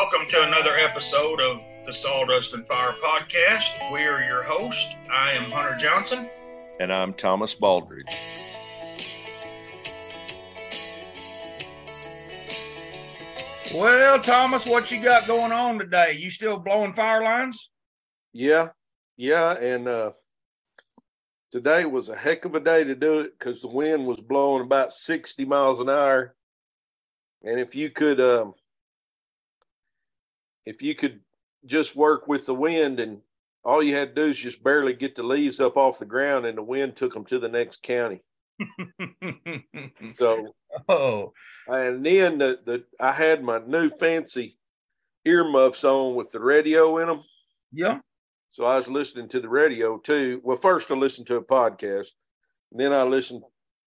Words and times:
Welcome 0.00 0.26
to 0.28 0.44
another 0.44 0.76
episode 0.76 1.40
of 1.40 1.60
the 1.84 1.92
Sawdust 1.92 2.54
and 2.54 2.64
Fire 2.68 2.94
podcast. 3.02 3.92
We 3.92 4.04
are 4.04 4.22
your 4.22 4.44
host. 4.44 4.96
I 5.12 5.32
am 5.32 5.50
Hunter 5.50 5.76
Johnson. 5.76 6.28
And 6.78 6.92
I'm 6.92 7.12
Thomas 7.14 7.52
Baldridge. 7.56 8.04
Well, 13.74 14.20
Thomas, 14.22 14.66
what 14.66 14.88
you 14.92 15.02
got 15.02 15.26
going 15.26 15.50
on 15.50 15.80
today? 15.80 16.16
You 16.16 16.30
still 16.30 16.60
blowing 16.60 16.92
fire 16.92 17.24
lines? 17.24 17.68
Yeah, 18.32 18.68
yeah, 19.16 19.50
and 19.54 19.88
uh, 19.88 20.12
today 21.50 21.86
was 21.86 22.08
a 22.08 22.16
heck 22.16 22.44
of 22.44 22.54
a 22.54 22.60
day 22.60 22.84
to 22.84 22.94
do 22.94 23.18
it 23.18 23.36
because 23.36 23.62
the 23.62 23.68
wind 23.68 24.06
was 24.06 24.20
blowing 24.20 24.62
about 24.62 24.92
sixty 24.92 25.44
miles 25.44 25.80
an 25.80 25.88
hour, 25.88 26.36
and 27.42 27.58
if 27.58 27.74
you 27.74 27.90
could, 27.90 28.20
um, 28.20 28.54
if 30.68 30.82
you 30.82 30.94
could 30.94 31.20
just 31.64 31.96
work 31.96 32.28
with 32.28 32.44
the 32.44 32.54
wind, 32.54 33.00
and 33.00 33.22
all 33.64 33.82
you 33.82 33.94
had 33.94 34.14
to 34.14 34.22
do 34.22 34.30
is 34.30 34.36
just 34.36 34.62
barely 34.62 34.92
get 34.92 35.16
the 35.16 35.22
leaves 35.22 35.60
up 35.60 35.78
off 35.78 35.98
the 35.98 36.04
ground, 36.04 36.44
and 36.44 36.58
the 36.58 36.62
wind 36.62 36.94
took 36.94 37.14
them 37.14 37.24
to 37.24 37.38
the 37.38 37.48
next 37.48 37.82
county. 37.82 38.20
so, 40.12 40.54
oh, 40.88 41.32
and 41.66 42.04
then 42.04 42.36
the, 42.36 42.58
the 42.66 42.84
I 43.00 43.12
had 43.12 43.42
my 43.42 43.60
new 43.66 43.88
fancy 43.88 44.58
earmuffs 45.24 45.84
on 45.84 46.14
with 46.16 46.30
the 46.32 46.40
radio 46.40 46.98
in 46.98 47.08
them. 47.08 47.22
Yeah. 47.72 48.00
So 48.50 48.64
I 48.64 48.76
was 48.76 48.88
listening 48.88 49.28
to 49.30 49.40
the 49.40 49.48
radio 49.48 49.96
too. 49.96 50.42
Well, 50.44 50.58
first 50.58 50.90
I 50.90 50.94
listened 50.94 51.28
to 51.28 51.36
a 51.36 51.42
podcast, 51.42 52.10
and 52.72 52.80
then 52.80 52.92
I 52.92 53.04
listened 53.04 53.42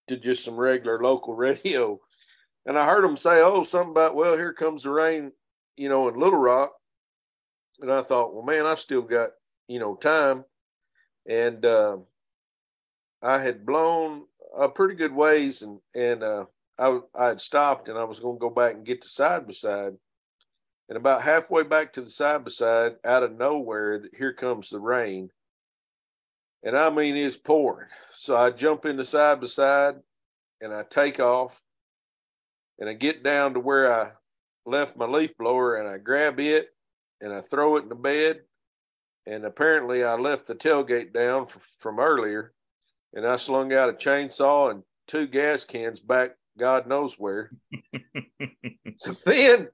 to 0.08 0.16
just 0.16 0.44
some 0.44 0.56
regular 0.56 1.00
local 1.00 1.34
radio. 1.46 2.00
And 2.66 2.76
I 2.76 2.86
heard 2.86 3.04
them 3.04 3.16
say, 3.16 3.40
"Oh, 3.40 3.62
something 3.62 3.90
about 3.90 4.16
well, 4.16 4.36
here 4.36 4.52
comes 4.52 4.82
the 4.82 4.90
rain," 4.90 5.30
you 5.76 5.88
know, 5.88 6.08
in 6.08 6.18
Little 6.18 6.38
Rock. 6.38 6.72
And 7.80 7.90
I 7.90 8.02
thought, 8.02 8.34
well, 8.34 8.44
man, 8.44 8.66
I 8.66 8.74
still 8.74 9.02
got 9.02 9.30
you 9.68 9.78
know 9.78 9.96
time, 9.96 10.44
and 11.28 11.64
uh, 11.64 11.96
I 13.22 13.42
had 13.42 13.64
blown 13.66 14.24
a 14.56 14.68
pretty 14.68 14.94
good 14.94 15.14
ways, 15.14 15.62
and 15.62 15.80
and 15.94 16.22
uh, 16.22 16.44
I 16.78 17.00
I 17.14 17.28
had 17.28 17.40
stopped, 17.40 17.88
and 17.88 17.98
I 17.98 18.04
was 18.04 18.20
going 18.20 18.36
to 18.36 18.40
go 18.40 18.50
back 18.50 18.74
and 18.74 18.86
get 18.86 19.02
the 19.02 19.08
side 19.08 19.46
by 19.46 19.52
side, 19.52 19.94
and 20.88 20.96
about 20.96 21.22
halfway 21.22 21.62
back 21.62 21.92
to 21.94 22.02
the 22.02 22.10
side 22.10 22.44
by 22.44 22.50
side, 22.50 22.96
out 23.04 23.22
of 23.22 23.36
nowhere, 23.36 24.02
here 24.16 24.32
comes 24.32 24.68
the 24.68 24.78
rain, 24.78 25.30
and 26.62 26.76
I 26.76 26.90
mean 26.90 27.16
it's 27.16 27.36
pouring. 27.36 27.88
So 28.16 28.36
I 28.36 28.50
jump 28.50 28.84
in 28.84 28.96
the 28.96 29.04
side 29.04 29.40
by 29.40 29.46
side, 29.46 29.96
and 30.60 30.72
I 30.72 30.82
take 30.82 31.18
off, 31.18 31.60
and 32.78 32.88
I 32.88 32.92
get 32.92 33.22
down 33.22 33.54
to 33.54 33.60
where 33.60 33.92
I 33.92 34.10
left 34.66 34.96
my 34.96 35.06
leaf 35.06 35.36
blower, 35.38 35.76
and 35.76 35.88
I 35.88 35.98
grab 35.98 36.40
it, 36.40 36.68
and 37.20 37.32
I 37.32 37.40
throw 37.40 37.76
it 37.76 37.84
in 37.84 37.88
the 37.88 37.94
bed, 37.94 38.40
and 39.26 39.44
apparently 39.44 40.04
I 40.04 40.14
left 40.14 40.46
the 40.46 40.54
tailgate 40.54 41.12
down 41.12 41.46
from 41.78 42.00
earlier 42.00 42.52
and 43.14 43.26
I 43.26 43.36
slung 43.36 43.72
out 43.72 43.90
a 43.90 43.92
chainsaw 43.92 44.70
and 44.70 44.82
two 45.06 45.26
gas 45.26 45.64
cans 45.64 46.00
back 46.00 46.32
God 46.58 46.86
knows 46.86 47.14
where. 47.18 47.50
so 48.98 49.16
then 49.24 49.68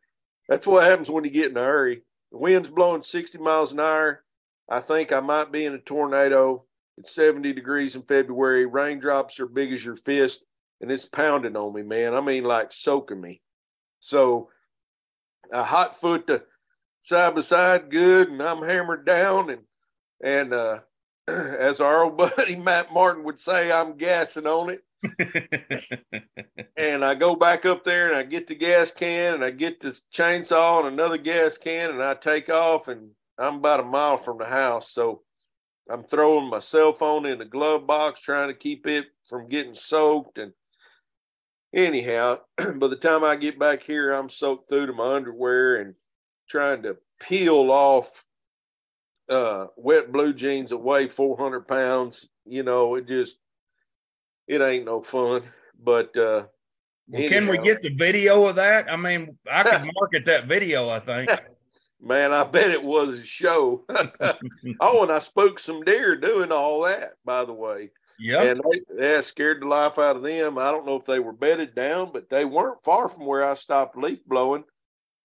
that's 0.48 0.66
what 0.66 0.84
happens 0.84 1.11
when 1.11 1.25
you 1.25 1.31
get 1.31 1.50
in 1.50 1.56
a 1.56 1.62
hurry. 1.62 2.03
The 2.31 2.39
wind's 2.39 2.70
blowing 2.70 3.03
60 3.03 3.39
miles 3.39 3.72
an 3.72 3.81
hour. 3.81 4.22
I 4.70 4.81
think 4.81 5.12
I 5.12 5.20
might 5.20 5.50
be 5.50 5.64
in 5.64 5.75
a 5.75 5.78
tornado. 5.78 6.64
It's 6.97 7.14
70 7.14 7.53
degrees 7.53 7.97
in 7.97 8.03
February. 8.03 8.66
Raindrops 8.66 9.41
are 9.41 9.47
big 9.47 9.72
as 9.72 9.84
your 9.84 9.97
fist, 9.97 10.44
and 10.81 10.91
it's 10.91 11.06
pounding 11.06 11.56
on 11.56 11.75
me, 11.75 11.83
man. 11.83 12.14
I 12.14 12.20
mean, 12.20 12.44
like 12.44 12.70
soaking 12.70 13.20
me. 13.20 13.41
So 14.00 14.50
a 15.53 15.65
hot 15.65 16.01
foot 16.01 16.27
to 16.29 16.43
side 17.03 17.35
by 17.35 17.41
side, 17.41 17.91
good, 17.91 18.29
and 18.29 18.43
I'm 18.43 18.63
hammered 18.63 19.07
down, 19.07 19.50
and 19.50 19.62
and 20.22 20.53
uh, 20.53 20.78
as 21.28 21.81
our 21.81 22.05
old 22.05 22.17
buddy 22.37 22.56
Matt 22.56 22.93
Martin 22.93 23.25
would 23.25 23.41
say, 23.41 23.71
I'm 23.71 23.97
gassing 23.97 24.47
on 24.47 24.71
it. 24.71 24.83
and 26.77 27.05
I 27.05 27.15
go 27.15 27.37
back 27.37 27.65
up 27.65 27.84
there 27.84 28.09
and 28.09 28.17
I 28.17 28.25
get 28.25 28.49
the 28.49 28.56
gas 28.56 28.91
can 28.91 29.34
and 29.34 29.45
I 29.45 29.50
get 29.50 29.81
this 29.81 30.03
chainsaw 30.12 30.81
and 30.81 30.89
another 30.89 31.19
gas 31.19 31.56
can 31.56 31.91
and 31.91 32.03
I 32.03 32.15
take 32.15 32.49
off 32.49 32.89
and 32.89 33.11
I'm 33.39 33.56
about 33.56 33.78
a 33.78 33.84
mile 33.84 34.19
from 34.19 34.39
the 34.39 34.45
house. 34.45 34.91
So 34.91 35.22
I'm 35.89 36.03
throwing 36.03 36.51
my 36.51 36.59
cell 36.59 36.93
phone 36.93 37.27
in 37.27 37.39
the 37.39 37.45
glove 37.45 37.87
box, 37.87 38.21
trying 38.21 38.49
to 38.49 38.55
keep 38.55 38.87
it 38.87 39.06
from 39.28 39.49
getting 39.49 39.77
soaked. 39.77 40.39
And 40.39 40.53
anyhow, 41.75 42.41
by 42.56 42.89
the 42.89 42.97
time 42.97 43.25
I 43.25 43.37
get 43.37 43.59
back 43.59 43.83
here, 43.83 44.12
I'm 44.12 44.29
soaked 44.29 44.69
through 44.69 44.87
to 44.87 44.93
my 44.93 45.15
underwear 45.15 45.77
and 45.77 45.95
trying 46.49 46.83
to 46.83 46.97
peel 47.21 47.71
off 47.71 48.09
uh, 49.29 49.67
wet 49.77 50.12
blue 50.12 50.33
jeans 50.33 50.71
that 50.71 50.78
weigh 50.78 51.09
400 51.09 51.69
pounds. 51.69 52.28
You 52.45 52.62
know, 52.62 52.95
it 52.95 53.07
just, 53.07 53.37
it 54.47 54.61
ain't 54.61 54.87
no 54.87 55.03
fun. 55.03 55.43
But, 55.83 56.17
uh, 56.17 56.45
well, 57.09 57.28
can 57.28 57.49
we 57.49 57.59
get 57.59 57.83
the 57.83 57.95
video 57.95 58.47
of 58.47 58.57
that? 58.57 58.91
I 58.91 58.97
mean, 58.97 59.39
I 59.51 59.62
could 59.62 59.91
market 60.01 60.27
that 60.27 60.47
video, 60.47 60.89
I 60.89 61.01
think. 61.01 61.31
Man, 62.01 62.33
I 62.33 62.45
bet 62.45 62.71
it 62.71 62.83
was 62.83 63.19
a 63.19 63.27
show. 63.27 63.84
oh, 64.81 65.03
and 65.03 65.11
I 65.11 65.19
spooked 65.19 65.61
some 65.61 65.83
deer 65.83 66.15
doing 66.15 66.53
all 66.53 66.83
that, 66.83 67.15
by 67.25 67.45
the 67.45 67.53
way. 67.53 67.91
Yeah. 68.19 68.43
And 68.43 68.61
they, 68.61 68.97
they 68.97 69.23
scared 69.23 69.62
the 69.62 69.67
life 69.67 69.99
out 69.99 70.17
of 70.17 70.23
them. 70.23 70.59
I 70.59 70.71
don't 70.71 70.87
know 70.87 70.97
if 70.97 71.05
they 71.05 71.21
were 71.21 71.33
bedded 71.33 71.75
down, 71.75 72.11
but 72.12 72.29
they 72.29 72.45
weren't 72.45 72.83
far 72.84 73.09
from 73.09 73.27
where 73.27 73.45
I 73.45 73.55
stopped 73.55 73.97
leaf 73.97 74.25
blowing. 74.27 74.65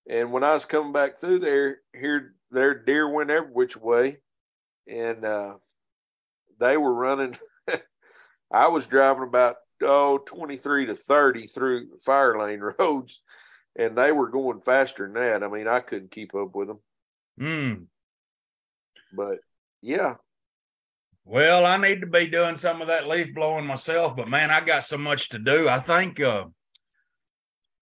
And 0.09 0.31
when 0.31 0.43
I 0.43 0.53
was 0.53 0.65
coming 0.65 0.93
back 0.93 1.19
through 1.19 1.39
there, 1.39 1.77
here 1.93 2.35
their 2.51 2.73
deer 2.73 3.09
went 3.09 3.31
every 3.31 3.51
which 3.51 3.77
way, 3.77 4.17
and 4.87 5.23
uh, 5.25 5.53
they 6.59 6.77
were 6.77 6.93
running. 6.93 7.37
I 8.51 8.67
was 8.67 8.85
driving 8.85 9.23
about 9.23 9.55
oh 9.81 10.19
23 10.25 10.87
to 10.87 10.95
30 10.95 11.47
through 11.47 11.99
fire 12.01 12.37
lane 12.37 12.59
roads, 12.79 13.21
and 13.77 13.97
they 13.97 14.11
were 14.11 14.29
going 14.29 14.61
faster 14.61 15.05
than 15.05 15.13
that. 15.13 15.43
I 15.43 15.47
mean, 15.47 15.67
I 15.67 15.79
couldn't 15.79 16.11
keep 16.11 16.35
up 16.35 16.53
with 16.53 16.67
them. 16.67 16.79
Hmm. 17.39 17.83
But 19.15 19.39
yeah. 19.81 20.15
Well, 21.25 21.65
I 21.65 21.77
need 21.77 22.01
to 22.01 22.07
be 22.07 22.27
doing 22.27 22.57
some 22.57 22.81
of 22.81 22.89
that 22.89 23.07
leaf 23.07 23.33
blowing 23.33 23.65
myself, 23.65 24.15
but 24.15 24.27
man, 24.27 24.51
I 24.51 24.59
got 24.59 24.83
so 24.83 24.97
much 24.97 25.29
to 25.29 25.39
do. 25.39 25.69
I 25.69 25.79
think 25.79 26.19
uh, 26.19 26.45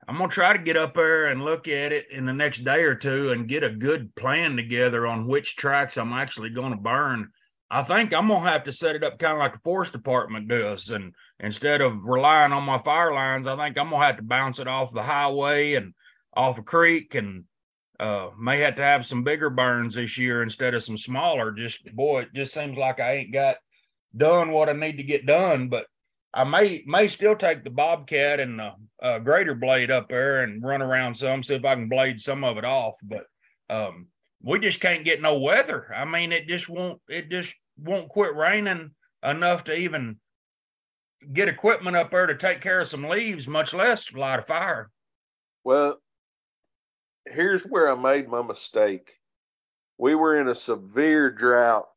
I'm 0.08 0.18
gonna 0.18 0.30
try 0.30 0.56
to 0.56 0.64
get 0.64 0.78
up 0.78 0.94
there 0.94 1.26
and 1.26 1.44
look 1.44 1.68
at 1.68 1.92
it 1.92 2.06
in 2.12 2.26
the 2.26 2.34
next 2.34 2.64
day 2.64 2.84
or 2.84 2.94
two 2.96 3.32
and 3.32 3.50
get 3.50 3.64
a 3.64 3.70
good 3.72 4.14
plan 4.16 4.56
together 4.56 5.08
on 5.08 5.28
which 5.28 5.56
tracks 5.56 5.98
I'm 5.98 6.14
actually 6.14 6.52
gonna 6.52 6.78
burn. 6.78 7.30
I 7.70 7.82
think 7.82 8.14
I'm 8.14 8.28
gonna 8.28 8.50
have 8.50 8.66
to 8.66 8.72
set 8.72 8.96
it 8.96 9.04
up 9.04 9.18
kind 9.18 9.34
of 9.34 9.40
like 9.40 9.54
the 9.54 9.60
forest 9.64 9.94
department 9.94 10.48
does, 10.48 10.90
and 10.90 11.14
instead 11.40 11.82
of 11.82 12.04
relying 12.04 12.52
on 12.52 12.64
my 12.64 12.80
fire 12.84 13.14
lines, 13.14 13.48
I 13.48 13.56
think 13.56 13.76
I'm 13.76 13.90
gonna 13.90 14.06
have 14.06 14.18
to 14.18 14.24
bounce 14.24 14.60
it 14.60 14.68
off 14.68 14.94
the 14.94 15.02
highway 15.02 15.74
and 15.74 15.94
off 16.36 16.60
a 16.60 16.64
creek, 16.64 17.16
and 17.16 17.46
uh, 18.02 18.32
may 18.38 18.60
have 18.62 18.76
to 18.78 18.82
have 18.82 19.06
some 19.06 19.24
bigger 19.24 19.52
burns 19.52 19.94
this 19.94 20.18
year 20.18 20.42
instead 20.42 20.74
of 20.74 20.84
some 20.84 20.98
smaller. 20.98 21.52
Just 21.52 21.96
boy, 21.96 22.24
it 22.24 22.34
just 22.34 22.52
seems 22.52 22.76
like 22.76 23.00
I 23.00 23.18
ain't 23.18 23.32
got 23.32 23.58
done 24.18 24.52
what 24.52 24.70
I 24.70 24.74
need 24.74 24.98
to 24.98 25.04
get 25.04 25.28
done, 25.28 25.70
but 25.70 25.86
I 26.34 26.44
may 26.44 26.84
may 26.88 27.08
still 27.08 27.36
take 27.36 27.64
the 27.64 27.70
bobcat 27.70 28.40
and 28.40 28.58
the 28.58 28.72
uh, 29.04 29.20
grader 29.20 29.54
blade 29.54 29.92
up 29.92 30.10
there 30.10 30.42
and 30.42 30.64
run 30.64 30.82
around 30.82 31.16
some, 31.16 31.44
see 31.44 31.54
if 31.54 31.64
I 31.64 31.76
can 31.76 31.90
blade 31.90 32.20
some 32.20 32.44
of 32.44 32.58
it 32.58 32.66
off. 32.66 32.96
But 33.04 33.26
um, 33.70 34.08
we 34.42 34.60
just 34.60 34.80
can't 34.80 35.06
get 35.06 35.22
no 35.22 35.38
weather. 35.38 35.94
I 35.96 36.06
mean, 36.06 36.32
it 36.32 36.48
just 36.48 36.68
won't 36.68 37.00
it 37.08 37.30
just 37.30 37.54
won't 37.78 38.10
quit 38.10 38.36
raining 38.36 38.92
enough 39.24 39.66
to 39.66 39.76
even 39.76 40.20
get 41.32 41.50
equipment 41.50 41.96
up 41.96 42.10
there 42.10 42.26
to 42.26 42.36
take 42.36 42.62
care 42.62 42.80
of 42.80 42.88
some 42.88 43.08
leaves, 43.08 43.48
much 43.48 43.76
less 43.76 44.12
light 44.12 44.40
a 44.40 44.42
fire. 44.42 44.90
Well, 45.64 46.00
here's 47.26 47.64
where 47.64 47.92
I 47.92 47.96
made 47.96 48.28
my 48.28 48.42
mistake. 48.42 49.12
We 49.98 50.16
were 50.16 50.40
in 50.40 50.48
a 50.48 50.56
severe 50.56 51.30
drought 51.30 51.88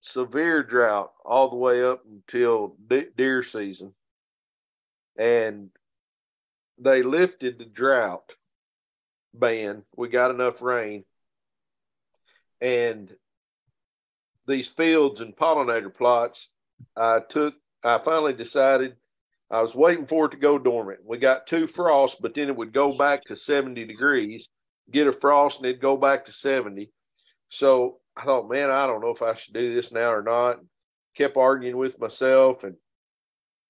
severe 0.00 0.62
drought 0.62 1.12
all 1.24 1.50
the 1.50 1.56
way 1.56 1.84
up 1.84 2.02
until 2.10 2.76
de- 2.88 3.10
deer 3.16 3.42
season. 3.42 3.94
And 5.16 5.70
they 6.78 7.02
lifted 7.02 7.58
the 7.58 7.66
drought 7.66 8.34
ban. 9.34 9.82
We 9.96 10.08
got 10.08 10.30
enough 10.30 10.62
rain. 10.62 11.04
And 12.60 13.14
these 14.46 14.68
fields 14.68 15.20
and 15.20 15.36
pollinator 15.36 15.94
plots, 15.94 16.48
I 16.96 17.20
took, 17.20 17.54
I 17.84 17.98
finally 17.98 18.32
decided 18.32 18.96
I 19.50 19.62
was 19.62 19.74
waiting 19.74 20.06
for 20.06 20.26
it 20.26 20.30
to 20.30 20.36
go 20.36 20.58
dormant. 20.58 21.00
We 21.04 21.18
got 21.18 21.46
two 21.46 21.66
frosts, 21.66 22.18
but 22.20 22.34
then 22.34 22.48
it 22.48 22.56
would 22.56 22.72
go 22.72 22.96
back 22.96 23.24
to 23.24 23.36
70 23.36 23.84
degrees, 23.84 24.48
get 24.92 25.06
a 25.06 25.12
frost, 25.12 25.58
and 25.58 25.66
it'd 25.66 25.80
go 25.80 25.96
back 25.96 26.26
to 26.26 26.32
70. 26.32 26.90
So 27.50 27.98
I 28.16 28.24
thought, 28.24 28.50
man, 28.50 28.70
I 28.70 28.86
don't 28.86 29.00
know 29.00 29.10
if 29.10 29.22
I 29.22 29.34
should 29.34 29.54
do 29.54 29.74
this 29.74 29.92
now 29.92 30.12
or 30.12 30.22
not. 30.22 30.60
Kept 31.16 31.36
arguing 31.36 31.76
with 31.76 31.98
myself. 31.98 32.64
And 32.64 32.76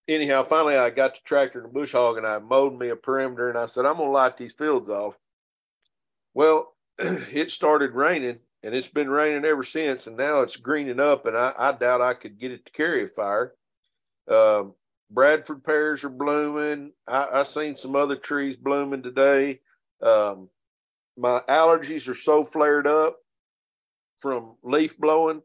anyhow, 0.09 0.45
finally, 0.45 0.77
I 0.77 0.91
got 0.91 1.15
the 1.15 1.21
tractor 1.25 1.61
and 1.61 1.69
the 1.69 1.73
bush 1.73 1.93
hog 1.93 2.19
and 2.19 2.27
I 2.27 2.39
mowed 2.39 2.79
me 2.79 2.91
a 2.91 2.97
perimeter 2.97 3.49
and 3.49 3.59
I 3.59 3.67
said, 3.67 3.87
I'm 3.87 3.97
to 3.97 4.05
light 4.05 4.37
these 4.37 4.53
fields 4.53 4.91
off. 4.91 5.15
Well, 6.35 6.75
it 6.99 7.51
started 7.51 7.95
raining 7.95 8.39
and 8.63 8.75
it's 8.75 8.89
been 8.89 9.09
raining 9.09 9.45
ever 9.45 9.65
since. 9.65 10.07
And 10.07 10.17
now 10.17 10.41
it's 10.41 10.57
greening 10.57 11.01
up, 11.01 11.27
and 11.27 11.37
I, 11.37 11.53
I 11.57 11.73
doubt 11.73 12.03
I 12.03 12.15
could 12.15 12.39
get 12.39 12.53
it 12.53 12.67
to 12.67 12.73
carry 12.73 13.05
a 13.05 13.09
fire. 13.09 13.55
Um, 14.31 14.75
Bradford 15.11 15.65
pears 15.65 16.05
are 16.05 16.11
blooming. 16.11 16.93
I, 17.09 17.27
I 17.33 17.43
seen 17.45 17.77
some 17.77 17.97
other 17.97 18.17
trees 18.17 18.57
blooming 18.57 19.03
today. 19.03 19.61
Um, 20.03 20.49
my 21.17 21.41
allergies 21.49 22.09
are 22.09 22.15
so 22.15 22.45
flared 22.45 22.87
up 22.87 23.19
from 24.21 24.57
leaf 24.63 24.99
blowing. 24.99 25.43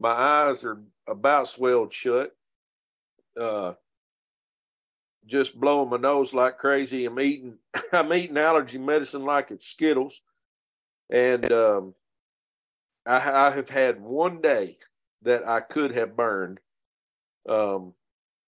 My 0.00 0.10
eyes 0.10 0.64
are 0.64 0.80
about 1.06 1.48
swelled 1.48 1.92
shut. 1.92 2.34
Uh, 3.40 3.74
just 5.26 5.58
blowing 5.58 5.90
my 5.90 5.96
nose 5.96 6.34
like 6.34 6.58
crazy. 6.58 7.06
I'm 7.06 7.18
eating 7.20 7.54
I'm 7.92 8.12
eating 8.12 8.38
allergy 8.38 8.78
medicine 8.78 9.24
like 9.24 9.50
it's 9.50 9.66
Skittles. 9.66 10.20
And 11.10 11.50
um, 11.52 11.94
I, 13.06 13.48
I, 13.48 13.50
have 13.50 13.68
had 13.68 14.00
one 14.00 14.40
day 14.40 14.78
that 15.22 15.46
I 15.46 15.60
could 15.60 15.94
have 15.94 16.16
burned. 16.16 16.60
Um, 17.46 17.92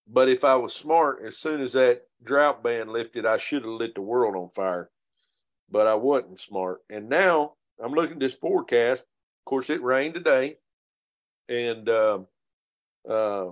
but 0.08 0.30
if 0.30 0.42
I 0.42 0.54
was 0.56 0.74
smart, 0.74 1.22
as 1.26 1.36
soon 1.36 1.60
as 1.60 1.74
that 1.74 2.02
drought 2.24 2.62
ban 2.62 2.88
lifted, 2.88 3.26
I 3.26 3.36
should 3.36 3.62
have 3.62 3.70
lit 3.70 3.94
the 3.94 4.00
world 4.00 4.36
on 4.36 4.48
fire. 4.54 4.90
But 5.70 5.86
I 5.86 5.94
wasn't 5.94 6.40
smart. 6.40 6.82
And 6.90 7.08
now 7.08 7.54
I'm 7.82 7.92
looking 7.92 8.14
at 8.14 8.20
this 8.20 8.34
forecast. 8.34 9.02
Of 9.02 9.44
course, 9.50 9.70
it 9.70 9.82
rained 9.82 10.14
today. 10.14 10.56
And 11.48 11.88
uh, 11.88 12.20
uh, 13.08 13.50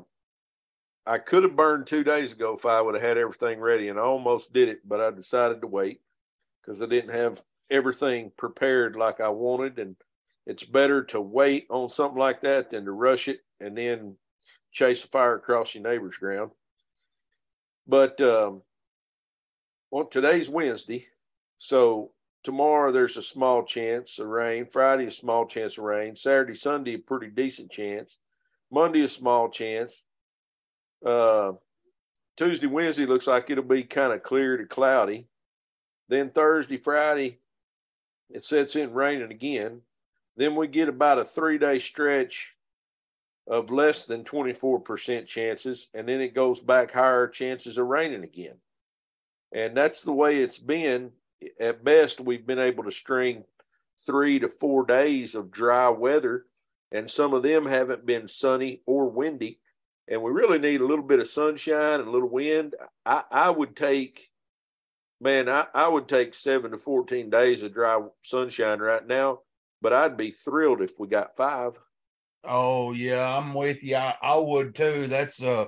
I 1.07 1.19
could 1.19 1.43
have 1.43 1.57
burned 1.57 1.87
two 1.87 2.05
days 2.05 2.33
ago 2.33 2.57
if 2.57 2.67
I 2.67 2.81
would 2.81 2.95
have 2.95 3.03
had 3.03 3.19
everything 3.19 3.61
ready. 3.61 3.89
And 3.89 3.99
I 3.99 4.03
almost 4.03 4.53
did 4.53 4.69
it, 4.69 4.89
but 4.89 5.01
I 5.01 5.11
decided 5.11 5.61
to 5.61 5.67
wait 5.67 6.01
because 6.63 6.81
I 6.81 6.87
didn't 6.87 7.15
have 7.15 7.43
everything 7.71 8.33
prepared 8.37 8.97
like 8.97 9.21
I 9.21 9.29
wanted. 9.29 9.79
And 9.79 9.97
it's 10.47 10.65
better 10.65 11.05
to 11.05 11.21
wait 11.21 11.67
on 11.71 11.89
something 11.89 12.19
like 12.19 12.43
that 12.43 12.71
than 12.71 12.85
to 12.85 12.93
rush 12.93 13.29
it 13.29 13.41
and 13.61 13.77
then 13.77 14.17
chase 14.73 15.05
a 15.05 15.09
fire 15.09 15.37
across 15.37 15.75
your 15.75 15.85
neighbor's 15.85 16.17
ground. 16.17 16.51
But 17.87 18.21
um, 18.21 18.63
well, 19.91 20.07
today's 20.07 20.49
Wednesday, 20.49 21.07
so 21.59 22.13
tomorrow 22.43 22.93
there's 22.93 23.17
a 23.17 23.23
small 23.23 23.65
chance 23.65 24.19
of 24.19 24.27
rain. 24.29 24.67
Friday 24.71 25.07
a 25.07 25.11
small 25.11 25.47
chance 25.47 25.79
of 25.79 25.85
rain. 25.85 26.17
Saturday, 26.17 26.55
Sunday 26.55 26.95
a 26.95 26.99
pretty 26.99 27.29
decent 27.29 27.71
chance. 27.71 28.19
Monday 28.71 29.03
a 29.03 29.09
small 29.09 29.49
chance. 29.49 30.05
Uh, 31.05 31.53
Tuesday, 32.37 32.67
Wednesday 32.67 33.07
looks 33.07 33.27
like 33.27 33.49
it'll 33.51 33.65
be 33.65 33.85
kind 33.85 34.13
of 34.13 34.23
clear 34.23 34.57
to 34.57 34.67
cloudy. 34.67 35.29
Then 36.09 36.31
Thursday, 36.31 36.77
Friday, 36.77 37.39
it 38.31 38.43
sets 38.43 38.77
in 38.77 38.93
raining 38.93 39.31
again. 39.31 39.81
Then 40.37 40.57
we 40.57 40.67
get 40.67 40.89
about 40.89 41.19
a 41.19 41.25
three 41.25 41.59
day 41.59 41.79
stretch 41.79 42.55
of 43.47 43.71
less 43.71 44.07
than 44.07 44.25
24% 44.25 45.27
chances, 45.27 45.91
and 45.95 46.09
then 46.09 46.21
it 46.21 46.35
goes 46.35 46.61
back 46.61 46.91
higher 46.91 47.29
chances 47.29 47.79
of 47.79 47.87
raining 47.87 48.25
again. 48.25 48.55
And 49.53 49.77
that's 49.77 50.03
the 50.03 50.13
way 50.13 50.43
it's 50.43 50.59
been. 50.59 51.13
At 51.61 51.85
best, 51.85 52.21
we've 52.21 52.47
been 52.47 52.59
able 52.59 52.85
to 52.85 52.93
string 52.93 53.45
three 54.07 54.39
to 54.41 54.49
four 54.49 54.85
days 54.85 55.35
of 55.35 55.51
dry 55.51 55.89
weather, 55.89 56.47
and 56.93 57.11
some 57.11 57.35
of 57.35 57.43
them 57.43 57.67
haven't 57.67 58.07
been 58.07 58.29
sunny 58.29 58.83
or 58.87 59.09
windy. 59.09 59.61
And 60.09 60.23
we 60.23 60.31
really 60.31 60.59
need 60.59 60.81
a 60.81 60.87
little 60.87 61.05
bit 61.05 61.21
of 61.21 61.29
sunshine 61.29 62.01
and 62.01 62.09
a 62.09 62.11
little 62.11 62.29
wind. 62.29 62.75
I, 63.07 63.23
I 63.31 63.51
would 63.51 63.75
take, 63.75 64.29
man, 65.21 65.49
I, 65.49 65.67
I 65.75 65.89
would 65.89 66.09
take 66.09 66.35
seven 66.35 66.73
to 66.73 66.79
14 66.79 67.31
days 67.31 67.63
of 67.63 67.73
dry 67.73 68.01
sunshine 68.23 68.81
right 68.81 69.07
now, 69.07 69.41
but 69.81 69.93
I'd 69.95 70.17
be 70.17 70.31
thrilled 70.31 70.83
if 70.83 70.93
we 70.99 71.09
got 71.09 71.37
five. 71.37 71.73
Oh 72.47 72.93
yeah, 72.93 73.27
I'm 73.27 73.55
with 73.55 73.83
you. 73.83 73.97
I, 73.97 74.15
I 74.23 74.37
would 74.37 74.75
too. 74.75 75.07
That's 75.09 75.43
uh 75.43 75.67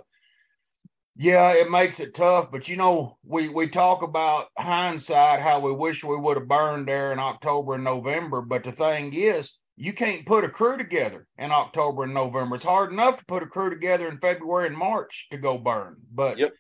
yeah, 1.16 1.52
it 1.52 1.70
makes 1.70 2.00
it 2.00 2.14
tough, 2.14 2.50
but 2.50 2.68
you 2.68 2.76
know, 2.76 3.18
we 3.24 3.48
we 3.48 3.68
talk 3.68 4.02
about 4.02 4.46
hindsight 4.58 5.40
how 5.40 5.60
we 5.60 5.72
wish 5.72 6.04
we 6.04 6.16
would 6.16 6.36
have 6.36 6.48
burned 6.48 6.88
there 6.88 7.12
in 7.12 7.18
October 7.18 7.74
and 7.74 7.84
November, 7.84 8.42
but 8.42 8.64
the 8.64 8.72
thing 8.72 9.12
is, 9.12 9.52
you 9.76 9.92
can't 9.92 10.26
put 10.26 10.44
a 10.44 10.48
crew 10.48 10.76
together 10.76 11.26
in 11.38 11.50
October 11.50 12.04
and 12.04 12.14
November. 12.14 12.56
It's 12.56 12.64
hard 12.64 12.92
enough 12.92 13.18
to 13.18 13.24
put 13.26 13.42
a 13.42 13.46
crew 13.46 13.70
together 13.70 14.08
in 14.08 14.18
February 14.18 14.68
and 14.68 14.76
March 14.76 15.26
to 15.30 15.38
go 15.38 15.58
burn. 15.58 15.96
But 16.12 16.38
yep. 16.38 16.52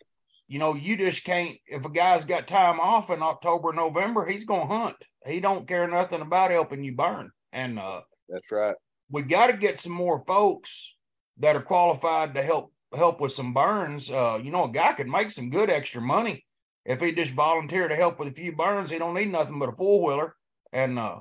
you 0.48 0.58
know, 0.58 0.74
you 0.74 0.96
just 0.96 1.24
can't 1.24 1.56
if 1.66 1.84
a 1.84 1.90
guy's 1.90 2.24
got 2.24 2.48
time 2.48 2.80
off 2.80 3.10
in 3.10 3.22
October, 3.22 3.70
and 3.70 3.76
November, 3.76 4.26
he's 4.26 4.44
gonna 4.44 4.66
hunt. 4.66 4.96
He 5.26 5.40
don't 5.40 5.68
care 5.68 5.88
nothing 5.88 6.20
about 6.20 6.50
helping 6.50 6.84
you 6.84 6.94
burn. 6.94 7.30
And 7.52 7.78
uh 7.78 8.00
that's 8.28 8.50
right 8.50 8.74
we 9.10 9.22
got 9.22 9.48
to 9.48 9.56
get 9.56 9.78
some 9.78 9.92
more 9.92 10.24
folks 10.26 10.94
that 11.38 11.56
are 11.56 11.62
qualified 11.62 12.34
to 12.34 12.42
help 12.42 12.72
help 12.96 13.20
with 13.20 13.32
some 13.32 13.52
burns. 13.52 14.10
Uh, 14.10 14.38
you 14.42 14.50
know, 14.50 14.64
a 14.64 14.70
guy 14.70 14.92
could 14.92 15.08
make 15.08 15.30
some 15.30 15.50
good 15.50 15.70
extra 15.70 16.00
money 16.00 16.44
if 16.84 17.00
he 17.00 17.12
just 17.12 17.32
volunteer 17.32 17.88
to 17.88 17.96
help 17.96 18.18
with 18.18 18.28
a 18.28 18.32
few 18.32 18.52
burns. 18.52 18.90
He 18.90 18.98
don't 18.98 19.14
need 19.14 19.30
nothing 19.30 19.58
but 19.58 19.68
a 19.68 19.72
four 19.72 20.02
wheeler, 20.02 20.36
and 20.72 20.98
uh, 20.98 21.20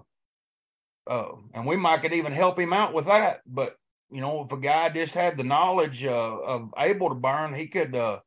uh, 1.10 1.28
and 1.54 1.66
we 1.66 1.76
might 1.76 2.02
could 2.02 2.14
even 2.14 2.32
help 2.32 2.60
him 2.60 2.74
out 2.74 2.94
with 2.94 3.06
that. 3.06 3.42
But 3.46 3.76
you 4.10 4.22
know, 4.22 4.46
if 4.46 4.52
a 4.52 4.58
guy 4.58 4.90
just 4.90 5.14
had 5.14 5.38
the 5.38 5.44
knowledge 5.44 6.04
uh, 6.04 6.10
of 6.12 6.74
able 6.78 7.10
to 7.10 7.16
burn, 7.16 7.54
he 7.54 7.68
could 7.68 7.96
uh, 7.96 8.20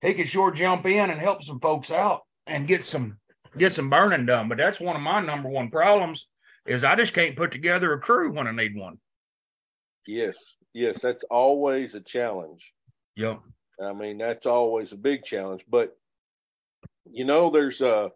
he 0.00 0.14
could 0.14 0.28
sure 0.28 0.50
jump 0.50 0.86
in 0.86 1.10
and 1.10 1.20
help 1.20 1.42
some 1.42 1.60
folks 1.60 1.90
out 1.90 2.22
and 2.46 2.68
get 2.68 2.84
some 2.84 3.18
get 3.56 3.72
some 3.72 3.90
burning 3.90 4.26
done. 4.26 4.48
But 4.48 4.58
that's 4.58 4.80
one 4.80 4.96
of 4.96 5.02
my 5.02 5.20
number 5.20 5.48
one 5.48 5.70
problems 5.70 6.26
is 6.66 6.84
I 6.84 6.96
just 6.96 7.14
can't 7.14 7.36
put 7.36 7.52
together 7.52 7.92
a 7.92 8.00
crew 8.00 8.32
when 8.32 8.46
I 8.46 8.52
need 8.52 8.76
one. 8.76 8.98
Yes, 10.06 10.56
yes, 10.72 11.00
that's 11.00 11.24
always 11.24 11.94
a 11.94 12.00
challenge. 12.00 12.72
Yep. 13.16 13.40
I 13.82 13.92
mean, 13.92 14.18
that's 14.18 14.46
always 14.46 14.92
a 14.92 14.96
big 14.96 15.24
challenge. 15.24 15.64
But 15.68 15.96
you 17.10 17.24
know, 17.24 17.50
there's 17.50 17.80
uh 17.80 18.08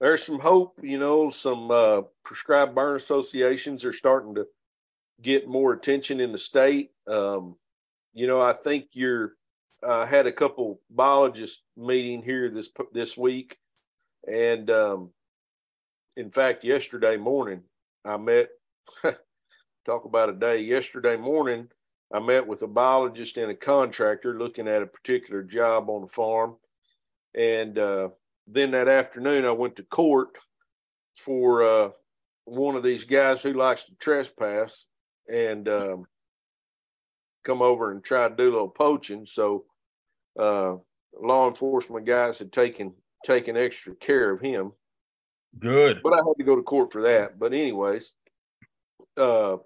there's 0.00 0.22
some 0.22 0.38
hope, 0.38 0.78
you 0.82 0.98
know, 0.98 1.30
some 1.30 1.70
uh 1.70 2.02
prescribed 2.24 2.74
burn 2.74 2.96
associations 2.96 3.84
are 3.84 3.92
starting 3.92 4.34
to 4.36 4.46
get 5.20 5.48
more 5.48 5.72
attention 5.72 6.20
in 6.20 6.32
the 6.32 6.38
state. 6.38 6.90
Um, 7.06 7.56
you 8.14 8.26
know, 8.26 8.40
I 8.40 8.52
think 8.52 8.86
you're 8.92 9.32
uh, 9.82 10.06
had 10.06 10.26
a 10.26 10.32
couple 10.32 10.80
biologists 10.90 11.62
meeting 11.76 12.22
here 12.22 12.50
this 12.50 12.70
this 12.92 13.16
week, 13.16 13.56
and 14.26 14.68
um, 14.70 15.10
in 16.16 16.30
fact, 16.30 16.64
yesterday 16.64 17.16
morning, 17.16 17.62
I 18.04 18.16
met, 18.16 18.48
talk 19.88 20.04
about 20.04 20.28
a 20.28 20.34
day, 20.34 20.60
yesterday 20.60 21.16
morning, 21.16 21.66
I 22.12 22.20
met 22.20 22.46
with 22.46 22.60
a 22.60 22.66
biologist 22.66 23.38
and 23.38 23.50
a 23.50 23.54
contractor 23.54 24.38
looking 24.38 24.68
at 24.68 24.82
a 24.82 24.86
particular 24.86 25.42
job 25.42 25.88
on 25.88 26.02
the 26.02 26.08
farm. 26.08 26.56
And 27.34 27.78
uh, 27.78 28.08
then 28.46 28.72
that 28.72 28.88
afternoon, 28.88 29.46
I 29.46 29.52
went 29.52 29.76
to 29.76 29.82
court 29.84 30.36
for 31.16 31.62
uh, 31.62 31.90
one 32.44 32.76
of 32.76 32.82
these 32.82 33.04
guys 33.04 33.42
who 33.42 33.54
likes 33.54 33.84
to 33.84 33.92
trespass 33.98 34.84
and 35.26 35.66
um, 35.68 36.06
come 37.44 37.62
over 37.62 37.90
and 37.90 38.04
try 38.04 38.28
to 38.28 38.36
do 38.36 38.44
a 38.44 38.52
little 38.52 38.68
poaching. 38.68 39.24
So, 39.26 39.64
uh, 40.38 40.74
law 41.18 41.48
enforcement 41.48 42.06
guys 42.06 42.38
had 42.38 42.52
taken 42.52 42.92
taken 43.24 43.56
extra 43.56 43.94
care 43.96 44.30
of 44.30 44.40
him 44.40 44.72
Good. 45.58 46.00
But 46.04 46.12
I 46.12 46.18
had 46.18 46.36
to 46.38 46.44
go 46.44 46.54
to 46.54 46.62
court 46.62 46.92
for 46.92 47.02
that. 47.02 47.38
But 47.38 47.52
anyways, 47.52 48.12
uh 49.16 49.56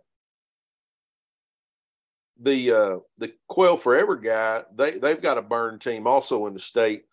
the 2.42 2.72
uh 2.72 2.96
the 3.18 3.32
Quail 3.48 3.76
Forever 3.76 4.16
guy, 4.16 4.62
they 4.74 4.98
they've 4.98 5.22
got 5.22 5.38
a 5.38 5.42
burn 5.42 5.78
team 5.78 6.06
also 6.06 6.46
in 6.46 6.54
the 6.54 6.60
state. 6.60 7.04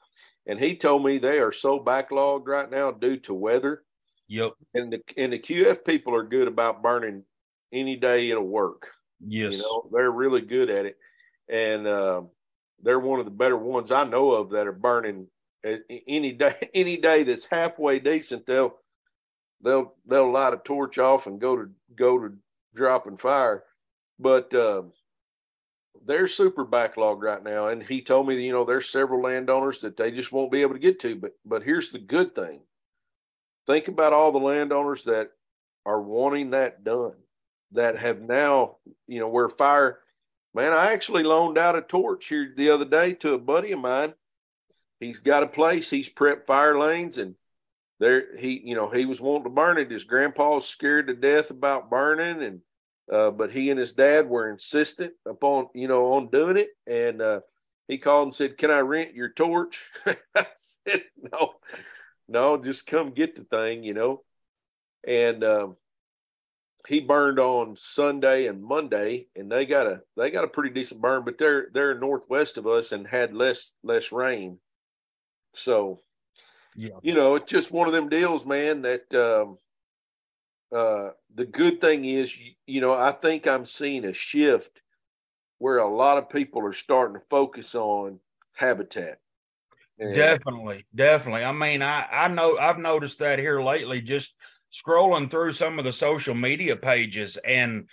And 0.48 0.60
he 0.60 0.76
told 0.76 1.04
me 1.04 1.18
they 1.20 1.40
are 1.40 1.52
so 1.52 1.80
backlogged 1.80 2.48
right 2.48 2.70
now 2.70 2.92
due 2.92 3.18
to 3.18 3.34
weather. 3.34 3.84
Yep. 4.28 4.54
And 4.74 4.94
the 4.94 5.02
and 5.18 5.34
the 5.34 5.40
QF 5.40 5.86
people 5.86 6.16
are 6.16 6.24
good 6.24 6.48
about 6.48 6.82
burning 6.82 7.24
any 7.72 7.96
day 7.96 8.30
it'll 8.30 8.44
work. 8.44 8.88
Yes. 9.26 9.54
You 9.54 9.60
know, 9.60 9.90
they're 9.92 10.12
really 10.12 10.42
good 10.42 10.70
at 10.70 10.86
it. 10.86 10.98
And 11.48 11.86
uh, 11.86 12.22
they're 12.82 13.00
one 13.00 13.20
of 13.20 13.26
the 13.26 13.32
better 13.32 13.58
ones 13.58 13.92
I 13.92 14.06
know 14.06 14.32
of 14.32 14.52
that 14.52 14.68
are 14.68 14.72
burning 14.72 15.28
any 16.08 16.32
day 16.32 16.56
any 16.74 16.98
day 16.98 17.24
that's 17.24 17.46
halfway 17.46 18.00
decent 18.00 18.46
they'll 18.46 18.76
they'll 19.62 19.94
they'll 20.06 20.32
light 20.32 20.54
a 20.54 20.58
torch 20.58 20.98
off 20.98 21.28
and 21.28 21.42
go 21.42 21.58
to 21.58 21.70
go 21.96 22.18
to 22.18 22.34
dropping 22.76 23.18
fire 23.18 23.64
but 24.20 24.54
uh, 24.54 24.84
they're 26.06 26.28
super 26.28 26.66
backlogged 26.66 27.22
right 27.22 27.44
now 27.44 27.68
and 27.68 27.84
he 27.84 28.02
told 28.02 28.28
me 28.28 28.36
that, 28.36 28.42
you 28.42 28.52
know 28.52 28.66
there's 28.66 28.90
several 28.90 29.22
landowners 29.22 29.82
that 29.82 29.98
they 29.98 30.12
just 30.12 30.32
won't 30.32 30.52
be 30.52 30.62
able 30.62 30.74
to 30.74 30.80
get 30.80 31.00
to 31.00 31.16
but 31.16 31.32
but 31.46 31.64
here's 31.64 31.92
the 31.92 32.00
good 32.00 32.34
thing 32.36 32.62
think 33.68 33.88
about 33.88 34.14
all 34.14 34.32
the 34.32 34.38
landowners 34.38 35.04
that 35.04 35.32
are 35.86 36.02
wanting 36.02 36.52
that 36.52 36.84
done 36.84 37.16
that 37.72 37.98
have 37.98 38.22
now 38.22 38.78
you 39.08 39.20
know 39.20 39.28
where 39.28 39.50
fire 39.50 40.00
man 40.54 40.74
i 40.74 40.94
actually 40.94 41.24
loaned 41.24 41.58
out 41.58 41.76
a 41.78 41.82
torch 41.82 42.28
here 42.28 42.54
the 42.56 42.70
other 42.70 42.86
day 42.86 43.14
to 43.14 43.34
a 43.34 43.40
buddy 43.40 43.72
of 43.72 43.80
mine 43.80 44.14
he's 45.00 45.20
got 45.20 45.44
a 45.44 45.48
place. 45.48 45.90
He's 45.90 46.10
prepped 46.10 46.46
fire 46.46 46.78
lanes, 46.78 47.18
and 47.18 47.36
there 48.00 48.38
he 48.38 48.62
you 48.64 48.76
know 48.76 48.90
he 48.90 49.06
was 49.06 49.22
wanting 49.22 49.46
to 49.46 49.50
burn 49.50 49.78
it. 49.78 49.92
His 49.92 50.04
grandpa's 50.04 50.68
scared 50.68 51.08
to 51.08 51.14
death 51.14 51.50
about 51.50 51.90
burning, 51.90 52.44
and 52.44 52.62
uh, 53.12 53.32
but 53.32 53.52
he 53.52 53.70
and 53.70 53.80
his 53.80 53.94
dad 53.94 54.30
were 54.30 54.50
insistent 54.50 55.14
upon 55.26 55.68
you 55.74 55.88
know 55.88 56.14
on 56.14 56.30
doing 56.30 56.58
it, 56.58 56.70
and 56.88 57.22
uh, 57.22 57.42
he 57.88 57.98
called 57.98 58.28
and 58.28 58.36
said, 58.36 58.58
"Can 58.58 58.72
I 58.72 58.80
rent 58.80 59.16
your 59.16 59.30
torch?" 59.30 59.84
I 60.06 60.46
said, 60.56 61.04
"No, 61.32 61.54
no, 62.28 62.58
just 62.58 62.88
come 62.88 63.12
get 63.12 63.36
the 63.36 63.44
thing," 63.44 63.84
you 63.84 63.94
know, 63.94 64.24
and. 65.08 65.44
Um, 65.44 65.78
he 66.88 67.00
burned 67.00 67.40
on 67.40 67.76
Sunday 67.76 68.48
and 68.48 68.64
Monday, 68.64 69.28
and 69.36 69.52
they 69.52 69.66
got 69.66 69.86
a 69.86 70.02
they 70.16 70.32
got 70.32 70.44
a 70.44 70.48
pretty 70.48 70.74
decent 70.74 71.02
burn, 71.02 71.24
but 71.24 71.38
they're 71.38 71.68
they're 71.74 71.94
northwest 71.94 72.58
of 72.58 72.66
us 72.66 72.92
and 72.92 73.06
had 73.06 73.34
less 73.34 73.74
less 73.84 74.12
rain. 74.12 74.60
So, 75.54 76.00
yeah, 76.76 76.98
you 77.02 77.14
know, 77.14 77.36
it's 77.36 77.52
just 77.52 77.72
one 77.72 77.88
of 77.88 77.94
them 77.94 78.10
deals, 78.10 78.46
man. 78.46 78.82
That 78.84 79.14
um, 79.14 79.58
uh, 80.72 81.10
the 81.34 81.46
good 81.46 81.82
thing 81.82 82.06
is, 82.06 82.36
you, 82.66 82.82
know, 82.82 82.94
I 82.94 83.12
think 83.12 83.48
I'm 83.48 83.66
seeing 83.66 84.06
a 84.06 84.14
shift 84.14 84.82
where 85.58 85.78
a 85.78 85.94
lot 85.94 86.18
of 86.18 86.30
people 86.30 86.66
are 86.66 86.74
starting 86.74 87.16
to 87.16 87.26
focus 87.30 87.76
on 87.76 88.20
habitat. 88.54 89.20
And, 89.98 90.16
definitely, 90.16 90.86
definitely. 90.96 91.44
I 91.44 91.52
mean, 91.52 91.82
I 91.82 92.06
I 92.10 92.28
know 92.30 92.58
I've 92.58 92.78
noticed 92.78 93.20
that 93.20 93.38
here 93.38 93.62
lately. 93.62 94.00
Just 94.00 94.34
scrolling 94.72 95.30
through 95.30 95.54
some 95.54 95.80
of 95.80 95.86
the 95.86 95.94
social 95.94 96.36
media 96.36 96.76
pages 96.76 97.38
and 97.38 97.86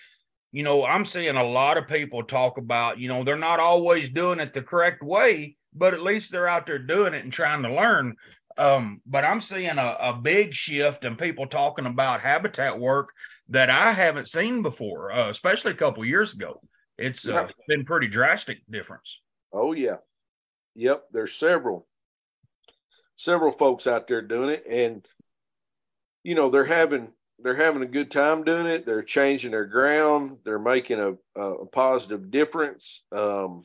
you 0.52 0.62
know 0.62 0.85
i'm 0.85 1.06
seeing 1.06 1.37
a 1.37 1.42
lot 1.42 1.78
of 1.78 1.88
people 1.88 2.23
talk 2.23 2.59
about 2.59 2.99
you 2.99 3.09
know 3.09 3.25
they're 3.25 3.37
not 3.37 3.61
always 3.61 4.11
doing 4.11 4.40
it 4.40 4.52
the 4.52 4.61
correct 4.61 5.02
way 5.02 5.56
but 5.73 5.95
at 5.95 6.02
least 6.02 6.30
they're 6.30 6.49
out 6.49 6.66
there 6.66 6.78
doing 6.78 7.14
it 7.14 7.25
and 7.25 7.33
trying 7.33 7.62
to 7.62 7.73
learn 7.73 8.14
um, 8.59 9.01
but 9.07 9.25
i'm 9.25 9.41
seeing 9.41 9.79
a, 9.79 9.97
a, 10.01 10.13
big 10.13 10.55
shift 10.55 11.05
in 11.05 11.17
people 11.17 11.47
talking 11.47 11.87
about 11.87 12.21
habitat 12.21 12.79
work 12.79 13.11
that 13.49 13.71
i 13.71 13.93
haven't 13.93 14.29
seen 14.29 14.63
before 14.63 15.13
uh, 15.13 15.29
especially 15.31 15.73
a 15.73 15.77
couple 15.77 16.05
years 16.05 16.33
ago 16.33 16.61
It's 16.99 17.27
uh, 17.29 17.49
been 17.69 17.85
pretty 17.85 18.09
drastic 18.09 18.59
difference 18.71 19.21
oh 19.53 19.73
yeah 19.73 19.97
yep 20.75 21.05
there's 21.13 21.35
several 21.35 21.87
several 23.17 23.53
folks 23.53 23.87
out 23.87 24.09
there 24.09 24.23
doing 24.23 24.51
it 24.51 24.65
and 24.69 25.07
you 26.23 26.35
know 26.35 26.51
they're 26.51 26.65
having 26.65 27.09
they're 27.39 27.55
having 27.55 27.83
a 27.83 27.87
good 27.87 28.11
time 28.11 28.45
doing 28.45 28.67
it. 28.67 28.87
They're 28.87 29.03
changing 29.03 29.51
their 29.51 29.67
ground. 29.67 30.39
They're 30.45 30.59
making 30.59 31.01
a, 31.01 31.41
a 31.41 31.67
positive 31.67 32.31
difference. 32.31 33.03
Um, 33.13 33.65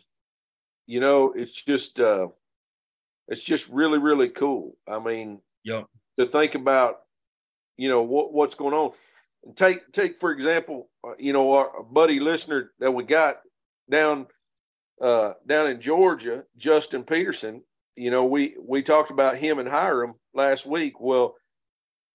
you 0.87 0.99
know, 0.99 1.33
it's 1.35 1.53
just 1.53 1.99
uh, 1.99 2.27
it's 3.31 3.41
just 3.41 3.67
really 3.69 3.97
really 3.97 4.29
cool. 4.29 4.77
I 4.87 4.99
mean, 4.99 5.39
yeah, 5.63 5.83
to 6.19 6.25
think 6.25 6.55
about, 6.55 6.97
you 7.77 7.89
know, 7.89 8.03
what 8.03 8.33
what's 8.33 8.55
going 8.55 8.73
on. 8.73 8.91
Take 9.55 9.91
take 9.91 10.19
for 10.19 10.31
example, 10.31 10.89
uh, 11.03 11.13
you 11.17 11.33
know, 11.33 11.53
our 11.53 11.83
buddy 11.83 12.19
listener 12.19 12.71
that 12.79 12.91
we 12.91 13.03
got 13.03 13.37
down 13.89 14.27
uh, 15.01 15.33
down 15.47 15.67
in 15.67 15.81
Georgia, 15.81 16.43
Justin 16.57 17.03
Peterson. 17.03 17.63
You 17.95 18.11
know, 18.11 18.25
we 18.25 18.55
we 18.61 18.83
talked 18.83 19.11
about 19.11 19.37
him 19.37 19.57
and 19.57 19.67
Hiram 19.67 20.13
last 20.33 20.65
week. 20.65 20.99
Well 20.99 21.35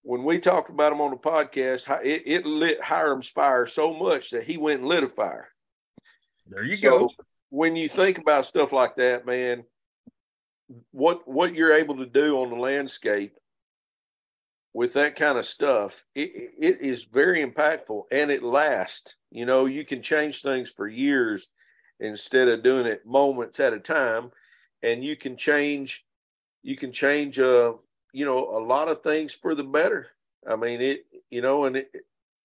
when 0.06 0.22
we 0.22 0.38
talked 0.38 0.70
about 0.70 0.92
him 0.92 1.00
on 1.00 1.10
the 1.10 1.16
podcast, 1.16 1.90
it, 2.04 2.22
it 2.26 2.46
lit 2.46 2.80
Hiram's 2.80 3.26
fire 3.26 3.66
so 3.66 3.92
much 3.92 4.30
that 4.30 4.44
he 4.44 4.56
went 4.56 4.78
and 4.78 4.88
lit 4.88 5.02
a 5.02 5.08
fire. 5.08 5.48
There 6.46 6.62
you 6.62 6.76
so 6.76 6.98
go. 6.98 7.10
When 7.50 7.74
you 7.74 7.88
think 7.88 8.18
about 8.18 8.46
stuff 8.46 8.72
like 8.72 8.94
that, 8.96 9.26
man, 9.26 9.64
what 10.90 11.26
what 11.28 11.54
you're 11.54 11.74
able 11.74 11.96
to 11.96 12.06
do 12.06 12.38
on 12.38 12.50
the 12.50 12.56
landscape 12.56 13.36
with 14.76 14.92
that 14.92 15.16
kind 15.16 15.38
of 15.38 15.46
stuff, 15.46 16.04
it, 16.14 16.50
it 16.58 16.82
is 16.82 17.04
very 17.04 17.42
impactful 17.42 18.02
and 18.12 18.30
it 18.30 18.42
lasts. 18.42 19.14
You 19.30 19.46
know, 19.46 19.64
you 19.64 19.86
can 19.86 20.02
change 20.02 20.42
things 20.42 20.70
for 20.70 20.86
years 20.86 21.48
instead 21.98 22.46
of 22.48 22.62
doing 22.62 22.84
it 22.84 23.06
moments 23.06 23.58
at 23.58 23.72
a 23.72 23.80
time, 23.80 24.30
and 24.82 25.02
you 25.02 25.16
can 25.16 25.36
change 25.36 26.04
you 26.62 26.76
can 26.76 26.92
change 26.92 27.38
uh 27.38 27.72
you 28.12 28.26
know 28.26 28.50
a 28.50 28.60
lot 28.62 28.88
of 28.88 29.02
things 29.02 29.32
for 29.32 29.54
the 29.54 29.64
better. 29.64 30.08
I 30.46 30.56
mean 30.56 30.80
it, 30.80 31.06
you 31.30 31.40
know, 31.40 31.64
and 31.64 31.76
it, 31.76 31.90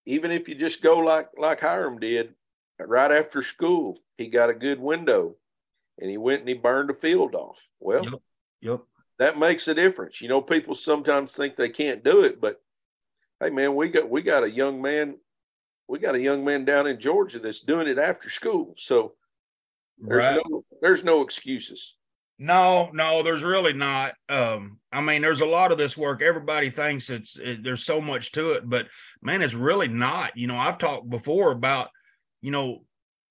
even 0.06 0.32
if 0.32 0.48
you 0.48 0.56
just 0.56 0.82
go 0.82 1.00
like 1.00 1.30
like 1.38 1.60
Hiram 1.60 2.00
did, 2.00 2.34
right 2.80 3.12
after 3.12 3.42
school, 3.42 4.00
he 4.18 4.28
got 4.28 4.50
a 4.50 4.54
good 4.54 4.80
window, 4.80 5.36
and 6.02 6.10
he 6.10 6.18
went 6.18 6.42
and 6.42 6.50
he 6.50 6.56
burned 6.56 6.90
a 6.90 6.94
field 6.94 7.36
off. 7.36 7.60
Well, 7.80 8.04
yep. 8.04 8.14
yep. 8.62 8.82
that 9.20 9.40
makes 9.40 9.68
a 9.68 9.76
difference. 9.76 10.20
You 10.20 10.28
know, 10.28 10.42
people 10.42 10.76
sometimes 10.76 11.32
think 11.32 11.56
they 11.56 11.70
can't 11.70 12.04
do 12.04 12.24
it, 12.24 12.42
but 12.42 12.60
hey, 13.40 13.52
man, 13.52 13.76
we 13.76 13.90
got 13.90 14.10
we 14.10 14.22
got 14.22 14.44
a 14.44 14.52
young 14.52 14.82
man, 14.82 15.16
we 15.88 16.00
got 16.00 16.16
a 16.16 16.22
young 16.22 16.44
man 16.44 16.66
down 16.66 16.88
in 16.88 17.00
Georgia 17.00 17.40
that's 17.40 17.62
doing 17.62 17.88
it 17.88 18.00
after 18.00 18.30
school. 18.30 18.74
So 18.78 19.14
there's 20.00 20.26
right. 20.26 20.42
no 20.50 20.66
there's 20.82 21.04
no 21.04 21.22
excuses. 21.22 21.96
No, 22.44 22.90
no, 22.92 23.22
there's 23.22 23.44
really 23.44 23.74
not. 23.74 24.16
Um, 24.28 24.80
I 24.92 25.00
mean, 25.00 25.22
there's 25.22 25.42
a 25.42 25.46
lot 25.46 25.72
of 25.72 25.78
this 25.78 25.96
work. 25.96 26.24
Everybody 26.24 26.72
thinks 26.72 27.12
it's 27.12 27.38
it, 27.38 27.64
there's 27.64 27.86
so 27.86 28.02
much 28.02 28.32
to 28.32 28.54
it, 28.54 28.68
but 28.68 28.88
man, 29.22 29.44
it's 29.44 29.54
really 29.54 29.88
not. 29.88 30.36
You 30.36 30.48
know, 30.48 30.58
I've 30.58 30.80
talked 30.80 31.08
before 31.08 31.52
about, 31.52 31.90
you 32.42 32.50
know, 32.50 32.84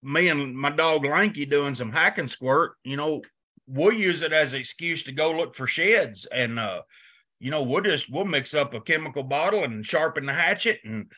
me 0.03 0.29
and 0.29 0.57
my 0.57 0.71
dog 0.71 1.05
Lanky 1.05 1.47
doing 1.47 1.75
some 1.75 1.93
hack 1.93 2.19
and 2.19 2.31
squirt. 2.31 2.73
You 2.85 2.97
know, 2.97 3.23
we'll 3.67 3.93
use 3.93 4.23
it 4.23 4.33
as 4.33 4.53
an 4.53 4.61
excuse 4.61 5.05
to 5.05 5.13
go 5.13 5.33
look 5.33 5.55
for 5.55 5.67
sheds, 5.67 6.27
and 6.27 6.59
uh, 6.59 6.83
you 7.39 7.51
know, 7.51 7.63
we'll 7.63 7.83
just 7.83 8.11
we'll 8.11 8.25
mix 8.25 8.55
up 8.55 8.75
a 8.75 8.81
chemical 8.81 9.23
bottle 9.23 9.65
and 9.65 9.85
sharpen 9.85 10.27
the 10.27 10.35
hatchet, 10.35 10.81
and 10.85 11.11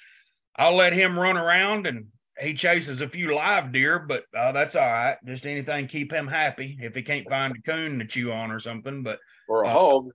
I'll 0.56 0.76
let 0.76 0.92
him 0.92 1.18
run 1.18 1.36
around 1.36 1.86
and 1.86 2.06
he 2.40 2.54
chases 2.54 3.00
a 3.00 3.08
few 3.08 3.34
live 3.34 3.72
deer, 3.72 3.98
but 3.98 4.24
uh, 4.36 4.52
that's 4.52 4.74
all 4.74 4.86
right. 4.86 5.16
Just 5.24 5.46
anything 5.46 5.86
keep 5.86 6.12
him 6.12 6.26
happy. 6.26 6.78
If 6.80 6.94
he 6.94 7.02
can't 7.02 7.28
find 7.28 7.54
a 7.56 7.62
coon 7.62 7.98
to 7.98 8.06
chew 8.06 8.32
on 8.32 8.50
or 8.50 8.60
something, 8.60 9.02
but 9.02 9.18
or 9.48 9.64
a 9.64 9.68
uh, 9.68 9.72
hog, 9.72 10.08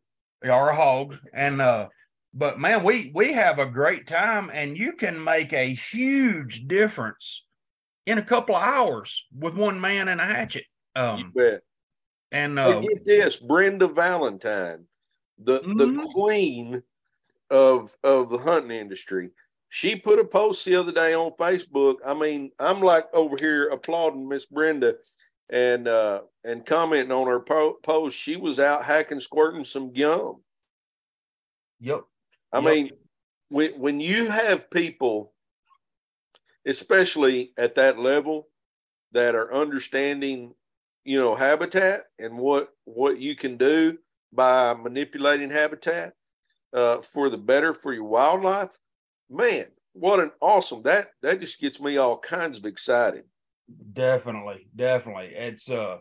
or 0.43 0.69
a 0.69 0.75
hog, 0.75 1.17
and 1.33 1.61
uh, 1.61 1.87
but 2.33 2.59
man, 2.59 2.83
we 2.83 3.11
we 3.13 3.33
have 3.33 3.59
a 3.59 3.65
great 3.65 4.07
time, 4.07 4.49
and 4.51 4.77
you 4.77 4.93
can 4.93 5.23
make 5.23 5.53
a 5.53 5.75
huge 5.75 6.67
difference 6.67 7.43
in 8.07 8.17
a 8.17 8.23
couple 8.23 8.55
of 8.55 8.63
hours 8.63 9.25
with 9.37 9.53
one 9.53 9.79
man 9.79 10.07
and 10.07 10.19
a 10.19 10.25
hatchet. 10.25 10.65
Um. 10.95 11.31
And 12.31 12.59
uh, 12.59 12.81
get 12.81 13.05
this, 13.05 13.37
Brenda 13.37 13.87
Valentine, 13.87 14.85
the 15.37 15.59
mm-hmm. 15.59 15.77
the 15.77 16.09
queen 16.11 16.83
of 17.49 17.95
of 18.03 18.29
the 18.29 18.39
hunting 18.39 18.77
industry 18.77 19.29
she 19.69 19.95
put 19.95 20.19
a 20.19 20.23
post 20.23 20.65
the 20.65 20.75
other 20.75 20.91
day 20.91 21.13
on 21.13 21.31
Facebook. 21.39 21.97
I 22.05 22.13
mean, 22.13 22.51
I'm 22.59 22.81
like 22.81 23.05
over 23.13 23.37
here 23.37 23.69
applauding 23.69 24.27
Miss 24.27 24.45
Brenda 24.45 24.95
and 25.49 25.87
uh 25.87 26.21
and 26.43 26.65
commenting 26.65 27.11
on 27.11 27.27
her 27.27 27.39
po- 27.39 27.77
post. 27.83 28.17
She 28.17 28.35
was 28.35 28.59
out 28.59 28.85
hacking, 28.85 29.21
squirting 29.21 29.65
some 29.65 29.93
gum. 29.93 30.41
Yep. 31.79 32.01
I 32.53 32.59
yep. 32.59 32.65
mean, 32.65 32.91
when 33.49 33.71
when 33.73 33.99
you 33.99 34.29
have 34.29 34.69
people, 34.69 35.33
especially 36.67 37.53
at 37.57 37.75
that 37.75 37.97
level, 37.97 38.47
that 39.13 39.33
are 39.35 39.53
understanding, 39.53 40.53
you 41.05 41.19
know, 41.19 41.33
habitat 41.35 42.01
and 42.19 42.37
what 42.37 42.69
what 42.83 43.19
you 43.19 43.35
can 43.35 43.57
do 43.57 43.97
by 44.33 44.73
manipulating 44.73 45.49
habitat 45.49 46.13
uh, 46.73 47.01
for 47.01 47.29
the 47.29 47.37
better 47.37 47.73
for 47.73 47.93
your 47.93 48.03
wildlife 48.03 48.77
man, 49.29 49.65
what 49.93 50.19
an 50.19 50.31
awesome 50.41 50.83
that 50.83 51.07
that 51.21 51.39
just 51.39 51.59
gets 51.59 51.79
me 51.79 51.97
all 51.97 52.17
kinds 52.17 52.57
of 52.57 52.65
excited. 52.65 53.23
Definitely, 53.93 54.67
definitely. 54.75 55.31
It's 55.35 55.69
uh 55.69 55.97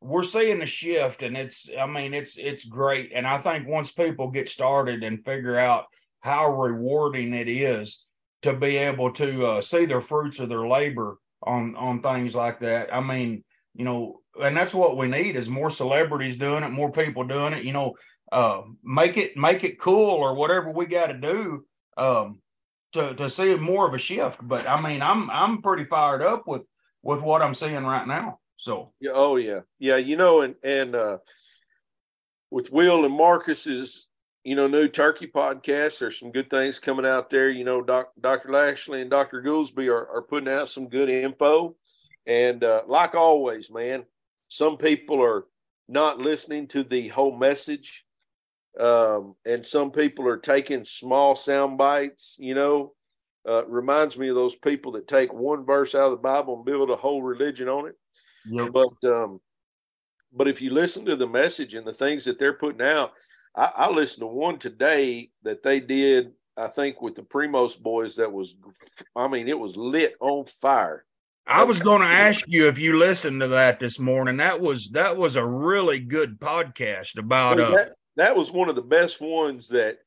we're 0.00 0.24
seeing 0.24 0.62
a 0.62 0.66
shift 0.66 1.22
and 1.22 1.36
it's 1.36 1.68
I 1.78 1.86
mean 1.86 2.14
it's 2.14 2.36
it's 2.36 2.64
great. 2.64 3.12
And 3.14 3.26
I 3.26 3.38
think 3.38 3.68
once 3.68 3.90
people 3.90 4.30
get 4.30 4.48
started 4.48 5.02
and 5.02 5.24
figure 5.24 5.58
out 5.58 5.86
how 6.20 6.52
rewarding 6.52 7.34
it 7.34 7.48
is 7.48 8.02
to 8.42 8.54
be 8.54 8.76
able 8.76 9.12
to 9.12 9.46
uh, 9.46 9.62
see 9.62 9.86
the 9.86 10.00
fruits 10.00 10.38
of 10.38 10.48
their 10.48 10.66
labor 10.66 11.18
on 11.42 11.76
on 11.76 12.02
things 12.02 12.34
like 12.34 12.60
that. 12.60 12.94
I 12.94 13.00
mean, 13.00 13.44
you 13.74 13.84
know, 13.84 14.20
and 14.40 14.56
that's 14.56 14.74
what 14.74 14.96
we 14.96 15.08
need 15.08 15.36
is 15.36 15.48
more 15.48 15.70
celebrities 15.70 16.36
doing 16.36 16.64
it, 16.64 16.70
more 16.70 16.92
people 16.92 17.24
doing 17.24 17.52
it. 17.52 17.64
You 17.64 17.72
know, 17.72 17.94
uh, 18.32 18.62
make 18.82 19.16
it 19.16 19.36
make 19.36 19.64
it 19.64 19.80
cool 19.80 20.10
or 20.10 20.34
whatever 20.34 20.70
we 20.70 20.86
got 20.86 21.08
to 21.08 21.14
do. 21.14 21.64
Um, 21.96 22.40
to 22.92 23.14
to 23.14 23.30
see 23.30 23.54
more 23.56 23.86
of 23.86 23.94
a 23.94 23.98
shift. 23.98 24.38
But 24.42 24.66
I 24.68 24.80
mean, 24.80 25.02
I'm 25.02 25.30
I'm 25.30 25.62
pretty 25.62 25.84
fired 25.84 26.22
up 26.22 26.46
with 26.46 26.62
with 27.02 27.20
what 27.20 27.42
I'm 27.42 27.54
seeing 27.54 27.84
right 27.84 28.06
now. 28.06 28.38
So 28.56 28.92
yeah, 29.00 29.12
oh 29.14 29.36
yeah, 29.36 29.60
yeah. 29.78 29.96
You 29.96 30.16
know, 30.16 30.42
and 30.42 30.54
and 30.62 30.94
uh, 30.94 31.18
with 32.50 32.70
Will 32.70 33.04
and 33.04 33.14
Marcus's 33.14 34.06
you 34.44 34.56
know 34.56 34.66
new 34.68 34.88
turkey 34.88 35.26
podcast, 35.26 35.98
there's 35.98 36.18
some 36.18 36.32
good 36.32 36.50
things 36.50 36.78
coming 36.78 37.06
out 37.06 37.30
there. 37.30 37.50
You 37.50 37.64
know, 37.64 37.82
Doc, 37.82 38.12
Dr. 38.20 38.50
Lashley 38.50 39.00
and 39.02 39.10
Dr. 39.10 39.42
Gulsby 39.42 39.88
are 39.88 40.08
are 40.08 40.22
putting 40.22 40.48
out 40.48 40.68
some 40.68 40.88
good 40.88 41.08
info. 41.08 41.76
And 42.26 42.62
uh, 42.64 42.82
like 42.86 43.14
always, 43.14 43.70
man, 43.70 44.04
some 44.48 44.76
people 44.76 45.22
are 45.22 45.46
not 45.88 46.18
listening 46.18 46.68
to 46.68 46.84
the 46.84 47.08
whole 47.08 47.36
message 47.36 48.04
Um, 48.78 49.34
and 49.44 49.64
some 49.66 49.90
people 49.90 50.28
are 50.28 50.38
taking 50.38 50.84
small 50.84 51.36
sound 51.36 51.78
bites, 51.78 52.36
you 52.38 52.54
know. 52.54 52.94
Uh, 53.48 53.64
reminds 53.66 54.18
me 54.18 54.28
of 54.28 54.34
those 54.36 54.54
people 54.56 54.92
that 54.92 55.08
take 55.08 55.32
one 55.32 55.64
verse 55.64 55.94
out 55.94 56.04
of 56.06 56.10
the 56.12 56.16
Bible 56.18 56.56
and 56.56 56.64
build 56.64 56.90
a 56.90 56.96
whole 56.96 57.22
religion 57.22 57.68
on 57.68 57.88
it. 57.88 57.94
Yep. 58.46 58.70
But 58.72 59.08
um, 59.10 59.40
but 60.32 60.46
if 60.48 60.60
you 60.60 60.70
listen 60.70 61.06
to 61.06 61.16
the 61.16 61.26
message 61.26 61.74
and 61.74 61.86
the 61.86 61.94
things 61.94 62.24
that 62.26 62.38
they're 62.38 62.52
putting 62.52 62.82
out, 62.82 63.12
I, 63.54 63.72
I 63.76 63.90
listened 63.90 64.20
to 64.20 64.26
one 64.26 64.58
today 64.58 65.30
that 65.42 65.62
they 65.62 65.80
did, 65.80 66.32
I 66.56 66.68
think, 66.68 67.02
with 67.02 67.14
the 67.14 67.22
Primos 67.22 67.78
boys. 67.78 68.16
That 68.16 68.32
was, 68.32 68.54
I 69.16 69.28
mean, 69.28 69.48
it 69.48 69.58
was 69.58 69.76
lit 69.76 70.14
on 70.20 70.46
fire. 70.46 71.04
I 71.46 71.64
was 71.64 71.80
going 71.80 72.02
to 72.02 72.06
ask 72.06 72.46
you 72.46 72.68
if 72.68 72.78
you 72.78 72.96
listened 72.96 73.40
to 73.40 73.48
that 73.48 73.80
this 73.80 73.98
morning. 73.98 74.36
That 74.36 74.60
was 74.60 74.90
that 74.90 75.16
was 75.16 75.34
a 75.34 75.44
really 75.44 75.98
good 75.98 76.38
podcast 76.38 77.18
about. 77.18 77.58
Uh, 77.58 77.70
that, 77.70 77.92
that 78.16 78.36
was 78.36 78.52
one 78.52 78.68
of 78.68 78.76
the 78.76 78.82
best 78.82 79.20
ones 79.20 79.66
that 79.68 79.98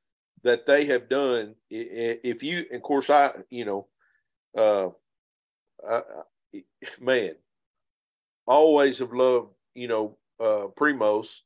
that 0.43 0.65
they 0.65 0.85
have 0.85 1.09
done. 1.09 1.55
If 1.69 2.43
you, 2.43 2.65
of 2.71 2.81
course, 2.81 3.09
I, 3.09 3.31
you 3.49 3.65
know, 3.65 3.87
uh, 4.57 4.89
I, 5.89 6.01
man, 7.01 7.33
always 8.45 8.99
have 8.99 9.13
loved, 9.13 9.49
you 9.73 9.87
know, 9.87 10.17
uh, 10.39 10.67
Primos, 10.77 11.39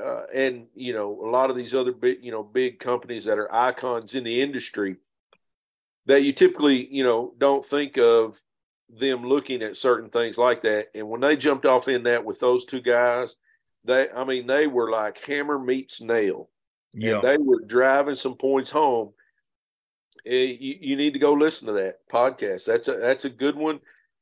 uh, 0.00 0.24
and 0.34 0.66
you 0.74 0.92
know, 0.92 1.20
a 1.24 1.30
lot 1.30 1.50
of 1.50 1.56
these 1.56 1.74
other 1.74 1.92
big, 1.92 2.18
you 2.22 2.32
know, 2.32 2.42
big 2.42 2.78
companies 2.78 3.24
that 3.24 3.38
are 3.38 3.52
icons 3.54 4.14
in 4.14 4.24
the 4.24 4.42
industry 4.42 4.96
that 6.06 6.22
you 6.22 6.32
typically, 6.32 6.86
you 6.92 7.04
know, 7.04 7.32
don't 7.38 7.64
think 7.64 7.96
of 7.96 8.40
them 8.88 9.24
looking 9.24 9.62
at 9.62 9.76
certain 9.76 10.10
things 10.10 10.36
like 10.36 10.62
that. 10.62 10.88
And 10.94 11.08
when 11.08 11.20
they 11.20 11.36
jumped 11.36 11.66
off 11.66 11.88
in 11.88 12.04
that 12.04 12.24
with 12.24 12.40
those 12.40 12.64
two 12.64 12.80
guys, 12.80 13.36
they, 13.84 14.08
I 14.10 14.24
mean, 14.24 14.46
they 14.46 14.66
were 14.66 14.90
like 14.90 15.24
hammer 15.24 15.58
meets 15.58 16.00
nail. 16.00 16.50
Yeah. 16.92 17.20
they 17.20 17.36
were 17.38 17.60
driving 17.66 18.14
some 18.14 18.36
points 18.36 18.70
home. 18.70 19.12
You, 20.24 20.76
you, 20.80 20.96
need 20.96 21.12
to 21.14 21.18
go 21.18 21.32
listen 21.32 21.66
to 21.66 21.74
that 21.74 21.98
podcast. 22.10 22.64
That's 22.64 22.88
a 22.88 22.94
that's 22.96 23.26
a 23.26 23.30
good 23.30 23.56
one 23.56 23.80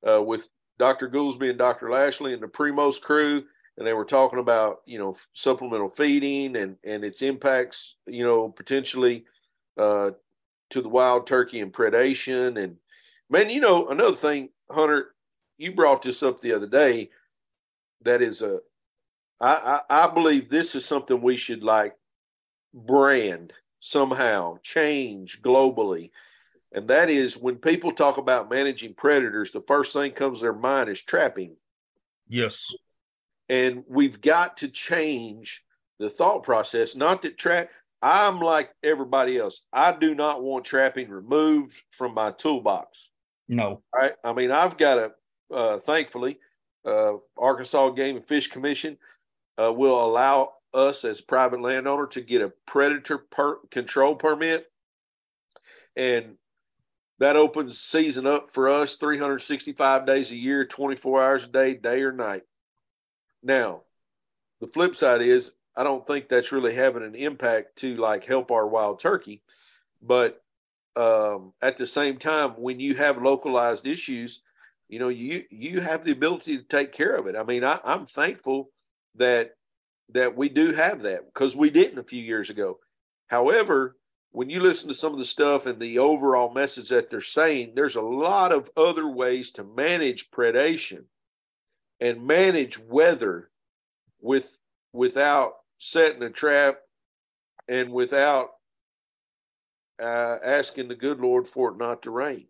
uh, 0.09 0.21
with 0.21 0.49
Dr. 0.79 1.09
Gulsby 1.09 1.51
and 1.51 1.59
Dr. 1.59 1.91
Lashley 1.91 2.33
and 2.33 2.43
the 2.43 2.49
Primos 2.49 3.01
crew, 3.01 3.45
and 3.83 3.87
they 3.89 3.95
were 3.95 4.05
talking 4.05 4.39
about 4.39 4.83
you 4.87 4.97
know 4.97 5.17
supplemental 5.33 5.89
feeding 5.89 6.55
and 6.55 6.77
and 6.85 7.03
its 7.03 7.21
impacts, 7.21 7.97
you 8.07 8.25
know, 8.25 8.49
potentially 8.49 9.25
uh, 9.77 10.13
to 10.71 10.83
the 10.83 10.89
wild 10.89 11.27
turkey 11.27 11.59
and 11.59 11.73
predation. 11.73 12.63
And 12.63 12.77
man, 13.29 13.51
you 13.51 13.61
know, 13.61 13.89
another 13.89 14.15
thing, 14.15 14.51
Hunter, 14.71 15.17
you 15.59 15.75
brought 15.75 16.03
this 16.03 16.23
up 16.23 16.41
the 16.41 16.53
other 16.53 16.69
day. 16.69 17.11
That 18.05 18.23
is 18.23 18.41
a, 18.41 18.61
I 19.41 19.81
I, 19.91 20.05
I 20.05 20.15
believe 20.15 20.49
this 20.49 20.77
is 20.77 20.85
something 20.85 21.21
we 21.21 21.37
should 21.37 21.65
like 21.65 21.97
brand 22.73 23.53
somehow, 23.81 24.59
change 24.63 25.43
globally. 25.43 26.13
And 26.71 26.87
that 26.87 27.11
is 27.11 27.37
when 27.37 27.57
people 27.57 27.91
talk 27.91 28.17
about 28.17 28.49
managing 28.49 28.95
predators, 28.95 29.51
the 29.51 29.65
first 29.67 29.93
thing 29.93 30.13
comes 30.13 30.39
to 30.39 30.43
their 30.45 30.53
mind 30.53 30.89
is 30.89 31.03
trapping. 31.03 31.57
Yes. 32.29 32.73
And 33.49 33.85
we've 33.89 34.21
got 34.21 34.59
to 34.59 34.69
change 34.69 35.63
the 35.99 36.09
thought 36.09 36.43
process. 36.43 36.97
Not 36.97 37.23
that 37.23 37.39
trap, 37.39 37.71
I'm 38.03 38.41
like 38.41 38.71
everybody 38.83 39.39
else. 39.39 39.63
I 39.73 39.93
do 39.93 40.15
not 40.15 40.43
want 40.43 40.65
trapping 40.65 41.09
removed 41.09 41.81
from 41.91 42.15
my 42.15 42.33
toolbox. 42.33 43.11
No. 43.49 43.83
Right. 43.95 44.15
I 44.25 44.33
mean, 44.33 44.51
I've 44.51 44.77
got 44.77 44.99
a, 44.99 45.55
uh, 45.55 45.79
thankfully, 45.79 46.39
uh, 46.85 47.15
Arkansas 47.39 47.91
Game 47.91 48.17
and 48.17 48.27
Fish 48.27 48.49
Commission 48.49 48.99
uh, 49.63 49.73
will 49.73 50.05
allow 50.05 50.55
us 50.75 51.05
as 51.05 51.21
private 51.21 51.61
landowner 51.61 52.07
to 52.09 52.21
get 52.21 52.43
a 52.43 52.53
predator 52.67 53.19
per- 53.19 53.59
control 53.71 54.17
permit. 54.17 54.67
And 55.97 56.37
that 57.19 57.37
opens 57.37 57.79
season 57.79 58.27
up 58.27 58.53
for 58.53 58.69
us 58.69 58.97
365 58.97 60.07
days 60.07 60.33
a 60.33 60.37
year, 60.37 60.65
24 60.65 61.23
hours 61.23 61.45
a 61.45 61.49
day, 61.49 61.75
day 61.75 62.03
or 62.03 62.13
night. 62.13 62.43
Now, 63.43 63.83
the 64.61 64.67
flip 64.67 64.97
side 64.97 65.23
is 65.23 65.51
I 65.77 65.85
don't 65.85 66.07
think 66.07 66.29
that's 66.29 66.53
really 66.53 66.75
having 66.75 67.03
an 67.03 67.15
impact 67.15 67.77
to 67.77 67.97
like 67.97 68.25
help 68.25 68.51
our 68.51 68.67
wild 68.67 69.01
turkey. 69.01 69.43
But 70.03 70.43
um, 70.97 71.53
at 71.63 71.79
the 71.79 71.87
same 71.87 72.19
time, 72.19 72.51
when 72.51 72.79
you 72.79 72.95
have 72.97 73.23
localized 73.23 73.87
issues, 73.87 74.43
you 74.89 74.99
know, 74.99 75.09
you 75.09 75.45
you 75.51 75.81
have 75.81 76.05
the 76.05 76.13
ability 76.13 76.59
to 76.59 76.65
take 76.65 76.93
care 76.93 77.17
of 77.17 77.27
it. 77.27 77.37
I 77.37 77.45
mean, 77.45 77.65
I, 77.65 77.81
I'm 77.85 78.07
thankful 78.07 78.71
that 79.17 79.53
that 80.13 80.37
we 80.37 80.49
do 80.49 80.73
have 80.73 81.03
that 81.03 81.25
because 81.33 81.57
we 81.57 81.71
didn't 81.71 81.99
a 81.99 82.05
few 82.05 82.23
years 82.23 82.51
ago. 82.51 82.79
However, 83.29 83.97
when 84.33 84.51
you 84.51 84.61
listen 84.61 84.89
to 84.89 84.95
some 84.95 85.13
of 85.13 85.19
the 85.19 85.25
stuff 85.25 85.67
and 85.67 85.81
the 85.81 85.99
overall 85.99 86.53
message 86.53 86.91
that 86.91 87.11
they're 87.11 87.21
saying, 87.23 87.73
there's 87.75 87.97
a 87.97 88.03
lot 88.03 88.53
of 88.53 88.71
other 88.77 89.09
ways 89.09 89.51
to 89.53 89.65
manage 89.65 90.31
predation 90.31 91.05
and 92.03 92.27
manage 92.27 92.81
weather 92.81 93.49
with 94.21 94.59
without 94.93 95.53
setting 95.79 96.23
a 96.25 96.31
trap 96.31 96.79
and 97.69 97.93
without 97.93 98.49
uh, 100.03 100.37
asking 100.45 100.89
the 100.89 100.97
good 100.97 101.21
Lord 101.21 101.47
for 101.47 101.71
it 101.71 101.79
not 101.79 102.03
to 102.03 102.11
rain. 102.11 102.49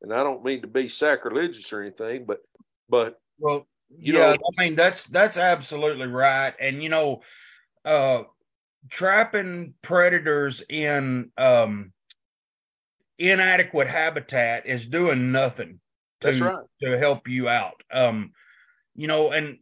And 0.00 0.10
I 0.10 0.22
don't 0.22 0.42
mean 0.42 0.62
to 0.62 0.66
be 0.66 0.88
sacrilegious 0.88 1.70
or 1.70 1.82
anything, 1.82 2.24
but 2.24 2.38
but 2.88 3.20
well, 3.38 3.68
you 3.90 4.14
yeah, 4.14 4.20
know, 4.20 4.38
I 4.58 4.62
mean 4.62 4.74
that's 4.74 5.04
that's 5.04 5.36
absolutely 5.36 6.06
right. 6.06 6.54
And 6.58 6.82
you 6.82 6.88
know, 6.88 7.20
uh 7.84 8.22
trapping 8.88 9.74
predators 9.82 10.62
in 10.66 11.30
um 11.36 11.92
inadequate 13.18 13.88
habitat 13.88 14.66
is 14.66 14.86
doing 14.86 15.30
nothing 15.30 15.80
to, 16.20 16.44
right. 16.44 16.64
to 16.82 16.98
help 16.98 17.28
you 17.28 17.48
out. 17.48 17.82
Um, 17.92 18.32
you 18.94 19.06
know, 19.06 19.30
and 19.30 19.58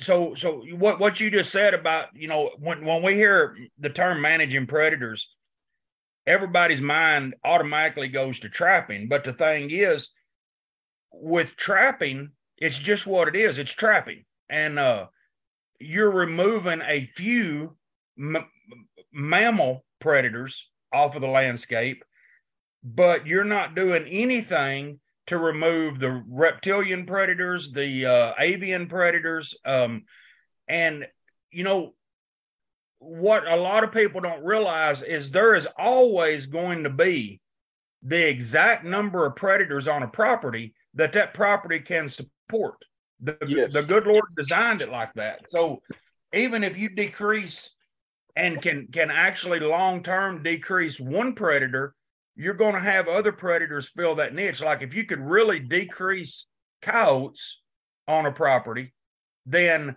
so 0.00 0.34
so 0.34 0.64
what 0.72 0.98
what 0.98 1.20
you 1.20 1.30
just 1.30 1.52
said 1.52 1.72
about 1.74 2.08
you 2.14 2.26
know 2.26 2.50
when 2.58 2.84
when 2.84 3.02
we 3.02 3.14
hear 3.14 3.56
the 3.78 3.90
term 3.90 4.20
managing 4.20 4.66
predators, 4.66 5.28
everybody's 6.26 6.80
mind 6.80 7.34
automatically 7.44 8.08
goes 8.08 8.40
to 8.40 8.48
trapping. 8.48 9.08
But 9.08 9.24
the 9.24 9.32
thing 9.32 9.70
is, 9.70 10.10
with 11.12 11.56
trapping, 11.56 12.30
it's 12.58 12.78
just 12.78 13.06
what 13.06 13.28
it 13.28 13.36
is. 13.36 13.58
It's 13.58 13.72
trapping, 13.72 14.24
and 14.48 14.78
uh, 14.78 15.06
you're 15.78 16.10
removing 16.10 16.80
a 16.80 17.10
few 17.16 17.76
m- 18.18 18.48
mammal 19.12 19.84
predators 20.00 20.68
off 20.92 21.14
of 21.14 21.22
the 21.22 21.28
landscape, 21.28 22.04
but 22.82 23.26
you're 23.26 23.44
not 23.44 23.74
doing 23.74 24.06
anything 24.08 25.00
to 25.26 25.38
remove 25.38 25.98
the 25.98 26.22
reptilian 26.28 27.06
predators, 27.06 27.72
the 27.72 28.06
uh, 28.06 28.32
avian 28.38 28.88
predators, 28.88 29.56
um, 29.64 30.04
and 30.68 31.06
you 31.50 31.64
know 31.64 31.94
what 32.98 33.46
a 33.46 33.56
lot 33.56 33.84
of 33.84 33.92
people 33.92 34.20
don't 34.20 34.44
realize 34.44 35.02
is 35.02 35.30
there 35.30 35.54
is 35.54 35.68
always 35.78 36.46
going 36.46 36.84
to 36.84 36.90
be 36.90 37.40
the 38.02 38.28
exact 38.28 38.84
number 38.84 39.26
of 39.26 39.36
predators 39.36 39.88
on 39.88 40.02
a 40.02 40.08
property 40.08 40.74
that 40.94 41.12
that 41.14 41.34
property 41.34 41.80
can 41.80 42.08
support. 42.08 42.76
The, 43.20 43.36
yes. 43.46 43.72
the 43.72 43.82
good 43.82 44.06
Lord 44.06 44.24
designed 44.36 44.82
it 44.82 44.90
like 44.90 45.14
that. 45.14 45.48
So 45.48 45.80
even 46.32 46.64
if 46.64 46.76
you 46.76 46.90
decrease 46.90 47.74
and 48.36 48.60
can 48.60 48.88
can 48.92 49.10
actually 49.10 49.60
long 49.60 50.02
term 50.02 50.42
decrease 50.42 51.00
one 51.00 51.34
predator, 51.34 51.94
you're 52.36 52.54
going 52.54 52.74
to 52.74 52.80
have 52.80 53.08
other 53.08 53.32
predators 53.32 53.88
fill 53.88 54.16
that 54.16 54.34
niche. 54.34 54.62
Like 54.62 54.82
if 54.82 54.94
you 54.94 55.04
could 55.04 55.20
really 55.20 55.60
decrease 55.60 56.46
coyotes 56.82 57.62
on 58.08 58.26
a 58.26 58.32
property, 58.32 58.92
then 59.46 59.96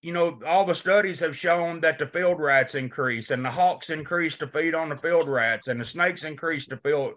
you 0.00 0.12
know 0.12 0.38
all 0.46 0.66
the 0.66 0.74
studies 0.74 1.20
have 1.20 1.36
shown 1.36 1.80
that 1.80 1.98
the 1.98 2.06
field 2.06 2.38
rats 2.40 2.74
increase 2.74 3.30
and 3.30 3.44
the 3.44 3.50
hawks 3.50 3.90
increase 3.90 4.36
to 4.36 4.46
feed 4.46 4.74
on 4.74 4.88
the 4.90 4.96
field 4.96 5.28
rats 5.28 5.68
and 5.68 5.80
the 5.80 5.84
snakes 5.84 6.24
increase 6.24 6.66
to 6.66 6.76
to 6.76 7.14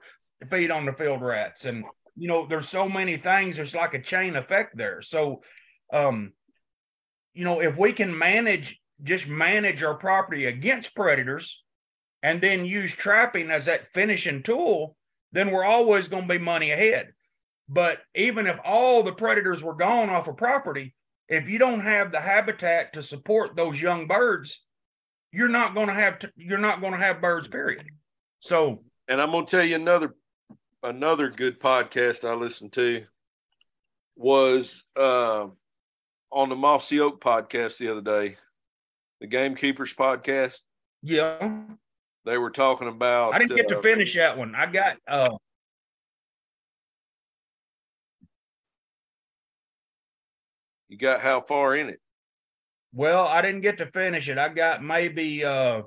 feed 0.50 0.72
on 0.72 0.86
the 0.86 0.94
field 0.94 1.22
rats 1.22 1.66
and 1.66 1.84
you 2.18 2.28
know, 2.28 2.48
there's 2.48 2.68
so 2.68 2.90
many 2.90 3.18
things. 3.18 3.56
There's 3.56 3.76
like 3.76 3.94
a 3.94 4.02
chain 4.02 4.36
effect 4.36 4.76
there. 4.76 5.02
So, 5.02 5.44
um, 5.94 6.34
you 7.34 7.46
know, 7.46 7.62
if 7.62 7.78
we 7.78 7.94
can 7.94 8.18
manage, 8.18 8.80
just 9.04 9.28
manage 9.28 9.84
our 9.84 9.94
property 9.94 10.46
against 10.46 10.96
predators 10.96 11.63
and 12.23 12.41
then 12.41 12.65
use 12.65 12.93
trapping 12.93 13.51
as 13.51 13.65
that 13.65 13.93
finishing 13.93 14.43
tool, 14.43 14.95
then 15.32 15.51
we're 15.51 15.63
always 15.63 16.08
going 16.08 16.27
to 16.27 16.34
be 16.34 16.38
money 16.39 16.71
ahead. 16.71 17.13
But 17.69 17.99
even 18.15 18.47
if 18.47 18.58
all 18.63 19.03
the 19.03 19.12
predators 19.12 19.62
were 19.62 19.75
gone 19.75 20.10
off 20.10 20.27
a 20.27 20.34
property, 20.34 20.95
if 21.27 21.49
you 21.49 21.58
don't 21.60 21.82
have 21.82 22.12
the 22.12 22.21
habitat 22.21 22.93
to 22.93 23.03
support 23.03 23.56
those 23.56 23.82
young 23.82 24.08
birds, 24.08 24.63
you're 25.34 25.49
not 25.49 25.73
going 25.75 25.88
to 25.88 25.93
have 25.93 26.19
to, 26.19 26.32
you're 26.38 26.58
not 26.58 26.80
going 26.80 26.93
to 26.93 26.99
have 26.99 27.21
birds. 27.21 27.49
Period. 27.49 27.86
So, 28.39 28.84
and 29.08 29.21
I'm 29.21 29.32
going 29.32 29.45
to 29.45 29.51
tell 29.51 29.65
you 29.65 29.75
another 29.75 30.15
another 30.82 31.30
good 31.30 31.60
podcast 31.60 32.27
I 32.27 32.34
listened 32.34 32.71
to 32.73 33.03
was 34.15 34.86
uh, 34.95 35.47
on 36.32 36.49
the 36.49 36.56
Mossy 36.56 36.99
Oak 37.01 37.21
podcast 37.21 37.77
the 37.77 37.89
other 37.89 38.01
day. 38.01 38.38
the 39.19 39.27
Gamekeepers 39.27 39.93
podcast. 39.93 40.60
Yeah, 41.03 41.62
They 42.28 42.38
were 42.38 42.50
talking 42.52 42.90
about. 42.90 43.34
I 43.34 43.40
didn't 43.40 43.56
get 43.56 43.70
to 43.70 43.78
uh, 43.78 43.82
finish 43.82 44.13
that 44.16 44.38
one. 44.38 44.54
I 44.54 44.66
got 44.66 44.98
uh 45.08 45.38
You 50.90 50.98
got 50.98 51.22
how 51.22 51.40
far 51.42 51.76
in 51.76 51.90
it? 51.90 52.02
well, 52.94 53.26
I 53.28 53.42
didn't 53.42 53.62
get 53.62 53.78
to 53.78 53.86
finish 53.92 54.28
it. 54.28 54.38
I 54.38 54.50
got 54.50 54.84
maybe 54.84 55.46
uh 55.46 55.84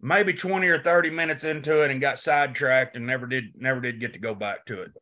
maybe 0.00 0.32
20 0.32 0.68
or 0.68 0.80
30 0.80 1.10
minutes 1.10 1.42
into 1.42 1.82
it 1.82 1.90
and 1.90 2.00
got 2.00 2.20
sidetracked 2.20 2.94
and 2.94 3.04
never 3.04 3.26
did 3.26 3.46
never 3.56 3.80
did 3.80 3.98
get 3.98 4.12
to 4.12 4.20
go 4.20 4.36
back 4.36 4.64
to 4.66 4.82
it. 4.82 4.92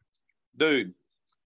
dude. 0.57 0.95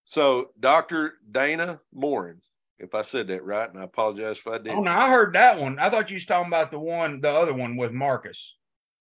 So 0.05 0.51
Dr. 0.59 1.14
Dana 1.29 1.81
Morin, 1.92 2.42
if 2.79 2.94
I 2.94 3.03
said 3.03 3.27
that 3.29 3.44
right, 3.44 3.68
and 3.68 3.81
I 3.81 3.85
apologize 3.85 4.38
if 4.38 4.46
I 4.46 4.59
did. 4.59 4.73
Oh 4.73 4.83
no, 4.83 4.92
I 4.92 5.11
heard 5.11 5.35
that 5.35 5.59
one. 5.59 5.81
I 5.81 5.90
thought 5.90 6.11
you 6.11 6.14
was 6.14 6.27
talking 6.27 6.49
about 6.49 6.70
the 6.70 6.79
one, 6.79 7.20
the 7.20 7.31
other 7.31 7.55
one 7.55 7.77
with 7.77 7.90
Marcus. 7.90 8.55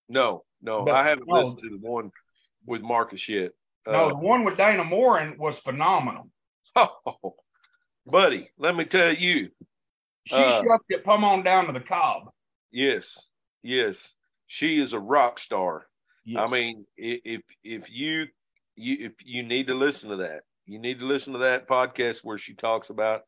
No, 0.10 0.44
no, 0.62 0.84
But- 0.86 0.96
I 0.96 1.04
haven't 1.08 1.28
no. 1.28 1.40
listened 1.40 1.60
to 1.62 1.70
the 1.70 1.78
one 1.78 2.12
with 2.66 2.82
Marcus 2.82 3.30
yet. 3.30 3.52
No, 3.88 4.10
the 4.10 4.16
Uh, 4.16 4.20
one 4.20 4.44
with 4.44 4.58
Dana 4.58 4.84
Morin 4.84 5.38
was 5.38 5.60
phenomenal. 5.60 6.30
oh, 6.76 7.36
buddy, 8.06 8.50
let 8.58 8.76
me 8.76 8.86
tell 8.86 9.14
you. 9.14 9.52
She 10.26 10.36
Uh, 10.36 10.62
shucked 10.64 10.86
it 10.90 11.04
plumb 11.04 11.24
on 11.24 11.44
down 11.44 11.68
to 11.68 11.72
the 11.72 11.80
cob. 11.80 12.32
Yes, 12.72 13.30
yes, 13.64 14.16
she 14.48 14.80
is 14.80 14.94
a 14.94 15.00
rock 15.00 15.40
star. 15.40 15.88
I 16.38 16.46
mean, 16.48 16.86
if 16.96 17.42
if 17.64 17.90
you 17.90 18.28
you 18.76 19.08
if 19.08 19.14
you 19.26 19.42
need 19.42 19.68
to 19.68 19.74
listen 19.74 20.10
to 20.12 20.18
that, 20.18 20.44
you 20.68 20.78
need 20.78 21.00
to 21.00 21.06
listen 21.06 21.34
to 21.34 21.40
that 21.40 21.68
podcast 21.68 22.24
where 22.24 22.38
she 22.38 22.54
talks 22.54 22.92
about, 22.92 23.24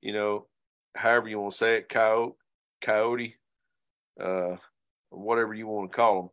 you 0.00 0.12
know, 0.12 0.46
however 0.94 1.28
you 1.28 1.40
want 1.40 1.52
to 1.54 1.58
say 1.58 1.76
it, 1.78 1.88
coyote, 1.88 2.36
coyote, 2.80 3.34
uh, 4.20 4.56
whatever 5.16 5.54
you 5.54 5.66
want 5.66 5.90
to 5.90 5.96
call 5.96 6.22
them. 6.22 6.30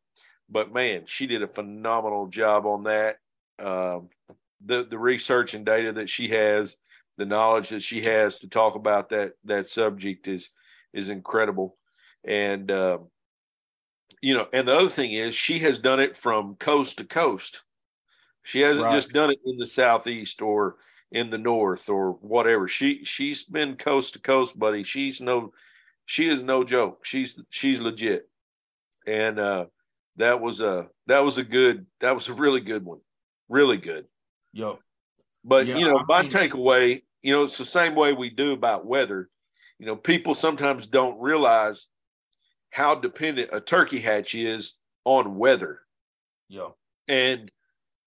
But 0.49 0.73
man, 0.73 1.03
she 1.05 1.27
did 1.27 1.43
a 1.43 1.47
phenomenal 1.47 2.27
job 2.27 2.65
on 2.65 2.83
that. 2.83 3.17
Um, 3.59 4.09
the 4.65 4.85
the 4.89 4.97
research 4.99 5.53
and 5.53 5.65
data 5.65 5.93
that 5.93 6.09
she 6.09 6.29
has, 6.29 6.77
the 7.17 7.25
knowledge 7.25 7.69
that 7.69 7.83
she 7.83 8.03
has 8.03 8.39
to 8.39 8.49
talk 8.49 8.75
about 8.75 9.09
that 9.09 9.33
that 9.45 9.69
subject 9.69 10.27
is 10.27 10.49
is 10.93 11.09
incredible. 11.09 11.77
And 12.23 12.69
um, 12.71 13.07
you 14.21 14.35
know, 14.35 14.47
and 14.53 14.67
the 14.67 14.75
other 14.77 14.89
thing 14.89 15.13
is 15.13 15.35
she 15.35 15.59
has 15.59 15.79
done 15.79 15.99
it 15.99 16.15
from 16.17 16.55
coast 16.55 16.97
to 16.97 17.05
coast. 17.05 17.61
She 18.43 18.59
hasn't 18.61 18.85
Right. 18.85 18.95
just 18.95 19.13
done 19.13 19.31
it 19.31 19.39
in 19.45 19.57
the 19.57 19.65
southeast 19.65 20.41
or 20.41 20.77
in 21.11 21.29
the 21.29 21.37
north 21.37 21.89
or 21.89 22.13
whatever. 22.13 22.67
She 22.67 23.03
she's 23.05 23.43
been 23.43 23.75
coast 23.77 24.13
to 24.13 24.19
coast, 24.19 24.57
buddy. 24.57 24.83
She's 24.83 25.21
no 25.21 25.53
she 26.05 26.27
is 26.27 26.43
no 26.43 26.63
joke. 26.63 27.05
She's 27.05 27.39
she's 27.49 27.79
legit. 27.79 28.27
And 29.07 29.39
uh 29.39 29.65
that 30.17 30.41
was 30.41 30.61
a 30.61 30.87
that 31.07 31.19
was 31.19 31.37
a 31.37 31.43
good 31.43 31.85
that 32.01 32.15
was 32.15 32.27
a 32.27 32.33
really 32.33 32.61
good 32.61 32.85
one. 32.85 32.99
Really 33.49 33.77
good. 33.77 34.05
Yo. 34.53 34.79
But 35.43 35.67
Yeah, 35.67 35.77
you 35.77 35.85
know, 35.87 35.97
I 35.99 36.03
my 36.07 36.21
mean- 36.23 36.31
takeaway, 36.31 37.01
you 37.21 37.33
know, 37.33 37.43
it's 37.43 37.57
the 37.57 37.65
same 37.65 37.95
way 37.95 38.13
we 38.13 38.29
do 38.29 38.51
about 38.51 38.85
weather. 38.85 39.29
You 39.79 39.87
know, 39.87 39.95
people 39.95 40.33
sometimes 40.35 40.85
don't 40.87 41.19
realize 41.19 41.87
how 42.69 42.95
dependent 42.95 43.49
a 43.51 43.59
turkey 43.59 43.99
hatch 43.99 44.35
is 44.35 44.75
on 45.05 45.37
weather. 45.37 45.81
Yo. 46.47 46.75
And 47.07 47.51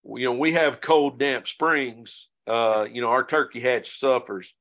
you 0.04 0.26
know, 0.26 0.34
we 0.34 0.52
have 0.52 0.80
cold, 0.80 1.18
damp 1.18 1.48
springs. 1.48 2.28
Uh, 2.46 2.86
you 2.90 3.00
know, 3.00 3.08
our 3.08 3.24
turkey 3.24 3.58
hatch 3.60 3.98
suffers. 3.98 4.54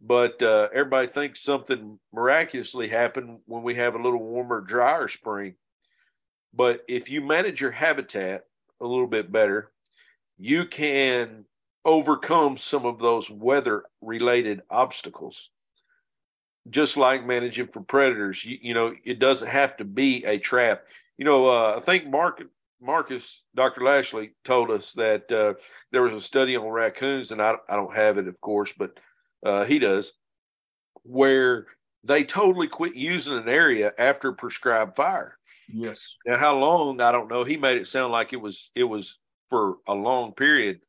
But 0.00 0.42
uh, 0.42 0.68
everybody 0.74 1.06
thinks 1.08 1.42
something 1.42 1.98
miraculously 2.12 2.88
happened 2.88 3.38
when 3.46 3.62
we 3.62 3.76
have 3.76 3.94
a 3.94 4.02
little 4.02 4.18
warmer, 4.22 4.60
drier 4.60 5.08
spring. 5.08 5.54
But 6.54 6.82
if 6.88 7.10
you 7.10 7.20
manage 7.20 7.60
your 7.60 7.70
habitat 7.70 8.44
a 8.80 8.86
little 8.86 9.06
bit 9.06 9.32
better, 9.32 9.72
you 10.38 10.66
can 10.66 11.44
overcome 11.84 12.56
some 12.56 12.84
of 12.84 12.98
those 12.98 13.30
weather 13.30 13.84
related 14.00 14.62
obstacles. 14.70 15.50
Just 16.70 16.96
like 16.96 17.26
managing 17.26 17.66
for 17.68 17.80
predators, 17.80 18.44
you, 18.44 18.58
you 18.60 18.74
know, 18.74 18.94
it 19.04 19.18
doesn't 19.18 19.48
have 19.48 19.76
to 19.78 19.84
be 19.84 20.24
a 20.24 20.38
trap. 20.38 20.84
You 21.18 21.24
know, 21.24 21.48
uh, 21.48 21.74
I 21.76 21.80
think 21.80 22.08
Mark 22.08 22.42
Marcus, 22.80 23.44
Dr. 23.54 23.82
Lashley 23.82 24.32
told 24.44 24.70
us 24.70 24.92
that 24.92 25.30
uh, 25.30 25.54
there 25.92 26.02
was 26.02 26.14
a 26.14 26.20
study 26.20 26.56
on 26.56 26.66
raccoons, 26.66 27.30
and 27.30 27.40
I, 27.40 27.54
I 27.68 27.76
don't 27.76 27.94
have 27.94 28.18
it, 28.18 28.26
of 28.26 28.40
course, 28.40 28.72
but 28.76 28.98
uh, 29.46 29.64
he 29.64 29.78
does, 29.78 30.12
where 31.04 31.66
they 32.04 32.24
totally 32.24 32.68
quit 32.68 32.94
using 32.94 33.36
an 33.36 33.48
area 33.48 33.92
after 33.98 34.32
prescribed 34.32 34.96
fire. 34.96 35.38
Yes. 35.68 36.16
Now, 36.26 36.38
how 36.38 36.58
long? 36.58 37.00
I 37.00 37.12
don't 37.12 37.30
know. 37.30 37.44
He 37.44 37.56
made 37.56 37.78
it 37.78 37.86
sound 37.86 38.12
like 38.12 38.32
it 38.32 38.40
was 38.40 38.70
it 38.74 38.84
was 38.84 39.18
for 39.48 39.76
a 39.86 39.94
long 39.94 40.32
period. 40.32 40.80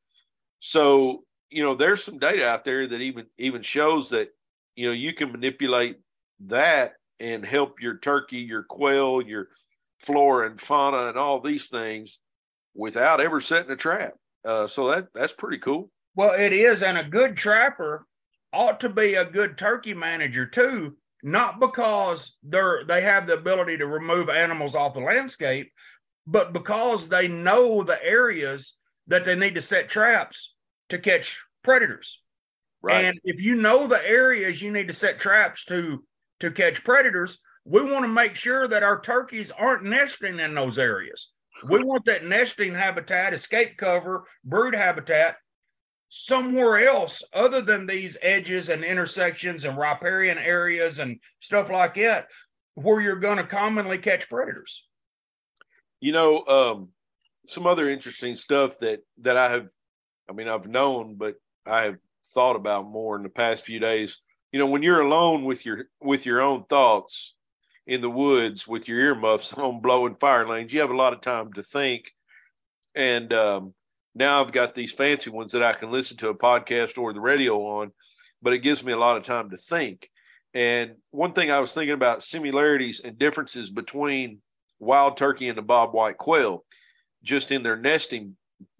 So, 0.59 1.23
you 1.49 1.63
know, 1.63 1.75
there's 1.75 2.03
some 2.03 2.17
data 2.17 2.47
out 2.47 2.65
there 2.65 2.87
that 2.87 3.01
even 3.01 3.25
even 3.37 3.61
shows 3.61 4.09
that 4.09 4.29
you 4.75 4.87
know 4.87 4.93
you 4.93 5.13
can 5.13 5.31
manipulate 5.31 5.97
that 6.47 6.93
and 7.19 7.45
help 7.45 7.79
your 7.81 7.97
turkey, 7.99 8.39
your 8.39 8.63
quail, 8.63 9.21
your 9.21 9.49
flora 9.99 10.49
and 10.49 10.59
fauna, 10.59 11.09
and 11.09 11.17
all 11.17 11.39
these 11.39 11.67
things 11.67 12.19
without 12.75 13.21
ever 13.21 13.39
setting 13.39 13.71
a 13.71 13.75
trap. 13.75 14.15
Uh, 14.43 14.67
so 14.67 14.89
that 14.91 15.07
that's 15.13 15.33
pretty 15.33 15.59
cool. 15.59 15.91
Well, 16.15 16.33
it 16.33 16.53
is, 16.53 16.83
and 16.83 16.97
a 16.97 17.03
good 17.03 17.37
trapper 17.37 18.07
ought 18.51 18.79
to 18.81 18.89
be 18.89 19.15
a 19.15 19.25
good 19.25 19.57
turkey 19.57 19.93
manager 19.93 20.45
too. 20.45 20.95
Not 21.25 21.61
because 21.61 22.35
they're 22.43 22.83
they 22.85 23.01
have 23.01 23.27
the 23.27 23.33
ability 23.33 23.77
to 23.77 23.87
remove 23.87 24.27
animals 24.27 24.75
off 24.75 24.93
the 24.93 24.99
landscape, 24.99 25.71
but 26.27 26.51
because 26.51 27.07
they 27.07 27.29
know 27.29 27.81
the 27.81 28.03
areas 28.03 28.75
that 29.07 29.23
they 29.23 29.35
need 29.35 29.55
to 29.55 29.61
set 29.61 29.89
traps 29.89 30.53
to 30.89 30.99
catch 30.99 31.39
predators. 31.63 32.19
Right. 32.81 33.05
And 33.05 33.19
if 33.23 33.41
you 33.41 33.55
know 33.55 33.87
the 33.87 34.05
areas 34.05 34.61
you 34.61 34.69
need 34.69 34.89
to 34.89 34.93
set 34.93 35.17
traps 35.17 35.63
to 35.65 36.03
to 36.41 36.51
catch 36.51 36.83
predators, 36.83 37.39
we 37.63 37.81
want 37.81 38.03
to 38.03 38.09
make 38.09 38.35
sure 38.35 38.67
that 38.67 38.83
our 38.83 38.99
turkeys 38.99 39.49
aren't 39.49 39.85
nesting 39.85 40.41
in 40.41 40.53
those 40.53 40.77
areas. 40.77 41.31
We 41.65 41.81
want 41.81 42.03
that 42.05 42.25
nesting 42.25 42.73
habitat, 42.73 43.33
escape 43.33 43.77
cover, 43.77 44.25
brood 44.43 44.75
habitat 44.75 45.37
somewhere 46.15 46.87
else 46.87 47.23
other 47.33 47.59
than 47.59 47.87
these 47.87 48.15
edges 48.21 48.69
and 48.69 48.83
intersections 48.83 49.65
and 49.65 49.75
riparian 49.75 50.37
areas 50.37 50.99
and 50.99 51.19
stuff 51.39 51.71
like 51.71 51.95
that 51.95 52.27
where 52.75 53.01
you're 53.01 53.15
going 53.15 53.37
to 53.37 53.43
commonly 53.43 53.97
catch 53.97 54.29
predators. 54.29 54.85
You 56.01 56.11
know, 56.11 56.45
um, 56.45 56.89
some 57.47 57.65
other 57.65 57.89
interesting 57.89 58.35
stuff 58.35 58.77
that 58.79 58.99
that 59.21 59.37
I 59.37 59.49
have, 59.49 59.69
I 60.29 60.33
mean, 60.33 60.47
I've 60.47 60.67
known, 60.67 61.15
but 61.15 61.33
I 61.65 61.85
have 61.85 61.97
thought 62.35 62.57
about 62.57 62.85
more 62.85 63.15
in 63.15 63.23
the 63.23 63.29
past 63.29 63.63
few 63.65 63.79
days. 63.79 64.19
You 64.51 64.59
know, 64.59 64.67
when 64.67 64.83
you're 64.83 65.01
alone 65.01 65.45
with 65.45 65.65
your 65.65 65.85
with 65.99 66.27
your 66.27 66.41
own 66.41 66.65
thoughts 66.65 67.33
in 67.87 68.01
the 68.01 68.09
woods 68.09 68.67
with 68.67 68.87
your 68.87 68.99
earmuffs 68.99 69.51
on, 69.57 69.81
blowing 69.81 70.15
fire 70.19 70.47
lanes, 70.47 70.71
you 70.71 70.81
have 70.81 70.91
a 70.91 70.95
lot 70.95 71.13
of 71.13 71.21
time 71.21 71.53
to 71.53 71.63
think. 71.63 72.11
And 72.93 73.33
um, 73.33 73.73
now 74.15 74.43
I've 74.43 74.51
got 74.51 74.75
these 74.75 74.91
fancy 74.91 75.29
ones 75.29 75.53
that 75.53 75.63
I 75.63 75.73
can 75.73 75.91
listen 75.91 76.17
to 76.17 76.29
a 76.29 76.37
podcast 76.37 76.97
or 76.97 77.13
the 77.13 77.19
radio 77.19 77.79
on, 77.79 77.91
but 78.41 78.53
it 78.53 78.59
gives 78.59 78.83
me 78.83 78.91
a 78.91 78.97
lot 78.97 79.17
of 79.17 79.23
time 79.23 79.49
to 79.49 79.57
think. 79.57 80.09
And 80.53 80.95
one 81.11 81.33
thing 81.33 81.49
I 81.49 81.59
was 81.59 81.73
thinking 81.73 81.93
about 81.93 82.23
similarities 82.23 83.01
and 83.03 83.17
differences 83.17 83.71
between 83.71 84.39
wild 84.79 85.17
turkey 85.17 85.49
and 85.49 85.57
the 85.57 85.63
bob 85.63 85.93
white 85.93 86.17
quail 86.17 86.63
just 87.23 87.51
in 87.51 87.63
their 87.63 87.77
nesting 87.77 88.35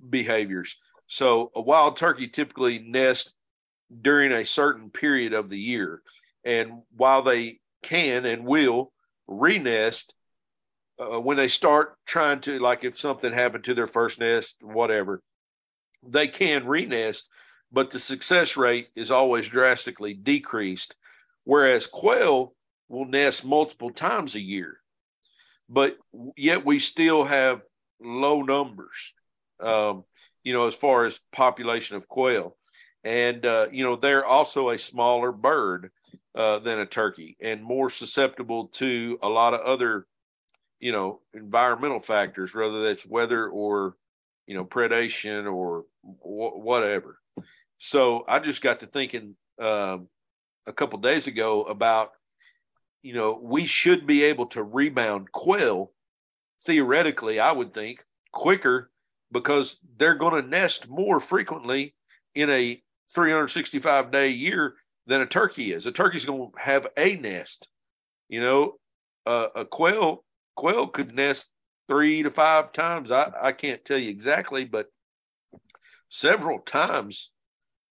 behaviors. 0.07 0.75
So 1.07 1.51
a 1.55 1.61
wild 1.61 1.97
turkey 1.97 2.27
typically 2.27 2.79
nests 2.79 3.33
during 4.01 4.31
a 4.31 4.45
certain 4.45 4.89
period 4.89 5.33
of 5.33 5.49
the 5.49 5.57
year. 5.57 6.01
And 6.43 6.81
while 6.95 7.23
they 7.23 7.59
can 7.83 8.25
and 8.25 8.45
will 8.45 8.91
renest 9.27 10.05
uh, 10.99 11.19
when 11.19 11.38
they 11.38 11.47
start 11.47 11.95
trying 12.06 12.41
to, 12.41 12.60
like 12.60 12.84
if 12.84 12.99
something 12.99 13.34
happened 13.34 13.63
to 13.65 13.73
their 13.73 13.88
first 13.88 14.19
nest, 14.19 14.56
whatever, 14.62 15.21
they 16.06 16.27
can 16.27 16.65
renest, 16.65 17.23
but 17.71 17.91
the 17.91 17.99
success 17.99 18.58
rate 18.58 18.89
is 18.95 19.12
always 19.12 19.49
drastically 19.49 20.13
decreased. 20.13 20.95
Whereas 21.45 21.88
quail 21.88 22.53
will 22.88 23.06
nest 23.06 23.43
multiple 23.43 23.91
times 23.91 24.36
a 24.36 24.41
year 24.41 24.79
but 25.69 25.97
yet 26.36 26.65
we 26.65 26.79
still 26.79 27.23
have 27.23 27.62
low 27.99 28.41
numbers, 28.41 29.13
um, 29.60 30.03
you 30.43 30.53
know, 30.53 30.67
as 30.67 30.75
far 30.75 31.06
as 31.06 31.19
population 31.32 31.95
of 31.95 32.08
quail. 32.08 32.56
And, 33.03 33.45
uh, 33.45 33.67
you 33.71 33.84
know, 33.84 33.95
they're 33.95 34.25
also 34.25 34.69
a 34.69 34.77
smaller 34.77 35.32
bird 35.32 35.91
uh, 36.36 36.60
than 36.60 36.79
a 36.79 36.86
turkey 36.86 37.38
and 37.41 37.63
more 37.63 37.89
susceptible 37.89 38.67
to 38.75 39.19
a 39.21 39.29
lot 39.29 39.53
of 39.53 39.62
other, 39.62 40.06
you 40.83 40.91
know, 40.91 41.21
environmental 41.33 42.01
factors, 42.01 42.53
whether 42.53 42.83
that's 42.83 43.07
weather 43.07 43.47
or, 43.47 43.95
you 44.47 44.53
know, 44.53 44.65
predation 44.65 45.49
or 45.49 45.85
wh- 46.01 46.59
whatever. 46.59 47.19
So 47.77 48.25
I 48.27 48.39
just 48.39 48.61
got 48.61 48.81
to 48.81 48.87
thinking 48.87 49.37
um, 49.61 50.09
a 50.67 50.73
couple 50.75 50.99
days 50.99 51.27
ago 51.27 51.63
about 51.63 52.11
you 53.01 53.13
know, 53.13 53.39
we 53.41 53.65
should 53.65 54.07
be 54.07 54.23
able 54.23 54.47
to 54.47 54.63
rebound 54.63 55.31
quail 55.31 55.91
theoretically, 56.65 57.39
I 57.39 57.51
would 57.51 57.73
think, 57.73 58.03
quicker 58.31 58.89
because 59.31 59.77
they're 59.97 60.15
going 60.15 60.41
to 60.41 60.49
nest 60.49 60.87
more 60.89 61.19
frequently 61.19 61.95
in 62.33 62.49
a 62.49 62.81
365 63.13 64.11
day 64.11 64.29
year 64.29 64.75
than 65.05 65.21
a 65.21 65.25
turkey 65.25 65.73
is. 65.73 65.85
A 65.85 65.91
turkey's 65.91 66.25
going 66.25 66.51
to 66.51 66.59
have 66.59 66.87
a 66.97 67.15
nest. 67.15 67.67
You 68.29 68.41
know, 68.41 68.73
uh, 69.25 69.47
a 69.55 69.65
quail 69.65 70.23
quail 70.55 70.87
could 70.87 71.13
nest 71.13 71.49
three 71.87 72.23
to 72.23 72.31
five 72.31 72.71
times. 72.73 73.11
I, 73.11 73.31
I 73.41 73.51
can't 73.51 73.83
tell 73.83 73.97
you 73.97 74.09
exactly, 74.09 74.65
but 74.65 74.87
several 76.09 76.59
times 76.59 77.31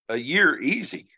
a 0.08 0.16
year 0.16 0.60
easy. 0.60 1.08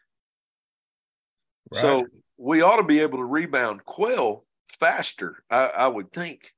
Right. 1.70 1.80
So 1.80 2.06
we 2.36 2.62
ought 2.62 2.76
to 2.76 2.82
be 2.82 3.00
able 3.00 3.18
to 3.18 3.24
rebound 3.24 3.84
quail 3.84 4.44
faster, 4.78 5.44
I, 5.50 5.66
I 5.66 5.88
would 5.88 6.12
think. 6.12 6.52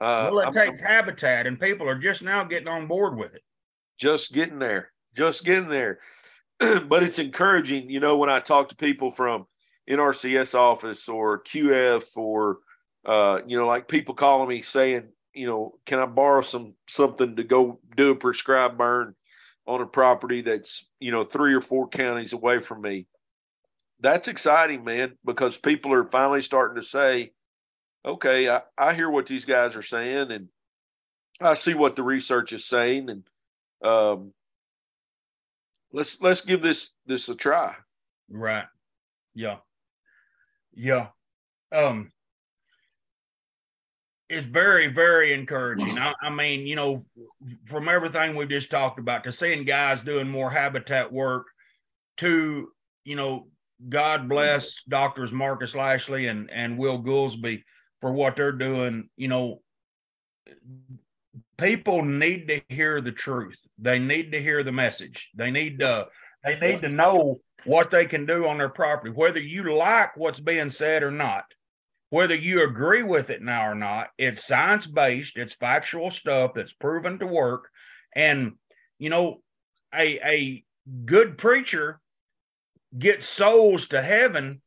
Uh, 0.00 0.30
well, 0.32 0.40
it 0.40 0.46
I'm, 0.46 0.52
takes 0.52 0.82
I'm, 0.82 0.88
habitat, 0.88 1.46
and 1.46 1.60
people 1.60 1.88
are 1.88 1.98
just 1.98 2.22
now 2.22 2.44
getting 2.44 2.68
on 2.68 2.88
board 2.88 3.16
with 3.16 3.34
it. 3.34 3.42
Just 3.98 4.32
getting 4.32 4.58
there, 4.58 4.90
just 5.16 5.44
getting 5.44 5.68
there. 5.68 6.00
but 6.58 7.02
it's 7.02 7.18
encouraging, 7.18 7.88
you 7.88 8.00
know, 8.00 8.16
when 8.16 8.30
I 8.30 8.40
talk 8.40 8.68
to 8.70 8.76
people 8.76 9.10
from 9.10 9.46
NRCS 9.88 10.54
office 10.54 11.08
or 11.08 11.42
QF 11.42 12.04
or, 12.16 12.58
uh, 13.04 13.40
you 13.46 13.58
know, 13.58 13.66
like 13.66 13.88
people 13.88 14.14
calling 14.14 14.48
me 14.48 14.62
saying, 14.62 15.08
you 15.34 15.46
know, 15.46 15.74
can 15.86 15.98
I 15.98 16.06
borrow 16.06 16.42
some 16.42 16.74
something 16.88 17.36
to 17.36 17.44
go 17.44 17.80
do 17.96 18.10
a 18.10 18.14
prescribed 18.14 18.78
burn 18.78 19.14
on 19.66 19.80
a 19.80 19.86
property 19.86 20.42
that's 20.42 20.86
you 21.00 21.10
know 21.10 21.24
three 21.24 21.54
or 21.54 21.60
four 21.60 21.88
counties 21.88 22.32
away 22.32 22.60
from 22.60 22.82
me? 22.82 23.06
That's 24.00 24.28
exciting, 24.28 24.84
man, 24.84 25.16
because 25.24 25.56
people 25.56 25.92
are 25.92 26.04
finally 26.04 26.42
starting 26.42 26.80
to 26.80 26.86
say, 26.86 27.32
okay, 28.04 28.48
I, 28.48 28.62
I 28.76 28.94
hear 28.94 29.08
what 29.08 29.26
these 29.26 29.44
guys 29.44 29.76
are 29.76 29.82
saying 29.82 30.32
and 30.32 30.48
I 31.40 31.54
see 31.54 31.74
what 31.74 31.96
the 31.96 32.02
research 32.02 32.52
is 32.52 32.66
saying 32.66 33.08
and 33.08 33.22
um, 33.88 34.32
let's 35.92 36.20
let's 36.20 36.44
give 36.44 36.62
this 36.62 36.92
this 37.06 37.28
a 37.28 37.34
try. 37.34 37.74
Right. 38.30 38.64
Yeah. 39.34 39.58
Yeah. 40.74 41.08
Um 41.70 42.10
it's 44.32 44.46
very, 44.46 44.88
very 44.88 45.34
encouraging. 45.34 45.98
I, 45.98 46.14
I, 46.22 46.30
mean, 46.30 46.66
you 46.66 46.74
know, 46.74 47.04
from 47.66 47.86
everything 47.86 48.34
we've 48.34 48.48
just 48.48 48.70
talked 48.70 48.98
about 48.98 49.24
to 49.24 49.32
seeing 49.32 49.66
guys 49.66 50.00
doing 50.00 50.26
more 50.26 50.50
habitat 50.50 51.12
work 51.12 51.48
to, 52.16 52.68
you 53.04 53.14
know, 53.14 53.48
God 53.90 54.30
bless 54.30 54.82
doctors 54.88 55.32
Marcus 55.32 55.74
Lashley 55.74 56.28
and, 56.28 56.50
and 56.50 56.78
Will 56.78 57.02
Gulsby 57.02 57.62
for 58.00 58.10
what 58.10 58.36
they're 58.36 58.52
doing. 58.52 59.10
You 59.18 59.28
know, 59.28 59.60
people 61.58 62.02
need 62.02 62.48
to 62.48 62.62
hear 62.70 63.02
the 63.02 63.12
truth. 63.12 63.58
They 63.78 63.98
need 63.98 64.32
to 64.32 64.40
hear 64.40 64.64
the 64.64 64.72
message. 64.72 65.28
They 65.34 65.50
need 65.50 65.78
to, 65.80 66.06
they 66.42 66.58
need 66.58 66.80
to 66.80 66.88
know 66.88 67.42
what 67.64 67.90
they 67.90 68.06
can 68.06 68.24
do 68.24 68.46
on 68.46 68.56
their 68.56 68.70
property, 68.70 69.12
whether 69.12 69.40
you 69.40 69.74
like 69.76 70.16
what's 70.16 70.40
being 70.40 70.70
said 70.70 71.02
or 71.02 71.10
not 71.10 71.44
whether 72.12 72.34
you 72.34 72.62
agree 72.62 73.02
with 73.02 73.30
it 73.30 73.40
now 73.40 73.66
or 73.66 73.74
not, 73.74 74.08
it's 74.18 74.46
science 74.46 74.86
based, 74.86 75.38
it's 75.38 75.54
factual 75.54 76.10
stuff 76.10 76.50
that's 76.54 76.74
proven 76.74 77.18
to 77.18 77.26
work. 77.26 77.70
And, 78.14 78.52
you 78.98 79.08
know, 79.08 79.40
a, 79.94 80.20
a 80.22 80.64
good 81.06 81.38
preacher 81.38 82.02
gets 82.98 83.26
souls 83.26 83.88
to 83.88 84.02
heaven 84.02 84.60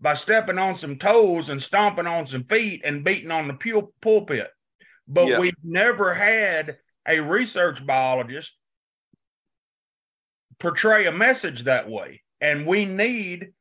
by 0.00 0.14
stepping 0.14 0.58
on 0.58 0.76
some 0.76 0.96
toes 0.96 1.48
and 1.48 1.60
stomping 1.60 2.06
on 2.06 2.28
some 2.28 2.44
feet 2.44 2.82
and 2.84 3.02
beating 3.02 3.32
on 3.32 3.48
the 3.48 3.54
pul- 3.54 3.92
pulpit. 4.00 4.50
But 5.08 5.26
yeah. 5.26 5.40
we've 5.40 5.54
never 5.64 6.14
had 6.14 6.76
a 7.04 7.18
research 7.18 7.84
biologist 7.84 8.56
portray 10.60 11.06
a 11.06 11.12
message 11.12 11.64
that 11.64 11.90
way. 11.90 12.22
And 12.40 12.64
we 12.64 12.84
need 12.84 13.54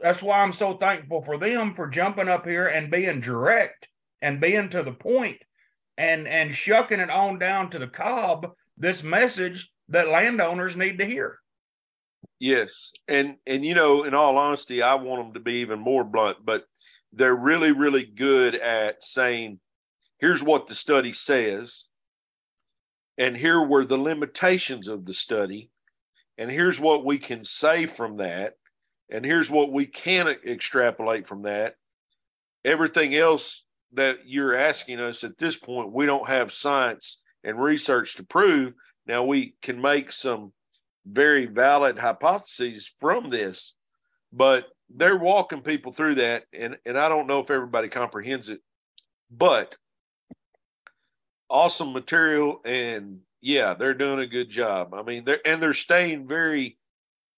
that's 0.00 0.22
why 0.22 0.40
I'm 0.40 0.52
so 0.52 0.76
thankful 0.76 1.22
for 1.22 1.38
them 1.38 1.74
for 1.74 1.88
jumping 1.88 2.28
up 2.28 2.46
here 2.46 2.66
and 2.66 2.90
being 2.90 3.20
direct 3.20 3.88
and 4.20 4.40
being 4.40 4.68
to 4.70 4.82
the 4.82 4.92
point 4.92 5.38
and 5.96 6.26
and 6.28 6.54
shucking 6.54 7.00
it 7.00 7.10
on 7.10 7.38
down 7.38 7.70
to 7.70 7.78
the 7.78 7.86
cob 7.86 8.52
this 8.76 9.02
message 9.02 9.70
that 9.88 10.08
landowners 10.08 10.76
need 10.76 10.98
to 10.98 11.06
hear. 11.06 11.38
Yes. 12.38 12.92
And 13.08 13.36
and 13.46 13.64
you 13.64 13.74
know, 13.74 14.04
in 14.04 14.14
all 14.14 14.36
honesty, 14.36 14.82
I 14.82 14.94
want 14.94 15.22
them 15.22 15.34
to 15.34 15.40
be 15.40 15.60
even 15.60 15.78
more 15.78 16.04
blunt, 16.04 16.38
but 16.44 16.64
they're 17.12 17.34
really 17.34 17.72
really 17.72 18.04
good 18.04 18.54
at 18.54 19.02
saying 19.02 19.58
here's 20.18 20.42
what 20.42 20.66
the 20.66 20.74
study 20.74 21.12
says 21.12 21.84
and 23.18 23.36
here 23.36 23.62
were 23.62 23.86
the 23.86 23.96
limitations 23.96 24.88
of 24.88 25.04
the 25.04 25.14
study 25.14 25.70
and 26.36 26.50
here's 26.50 26.78
what 26.78 27.04
we 27.04 27.18
can 27.18 27.44
say 27.44 27.86
from 27.86 28.18
that 28.18 28.54
and 29.10 29.24
here's 29.24 29.50
what 29.50 29.72
we 29.72 29.86
can 29.86 30.28
extrapolate 30.28 31.26
from 31.26 31.42
that. 31.42 31.74
Everything 32.64 33.14
else 33.14 33.64
that 33.92 34.18
you're 34.26 34.56
asking 34.56 35.00
us 35.00 35.22
at 35.24 35.38
this 35.38 35.56
point, 35.56 35.92
we 35.92 36.06
don't 36.06 36.28
have 36.28 36.52
science 36.52 37.20
and 37.44 37.60
research 37.60 38.16
to 38.16 38.24
prove. 38.24 38.74
Now 39.06 39.24
we 39.24 39.54
can 39.62 39.80
make 39.80 40.10
some 40.10 40.52
very 41.06 41.46
valid 41.46 41.98
hypotheses 41.98 42.92
from 43.00 43.30
this, 43.30 43.74
but 44.32 44.66
they're 44.90 45.16
walking 45.16 45.62
people 45.62 45.92
through 45.92 46.16
that. 46.16 46.44
And, 46.52 46.76
and 46.84 46.98
I 46.98 47.08
don't 47.08 47.28
know 47.28 47.40
if 47.40 47.50
everybody 47.50 47.88
comprehends 47.88 48.48
it, 48.48 48.60
but 49.30 49.76
awesome 51.48 51.92
material. 51.92 52.60
And 52.64 53.20
yeah, 53.40 53.74
they're 53.74 53.94
doing 53.94 54.18
a 54.18 54.26
good 54.26 54.50
job. 54.50 54.92
I 54.94 55.02
mean, 55.02 55.24
they're, 55.24 55.46
and 55.46 55.62
they're 55.62 55.74
staying 55.74 56.26
very 56.26 56.76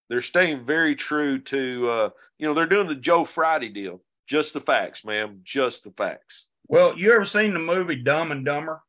they're 0.09 0.23
staying 0.23 0.65
very 0.65 0.95
true 0.97 1.41
to 1.43 1.91
uh, 1.91 2.11
you 2.39 2.47
know 2.47 2.55
they're 2.55 2.67
doing 2.67 2.89
the 2.89 2.95
Joe 2.95 3.25
Friday 3.25 3.69
deal. 3.69 4.03
Just 4.29 4.53
the 4.53 4.61
facts, 4.61 5.05
ma'am. 5.05 5.41
Just 5.43 5.85
the 5.85 5.91
facts. 5.91 6.47
Well, 6.67 6.99
you 6.99 7.13
ever 7.13 7.25
seen 7.25 7.55
the 7.55 7.61
movie 7.61 7.97
Dumb 7.97 8.31
and 8.31 8.45
Dumber? 8.45 8.83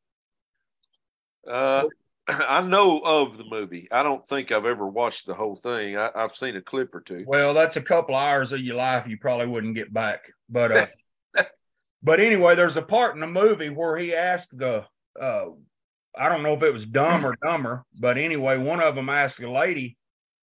Uh, 1.49 1.85
I 2.27 2.61
know 2.61 2.99
of 2.99 3.37
the 3.37 3.45
movie. 3.45 3.87
I 3.91 4.03
don't 4.03 4.27
think 4.27 4.51
I've 4.51 4.65
ever 4.65 4.87
watched 4.87 5.25
the 5.25 5.33
whole 5.33 5.55
thing. 5.55 5.97
I, 5.97 6.09
have 6.15 6.35
seen 6.35 6.55
a 6.55 6.61
clip 6.61 6.93
or 6.93 7.01
two. 7.01 7.23
Well, 7.25 7.53
that's 7.53 7.77
a 7.77 7.81
couple 7.81 8.15
hours 8.15 8.51
of 8.51 8.59
your 8.59 8.75
life 8.75 9.07
you 9.07 9.17
probably 9.17 9.47
wouldn't 9.47 9.75
get 9.75 9.93
back. 9.93 10.25
But 10.49 10.71
uh, 10.71 11.43
but 12.03 12.19
anyway, 12.19 12.55
there's 12.55 12.77
a 12.77 12.81
part 12.81 13.15
in 13.15 13.21
the 13.21 13.27
movie 13.27 13.69
where 13.69 13.97
he 13.97 14.13
asked 14.13 14.57
the 14.57 14.85
uh, 15.19 15.45
I 16.17 16.29
don't 16.29 16.43
know 16.43 16.53
if 16.53 16.63
it 16.63 16.73
was 16.73 16.85
dumb 16.85 17.25
or 17.25 17.35
dumber, 17.43 17.85
but 17.97 18.17
anyway, 18.17 18.57
one 18.57 18.81
of 18.81 18.95
them 18.95 19.09
asked 19.09 19.39
a 19.41 19.49
lady, 19.49 19.97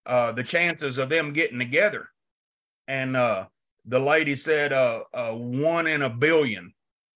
uh, 0.07 0.33
the 0.33 0.45
chances 0.45 0.99
of 0.99 1.09
them 1.09 1.33
getting 1.33 1.59
together. 1.59 2.09
And 2.89 3.17
uh, 3.17 3.47
the 3.85 3.99
lady 3.99 4.37
said 4.37 4.73
uh, 4.73 5.01
uh, 5.13 5.33
one 5.33 5.87
in 5.87 6.03
a 6.03 6.11
billion 6.11 6.73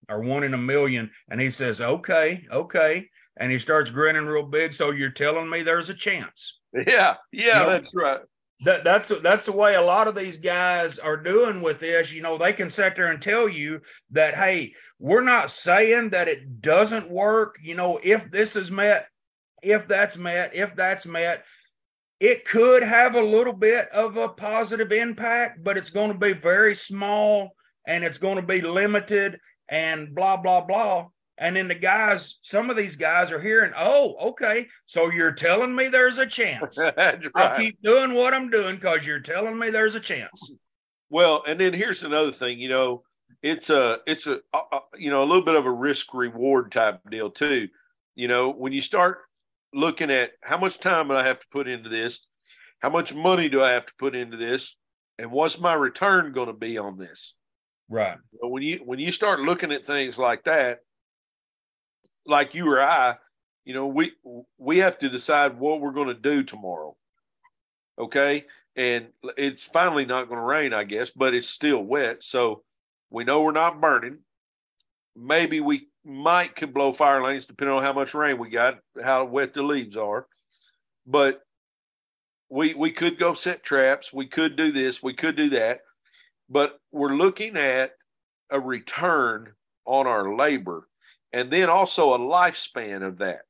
or 0.09 0.20
one 0.20 0.42
in 0.42 0.55
a 0.55 0.59
million. 0.59 1.11
And 1.31 1.40
he 1.40 1.50
says, 1.50 1.81
okay, 1.81 2.46
okay. 2.50 3.09
And 3.37 3.50
he 3.50 3.59
starts 3.59 3.90
grinning 3.90 4.26
real 4.26 4.44
big. 4.44 4.74
So 4.74 4.90
you're 4.90 5.11
telling 5.11 5.48
me 5.48 5.62
there's 5.62 5.88
a 5.88 5.94
chance? 5.94 6.59
Yeah, 6.72 7.16
yeah, 7.33 7.61
you 7.61 7.66
know, 7.66 7.70
that's 7.70 7.94
right. 7.94 8.20
That, 8.64 8.85
that's 8.85 9.11
that's 9.22 9.46
the 9.46 9.53
way 9.53 9.74
a 9.74 9.83
lot 9.83 10.07
of 10.07 10.14
these 10.14 10.38
guys 10.38 10.98
are 10.98 11.16
doing 11.16 11.62
with 11.62 11.81
this. 11.81 12.12
You 12.12 12.22
know, 12.22 12.37
they 12.37 12.53
can 12.53 12.68
sit 12.68 12.94
there 12.94 13.11
and 13.11 13.22
tell 13.22 13.48
you 13.48 13.81
that, 14.11 14.35
hey, 14.35 14.74
we're 14.98 15.22
not 15.22 15.50
saying 15.50 16.11
that 16.11 16.29
it 16.29 16.61
doesn't 16.61 17.11
work. 17.11 17.57
You 17.62 17.74
know, 17.74 17.98
if 18.03 18.31
this 18.31 18.55
is 18.55 18.70
met, 18.70 19.07
if 19.62 19.88
that's 19.88 20.18
met, 20.18 20.55
if 20.55 20.76
that's 20.76 21.07
met, 21.07 21.44
it 22.21 22.45
could 22.45 22.83
have 22.83 23.15
a 23.15 23.23
little 23.23 23.55
bit 23.55 23.89
of 23.89 24.19
a 24.19 24.29
positive 24.29 24.93
impact, 24.93 25.65
but 25.65 25.79
it's 25.79 25.91
going 25.91 26.13
to 26.13 26.19
be 26.19 26.35
very 26.35 26.77
small 26.77 27.57
and 27.87 28.05
it's 28.05 28.19
going 28.19 28.37
to 28.37 28.43
be 28.43 28.61
limited 28.61 29.41
and 29.71 30.15
blah, 30.15 30.37
blah, 30.37 30.61
blah. 30.61 31.07
And 31.39 31.57
then 31.57 31.69
the 31.69 31.75
guys, 31.75 32.39
some 32.43 32.69
of 32.69 32.77
these 32.77 32.97
guys 32.97 33.33
are 33.33 33.41
hearing, 33.41 33.73
oh, 33.75 34.15
okay, 34.33 34.67
so 34.85 35.11
you're 35.11 35.33
telling 35.33 35.75
me 35.75 35.89
there's 35.89 36.19
a 36.19 36.27
chance. 36.27 36.77
right. 36.97 37.27
I'll 37.35 37.57
keep 37.57 37.81
doing 37.83 38.13
what 38.13 38.35
I'm 38.35 38.51
doing 38.51 38.75
because 38.75 39.07
you're 39.07 39.21
telling 39.21 39.59
me 39.59 39.71
there's 39.71 39.95
a 39.95 40.01
chance. 40.01 40.53
Well, 41.09 41.43
and 41.47 41.59
then 41.59 41.73
here's 41.73 42.05
another 42.05 42.33
thing, 42.33 42.61
you 42.61 42.69
know, 42.69 43.03
it's 43.43 43.71
a, 43.71 44.01
it's 44.07 44.27
a, 44.27 44.41
a 44.53 44.81
you 44.99 45.11
know, 45.11 45.23
a 45.23 45.25
little 45.25 45.45
bit 45.45 45.55
of 45.55 45.65
a 45.65 45.73
risk 45.73 46.13
reward 46.13 46.71
type 46.71 47.01
deal 47.11 47.31
too. 47.31 47.69
You 48.15 48.29
know, 48.29 48.53
when 48.53 48.75
you 48.75 48.83
start 48.83 49.21
looking 49.73 50.11
at 50.11 50.33
how 50.43 50.59
much 50.59 50.81
time 50.81 51.09
do 51.09 51.15
I 51.15 51.27
have 51.27 51.41
to 51.41 51.47
put 51.53 51.69
into 51.69 51.89
this? 51.89 52.21
How 52.81 52.91
much 52.91 53.15
money 53.15 53.49
do 53.49 53.63
I 53.63 53.71
have 53.71 53.87
to 53.87 53.93
put 53.99 54.15
into 54.15 54.37
this? 54.37 54.77
And 55.19 55.31
what's 55.31 55.59
my 55.59 55.75
return 55.75 56.33
going 56.33 56.47
to 56.47 56.53
be 56.55 56.79
on 56.79 56.99
this? 56.99 57.35
Right. 57.89 58.17
But 58.41 58.49
when 58.49 58.63
you 58.63 58.81
when 58.85 58.99
you 58.99 59.13
start 59.13 59.41
looking 59.41 59.73
at 59.73 59.85
things 59.87 60.17
like 60.17 60.45
that, 60.45 60.79
like 62.27 62.55
you 62.55 62.67
or 62.71 62.81
I, 62.81 63.17
you 63.65 63.75
know, 63.75 63.87
we 63.87 64.13
we 64.57 64.79
have 64.79 64.99
to 65.01 65.09
decide 65.09 65.59
what 65.59 65.81
we're 65.81 65.93
going 65.93 66.09
to 66.09 66.15
do 66.15 66.43
tomorrow. 66.43 66.97
Okay? 67.99 68.47
And 68.77 69.09
it's 69.37 69.65
finally 69.65 70.07
not 70.07 70.29
going 70.29 70.39
to 70.39 70.45
rain, 70.45 70.73
I 70.73 70.85
guess, 70.85 71.11
but 71.11 71.35
it's 71.35 71.49
still 71.49 71.83
wet. 71.83 72.23
So 72.25 72.63
We 73.11 73.25
know 73.25 73.43
we're 73.43 73.53
not 73.53 73.81
burning. 73.81 74.19
Maybe 75.17 75.61
we 75.61 75.89
might 76.05 76.57
could 76.57 76.73
blow 76.73 76.93
fire 76.93 77.23
lanes 77.23 77.47
depending 77.47 77.77
on 77.77 77.83
how 77.83 77.93
much 77.93 78.15
rain 78.15 78.39
we 78.39 78.51
got, 78.51 78.79
how 79.03 79.25
wet 79.25 79.55
the 79.55 79.63
leaves 79.63 79.97
are. 79.97 80.27
But 81.07 81.43
we 82.49 82.75
we 82.75 82.91
could 82.91 83.19
go 83.19 83.35
set 83.35 83.63
traps. 83.63 84.13
We 84.13 84.27
could 84.27 84.57
do 84.57 84.73
this. 84.73 85.03
We 85.03 85.15
could 85.15 85.37
do 85.37 85.51
that. 85.51 85.81
But 86.49 86.79
we're 86.91 87.15
looking 87.15 87.57
at 87.57 87.93
a 88.51 88.59
return 88.59 89.53
on 89.85 90.07
our 90.07 90.35
labor 90.35 90.89
and 91.33 91.51
then 91.51 91.69
also 91.69 92.15
a 92.15 92.19
lifespan 92.19 93.07
of 93.07 93.19
that. 93.19 93.43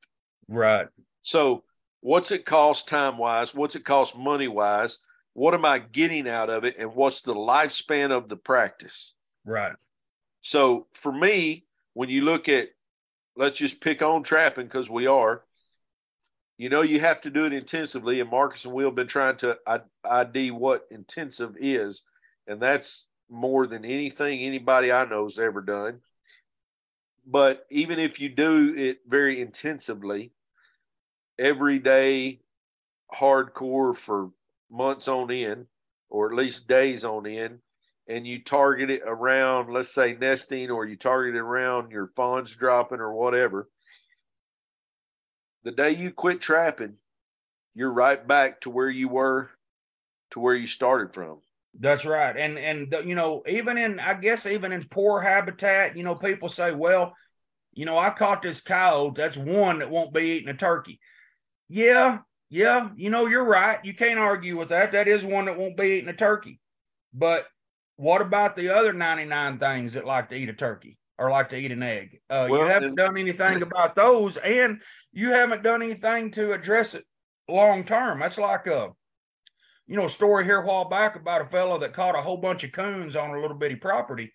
Right. 0.48 0.88
So 1.22 1.64
what's 2.00 2.30
it 2.30 2.44
cost 2.44 2.88
time 2.88 3.16
wise? 3.16 3.54
What's 3.54 3.76
it 3.76 3.84
cost 3.84 4.16
money 4.16 4.48
wise? 4.48 4.98
What 5.32 5.54
am 5.54 5.64
I 5.64 5.78
getting 5.78 6.28
out 6.28 6.50
of 6.50 6.64
it? 6.64 6.76
And 6.78 6.94
what's 6.94 7.22
the 7.22 7.34
lifespan 7.34 8.10
of 8.10 8.28
the 8.28 8.36
practice? 8.36 9.14
Right. 9.44 9.74
So 10.42 10.86
for 10.92 11.12
me, 11.12 11.64
when 11.94 12.08
you 12.08 12.22
look 12.22 12.48
at, 12.48 12.68
let's 13.36 13.58
just 13.58 13.80
pick 13.80 14.02
on 14.02 14.22
trapping 14.22 14.66
because 14.66 14.88
we 14.90 15.06
are, 15.06 15.42
you 16.58 16.68
know, 16.68 16.82
you 16.82 17.00
have 17.00 17.22
to 17.22 17.30
do 17.30 17.46
it 17.46 17.52
intensively. 17.52 18.20
And 18.20 18.30
Marcus 18.30 18.64
and 18.64 18.74
Will 18.74 18.88
have 18.88 18.94
been 18.94 19.06
trying 19.06 19.36
to 19.38 19.56
ID 20.04 20.50
what 20.50 20.86
intensive 20.90 21.56
is. 21.58 22.02
And 22.46 22.60
that's 22.60 23.06
more 23.30 23.66
than 23.66 23.84
anything 23.84 24.40
anybody 24.40 24.92
I 24.92 25.04
know 25.06 25.24
has 25.24 25.38
ever 25.38 25.62
done. 25.62 26.00
But 27.26 27.66
even 27.70 27.98
if 27.98 28.20
you 28.20 28.28
do 28.28 28.74
it 28.76 28.98
very 29.08 29.40
intensively, 29.40 30.32
every 31.38 31.78
day, 31.78 32.40
hardcore 33.14 33.96
for 33.96 34.30
months 34.70 35.08
on 35.08 35.30
end, 35.30 35.66
or 36.08 36.30
at 36.30 36.36
least 36.36 36.68
days 36.68 37.04
on 37.04 37.26
end, 37.26 37.60
and 38.06 38.26
you 38.26 38.42
target 38.42 38.90
it 38.90 39.02
around, 39.06 39.72
let's 39.72 39.94
say, 39.94 40.16
nesting, 40.18 40.70
or 40.70 40.86
you 40.86 40.96
target 40.96 41.34
it 41.34 41.38
around 41.38 41.92
your 41.92 42.10
fawns 42.16 42.54
dropping 42.54 43.00
or 43.00 43.12
whatever, 43.12 43.68
the 45.64 45.70
day 45.70 45.90
you 45.90 46.10
quit 46.10 46.40
trapping, 46.40 46.94
you're 47.74 47.92
right 47.92 48.26
back 48.26 48.62
to 48.62 48.70
where 48.70 48.90
you 48.90 49.08
were, 49.08 49.50
to 50.32 50.40
where 50.40 50.54
you 50.54 50.66
started 50.66 51.14
from. 51.14 51.40
That's 51.78 52.04
right. 52.04 52.36
And 52.36 52.58
and 52.58 52.92
you 53.06 53.14
know, 53.14 53.42
even 53.46 53.78
in 53.78 54.00
I 54.00 54.14
guess 54.14 54.44
even 54.46 54.72
in 54.72 54.88
poor 54.88 55.20
habitat, 55.20 55.96
you 55.96 56.02
know, 56.02 56.16
people 56.16 56.48
say, 56.48 56.72
well, 56.72 57.14
you 57.72 57.86
know, 57.86 57.96
I 57.96 58.10
caught 58.10 58.42
this 58.42 58.60
coyote. 58.60 59.16
That's 59.16 59.36
one 59.36 59.78
that 59.78 59.90
won't 59.90 60.12
be 60.12 60.22
eating 60.22 60.48
a 60.48 60.56
turkey. 60.56 60.98
Yeah, 61.68 62.18
yeah, 62.48 62.88
you 62.96 63.10
know, 63.10 63.26
you're 63.26 63.44
right. 63.44 63.78
You 63.84 63.94
can't 63.94 64.18
argue 64.18 64.58
with 64.58 64.70
that. 64.70 64.92
That 64.92 65.06
is 65.06 65.24
one 65.24 65.44
that 65.44 65.56
won't 65.56 65.76
be 65.76 65.98
eating 65.98 66.08
a 66.08 66.16
turkey. 66.16 66.58
But 67.14 67.46
what 68.00 68.22
about 68.22 68.56
the 68.56 68.70
other 68.70 68.94
99 68.94 69.58
things 69.58 69.92
that 69.92 70.06
like 70.06 70.30
to 70.30 70.34
eat 70.34 70.48
a 70.48 70.54
turkey 70.54 70.96
or 71.18 71.30
like 71.30 71.50
to 71.50 71.56
eat 71.56 71.70
an 71.70 71.82
egg? 71.82 72.20
Uh, 72.30 72.46
well, 72.48 72.62
you 72.62 72.66
haven't 72.66 72.94
done 72.94 73.18
anything 73.18 73.60
about 73.60 73.94
those, 73.94 74.38
and 74.38 74.80
you 75.12 75.32
haven't 75.32 75.62
done 75.62 75.82
anything 75.82 76.30
to 76.30 76.54
address 76.54 76.94
it 76.94 77.04
long 77.46 77.84
term. 77.84 78.20
That's 78.20 78.38
like 78.38 78.66
a 78.66 78.92
you 79.86 79.96
know, 79.96 80.06
a 80.06 80.10
story 80.10 80.44
here 80.44 80.62
a 80.62 80.64
while 80.64 80.88
back 80.88 81.14
about 81.14 81.42
a 81.42 81.46
fellow 81.46 81.78
that 81.80 81.92
caught 81.92 82.16
a 82.16 82.22
whole 82.22 82.38
bunch 82.38 82.64
of 82.64 82.72
coons 82.72 83.16
on 83.16 83.30
a 83.30 83.40
little 83.40 83.56
bitty 83.56 83.74
property. 83.74 84.32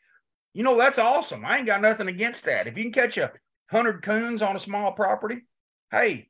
You 0.54 0.62
know, 0.62 0.78
that's 0.78 1.00
awesome. 1.00 1.44
I 1.44 1.58
ain't 1.58 1.66
got 1.66 1.82
nothing 1.82 2.08
against 2.08 2.44
that. 2.44 2.68
If 2.68 2.78
you 2.78 2.84
can 2.84 2.92
catch 2.92 3.18
a 3.18 3.32
hundred 3.72 4.04
coons 4.04 4.44
on 4.44 4.56
a 4.56 4.60
small 4.60 4.92
property, 4.92 5.42
hey, 5.90 6.28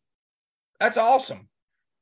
that's 0.80 0.98
awesome. 0.98 1.50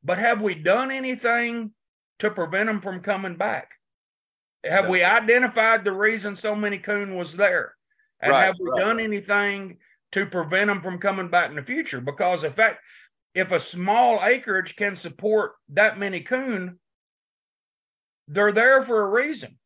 But 0.04 0.19
have 0.19 0.43
we 0.43 0.54
done 0.54 0.91
anything 0.91 1.72
to 2.19 2.30
prevent 2.30 2.67
them 2.67 2.82
from 2.82 3.00
coming 3.00 3.36
back? 3.36 3.69
Have 4.65 4.86
no. 4.86 4.91
we 4.91 5.04
identified 5.04 5.84
the 5.84 5.91
reason 5.91 6.36
so 6.36 6.56
many 6.56 6.78
coon 6.78 7.15
was 7.15 7.36
there? 7.36 7.76
And 8.21 8.32
right, 8.32 8.45
have 8.45 8.56
we 8.60 8.69
right. 8.69 8.80
done 8.80 8.99
anything 8.99 9.78
to 10.13 10.26
prevent 10.26 10.67
them 10.67 10.82
from 10.82 10.99
coming 10.99 11.30
back 11.30 11.49
in 11.49 11.56
the 11.56 11.63
future? 11.63 11.99
Because 11.99 12.43
in 12.43 12.54
fact, 12.54 12.80
if 13.36 13.52
a 13.52 13.60
small 13.60 14.23
acreage 14.23 14.76
can 14.76 14.95
support 14.95 15.54
that 15.69 15.99
many 15.99 16.21
coon, 16.21 16.80
they're 18.28 18.52
there 18.52 18.84
for 18.84 19.02
a 19.02 19.10
reason. 19.10 19.58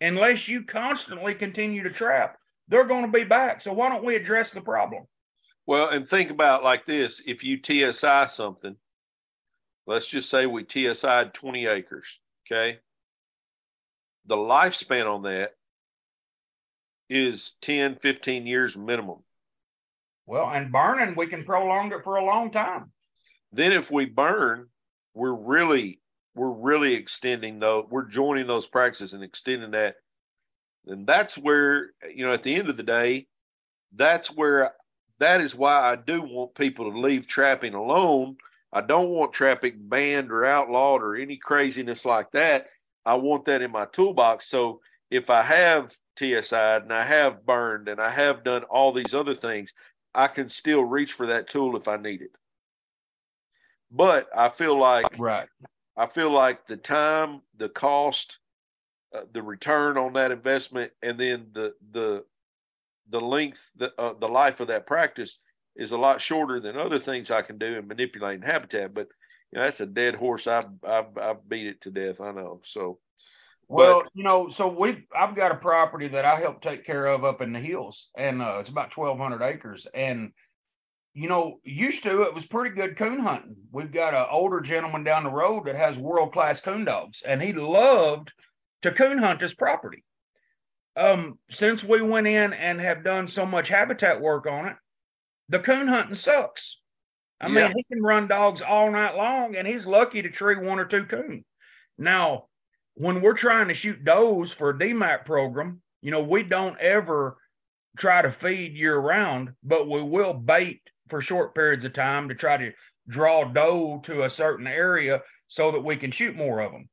Unless 0.00 0.46
you 0.46 0.62
constantly 0.62 1.34
continue 1.34 1.82
to 1.82 1.90
trap, 1.90 2.36
they're 2.68 2.84
going 2.84 3.04
to 3.04 3.18
be 3.18 3.24
back. 3.24 3.60
So 3.60 3.72
why 3.72 3.88
don't 3.88 4.04
we 4.04 4.14
address 4.14 4.52
the 4.52 4.60
problem? 4.60 5.04
Well, 5.66 5.88
and 5.88 6.06
think 6.06 6.30
about 6.30 6.62
like 6.62 6.86
this: 6.86 7.20
if 7.26 7.42
you 7.42 7.58
TSI 7.62 8.28
something, 8.28 8.76
let's 9.86 10.06
just 10.06 10.30
say 10.30 10.46
we 10.46 10.64
TSI'd 10.64 11.34
20 11.34 11.66
acres, 11.66 12.06
okay? 12.46 12.78
The 14.28 14.36
lifespan 14.36 15.12
on 15.12 15.22
that 15.22 15.52
is 17.08 17.54
10, 17.62 17.96
15 17.96 18.46
years 18.46 18.76
minimum. 18.76 19.18
Well, 20.26 20.50
and 20.50 20.70
burning, 20.70 21.14
we 21.16 21.26
can 21.26 21.44
prolong 21.44 21.90
it 21.92 22.04
for 22.04 22.16
a 22.16 22.24
long 22.24 22.50
time. 22.50 22.92
Then 23.50 23.72
if 23.72 23.90
we 23.90 24.04
burn, 24.04 24.68
we're 25.14 25.34
really 25.34 26.00
we're 26.34 26.50
really 26.50 26.94
extending 26.94 27.58
though 27.58 27.86
we're 27.90 28.06
joining 28.06 28.46
those 28.46 28.66
practices 28.66 29.12
and 29.12 29.24
extending 29.24 29.72
that 29.72 29.96
and 30.86 31.06
that's 31.06 31.36
where 31.36 31.90
you 32.14 32.24
know 32.24 32.32
at 32.32 32.44
the 32.44 32.54
end 32.54 32.68
of 32.68 32.76
the 32.76 32.82
day 32.82 33.26
that's 33.94 34.28
where 34.28 34.72
that 35.18 35.40
is 35.40 35.54
why 35.54 35.90
i 35.90 35.96
do 35.96 36.22
want 36.22 36.54
people 36.54 36.90
to 36.90 36.98
leave 36.98 37.26
trapping 37.26 37.74
alone 37.74 38.36
i 38.72 38.80
don't 38.80 39.08
want 39.08 39.32
trapping 39.32 39.74
banned 39.88 40.30
or 40.30 40.44
outlawed 40.44 41.02
or 41.02 41.16
any 41.16 41.36
craziness 41.36 42.04
like 42.04 42.30
that 42.30 42.68
i 43.08 43.14
want 43.14 43.44
that 43.46 43.62
in 43.62 43.70
my 43.70 43.86
toolbox. 43.86 44.48
So 44.48 44.80
if 45.10 45.30
i 45.30 45.42
have 45.42 45.96
tsi 46.16 46.52
and 46.52 46.92
i 46.92 47.04
have 47.04 47.46
burned 47.46 47.88
and 47.88 48.00
i 48.00 48.10
have 48.10 48.44
done 48.44 48.64
all 48.64 48.92
these 48.92 49.14
other 49.14 49.34
things 49.34 49.72
i 50.14 50.26
can 50.26 50.48
still 50.48 50.82
reach 50.82 51.12
for 51.12 51.26
that 51.26 51.48
tool 51.48 51.76
if 51.76 51.88
i 51.88 51.96
need 51.96 52.22
it. 52.22 52.32
But 53.90 54.28
i 54.36 54.48
feel 54.48 54.78
like 54.78 55.06
right. 55.18 55.48
I 55.96 56.06
feel 56.06 56.30
like 56.30 56.68
the 56.68 56.76
time, 56.76 57.42
the 57.56 57.68
cost, 57.68 58.38
uh, 59.12 59.22
the 59.32 59.42
return 59.42 59.98
on 59.98 60.12
that 60.12 60.30
investment, 60.30 60.92
and 61.02 61.18
then 61.18 61.48
the 61.52 61.74
the 61.92 62.24
the 63.10 63.20
length, 63.20 63.70
the 63.76 63.92
uh, 63.98 64.14
the 64.20 64.28
life 64.28 64.60
of 64.60 64.68
that 64.68 64.86
practice 64.86 65.38
is 65.74 65.90
a 65.90 65.96
lot 65.96 66.20
shorter 66.20 66.60
than 66.60 66.76
other 66.76 67.00
things 67.00 67.30
I 67.30 67.42
can 67.42 67.58
do 67.58 67.76
in 67.78 67.88
manipulating 67.88 68.42
habitat. 68.42 68.94
But 68.94 69.08
you 69.52 69.58
know, 69.58 69.64
that's 69.64 69.80
a 69.80 69.86
dead 69.86 70.14
horse. 70.14 70.46
I've 70.46 70.70
I've, 70.86 71.16
I've 71.16 71.48
beat 71.48 71.66
it 71.66 71.80
to 71.82 71.90
death. 71.90 72.20
I 72.20 72.32
know. 72.32 72.60
So. 72.64 72.98
Well, 73.70 74.04
but, 74.04 74.12
you 74.14 74.24
know, 74.24 74.48
so 74.48 74.66
we've 74.66 75.02
I've 75.14 75.36
got 75.36 75.52
a 75.52 75.56
property 75.56 76.08
that 76.08 76.24
I 76.24 76.40
help 76.40 76.62
take 76.62 76.86
care 76.86 77.04
of 77.04 77.22
up 77.22 77.42
in 77.42 77.52
the 77.52 77.60
hills, 77.60 78.08
and 78.16 78.40
uh, 78.40 78.56
it's 78.60 78.70
about 78.70 78.92
twelve 78.92 79.18
hundred 79.18 79.42
acres, 79.42 79.86
and 79.92 80.32
you 81.12 81.28
know, 81.28 81.58
used 81.64 82.02
to 82.04 82.22
it 82.22 82.34
was 82.34 82.46
pretty 82.46 82.74
good 82.74 82.96
coon 82.96 83.18
hunting. 83.18 83.56
We've 83.70 83.92
got 83.92 84.14
an 84.14 84.24
older 84.30 84.60
gentleman 84.60 85.04
down 85.04 85.24
the 85.24 85.30
road 85.30 85.66
that 85.66 85.76
has 85.76 85.98
world 85.98 86.32
class 86.32 86.62
coon 86.62 86.86
dogs, 86.86 87.22
and 87.26 87.42
he 87.42 87.52
loved 87.52 88.32
to 88.82 88.90
coon 88.90 89.18
hunt 89.18 89.42
his 89.42 89.52
property. 89.52 90.02
Um, 90.96 91.38
since 91.50 91.84
we 91.84 92.00
went 92.00 92.26
in 92.26 92.54
and 92.54 92.80
have 92.80 93.04
done 93.04 93.28
so 93.28 93.44
much 93.44 93.68
habitat 93.68 94.22
work 94.22 94.46
on 94.46 94.68
it, 94.68 94.76
the 95.50 95.58
coon 95.58 95.88
hunting 95.88 96.14
sucks. 96.14 96.80
I 97.40 97.48
yeah. 97.48 97.68
mean, 97.68 97.72
he 97.76 97.84
can 97.84 98.02
run 98.02 98.28
dogs 98.28 98.62
all 98.62 98.90
night 98.90 99.16
long, 99.16 99.54
and 99.56 99.66
he's 99.66 99.86
lucky 99.86 100.22
to 100.22 100.30
tree 100.30 100.56
one 100.56 100.78
or 100.78 100.84
two 100.84 101.04
coon. 101.04 101.44
Now, 101.96 102.46
when 102.94 103.20
we're 103.20 103.34
trying 103.34 103.68
to 103.68 103.74
shoot 103.74 104.04
does 104.04 104.52
for 104.52 104.70
a 104.70 104.78
DMAC 104.78 105.24
program, 105.24 105.80
you 106.02 106.10
know, 106.10 106.22
we 106.22 106.42
don't 106.42 106.78
ever 106.80 107.36
try 107.96 108.22
to 108.22 108.32
feed 108.32 108.74
year 108.74 108.96
round, 108.96 109.50
but 109.62 109.88
we 109.88 110.02
will 110.02 110.34
bait 110.34 110.80
for 111.08 111.20
short 111.20 111.54
periods 111.54 111.84
of 111.84 111.92
time 111.92 112.28
to 112.28 112.34
try 112.34 112.56
to 112.56 112.72
draw 113.08 113.44
doe 113.44 114.00
to 114.04 114.24
a 114.24 114.30
certain 114.30 114.66
area 114.66 115.22
so 115.48 115.72
that 115.72 115.84
we 115.84 115.96
can 115.96 116.10
shoot 116.10 116.36
more 116.36 116.60
of 116.60 116.72
them. 116.72 116.88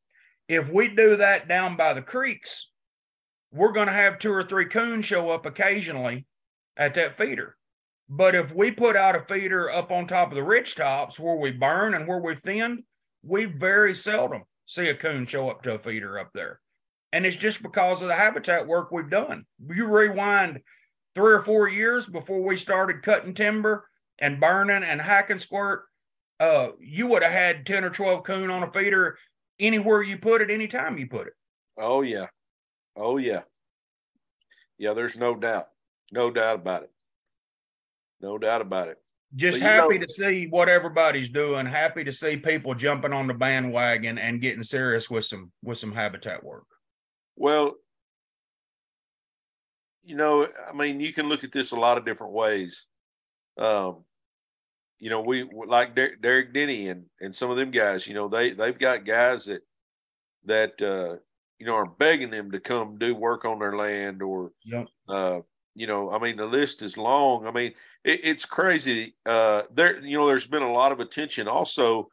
If 0.47 0.69
we 0.69 0.87
do 0.87 1.17
that 1.17 1.47
down 1.47 1.75
by 1.75 1.93
the 1.93 2.01
creeks, 2.01 2.69
we're 3.51 3.71
going 3.71 3.87
to 3.87 3.93
have 3.93 4.19
two 4.19 4.31
or 4.31 4.43
three 4.43 4.67
coons 4.67 5.05
show 5.05 5.31
up 5.31 5.45
occasionally 5.45 6.25
at 6.77 6.93
that 6.95 7.17
feeder. 7.17 7.55
But 8.07 8.35
if 8.35 8.53
we 8.53 8.71
put 8.71 8.95
out 8.95 9.15
a 9.15 9.21
feeder 9.21 9.69
up 9.69 9.91
on 9.91 10.07
top 10.07 10.29
of 10.29 10.35
the 10.35 10.43
ridge 10.43 10.75
tops 10.75 11.19
where 11.19 11.35
we 11.35 11.51
burn 11.51 11.95
and 11.95 12.07
where 12.07 12.19
we 12.19 12.35
thin, 12.35 12.83
we 13.23 13.45
very 13.45 13.95
seldom 13.95 14.43
see 14.67 14.87
a 14.87 14.95
coon 14.95 15.25
show 15.25 15.49
up 15.49 15.63
to 15.63 15.73
a 15.73 15.79
feeder 15.79 16.19
up 16.19 16.31
there. 16.33 16.59
And 17.11 17.25
it's 17.25 17.37
just 17.37 17.63
because 17.63 18.01
of 18.01 18.07
the 18.07 18.15
habitat 18.15 18.67
work 18.67 18.91
we've 18.91 19.09
done. 19.09 19.45
You 19.67 19.87
rewind 19.87 20.59
three 21.15 21.33
or 21.33 21.41
four 21.41 21.67
years 21.67 22.07
before 22.07 22.43
we 22.43 22.57
started 22.57 23.01
cutting 23.01 23.33
timber 23.33 23.89
and 24.19 24.39
burning 24.39 24.83
and 24.83 25.01
hacking 25.01 25.39
squirt, 25.39 25.85
uh, 26.39 26.69
you 26.79 27.07
would 27.07 27.23
have 27.23 27.31
had 27.31 27.65
10 27.65 27.85
or 27.85 27.89
12 27.89 28.23
coon 28.23 28.49
on 28.49 28.63
a 28.63 28.71
feeder 28.71 29.17
anywhere 29.59 30.03
you 30.03 30.17
put 30.17 30.41
it, 30.41 30.51
anytime 30.51 30.97
you 30.97 31.07
put 31.07 31.27
it. 31.27 31.33
Oh, 31.77 32.01
yeah. 32.01 32.27
Oh, 32.95 33.17
yeah. 33.17 33.41
Yeah, 34.77 34.93
there's 34.93 35.15
no 35.15 35.35
doubt. 35.35 35.67
No 36.11 36.31
doubt 36.31 36.55
about 36.55 36.83
it. 36.83 36.91
No 38.21 38.37
doubt 38.37 38.61
about 38.61 38.87
it. 38.87 38.97
Just 39.35 39.59
happy 39.59 39.97
know, 39.97 40.05
to 40.05 40.13
see 40.13 40.47
what 40.47 40.69
everybody's 40.69 41.29
doing. 41.29 41.65
Happy 41.65 42.03
to 42.03 42.13
see 42.13 42.37
people 42.37 42.73
jumping 42.73 43.11
on 43.11 43.27
the 43.27 43.33
bandwagon 43.33 44.17
and 44.17 44.41
getting 44.41 44.63
serious 44.63 45.09
with 45.09 45.25
some 45.25 45.51
with 45.61 45.77
some 45.77 45.91
habitat 45.91 46.43
work. 46.43 46.67
Well, 47.35 47.75
you 50.03 50.15
know, 50.15 50.47
I 50.69 50.73
mean, 50.73 50.99
you 50.99 51.11
can 51.11 51.27
look 51.27 51.43
at 51.43 51.51
this 51.51 51.71
a 51.71 51.75
lot 51.75 51.97
of 51.97 52.05
different 52.05 52.33
ways. 52.33 52.87
Um, 53.57 54.05
you 54.99 55.09
know, 55.09 55.21
we 55.21 55.49
like 55.67 55.95
Der- 55.95 56.15
Derek 56.15 56.53
Denny 56.53 56.87
and 56.87 57.05
and 57.19 57.35
some 57.35 57.51
of 57.51 57.57
them 57.57 57.71
guys. 57.71 58.07
You 58.07 58.13
know, 58.13 58.29
they 58.29 58.51
they've 58.51 58.77
got 58.79 59.05
guys 59.05 59.45
that 59.45 59.61
that 60.45 60.81
uh, 60.81 61.17
you 61.59 61.65
know 61.65 61.75
are 61.75 61.85
begging 61.85 62.29
them 62.29 62.51
to 62.51 62.59
come 62.59 62.97
do 62.97 63.13
work 63.15 63.43
on 63.43 63.59
their 63.59 63.75
land 63.75 64.21
or 64.21 64.51
yep. 64.63 64.87
uh, 65.09 65.39
you 65.75 65.87
know, 65.87 66.09
I 66.11 66.19
mean, 66.19 66.37
the 66.37 66.45
list 66.45 66.81
is 66.81 66.97
long. 66.97 67.45
I 67.45 67.51
mean, 67.51 67.73
it, 68.03 68.21
it's 68.23 68.45
crazy. 68.45 69.15
Uh, 69.25 69.63
there, 69.73 69.99
you 69.99 70.17
know, 70.17 70.27
there's 70.27 70.47
been 70.47 70.63
a 70.63 70.71
lot 70.71 70.91
of 70.91 70.99
attention 70.99 71.47
also 71.47 72.09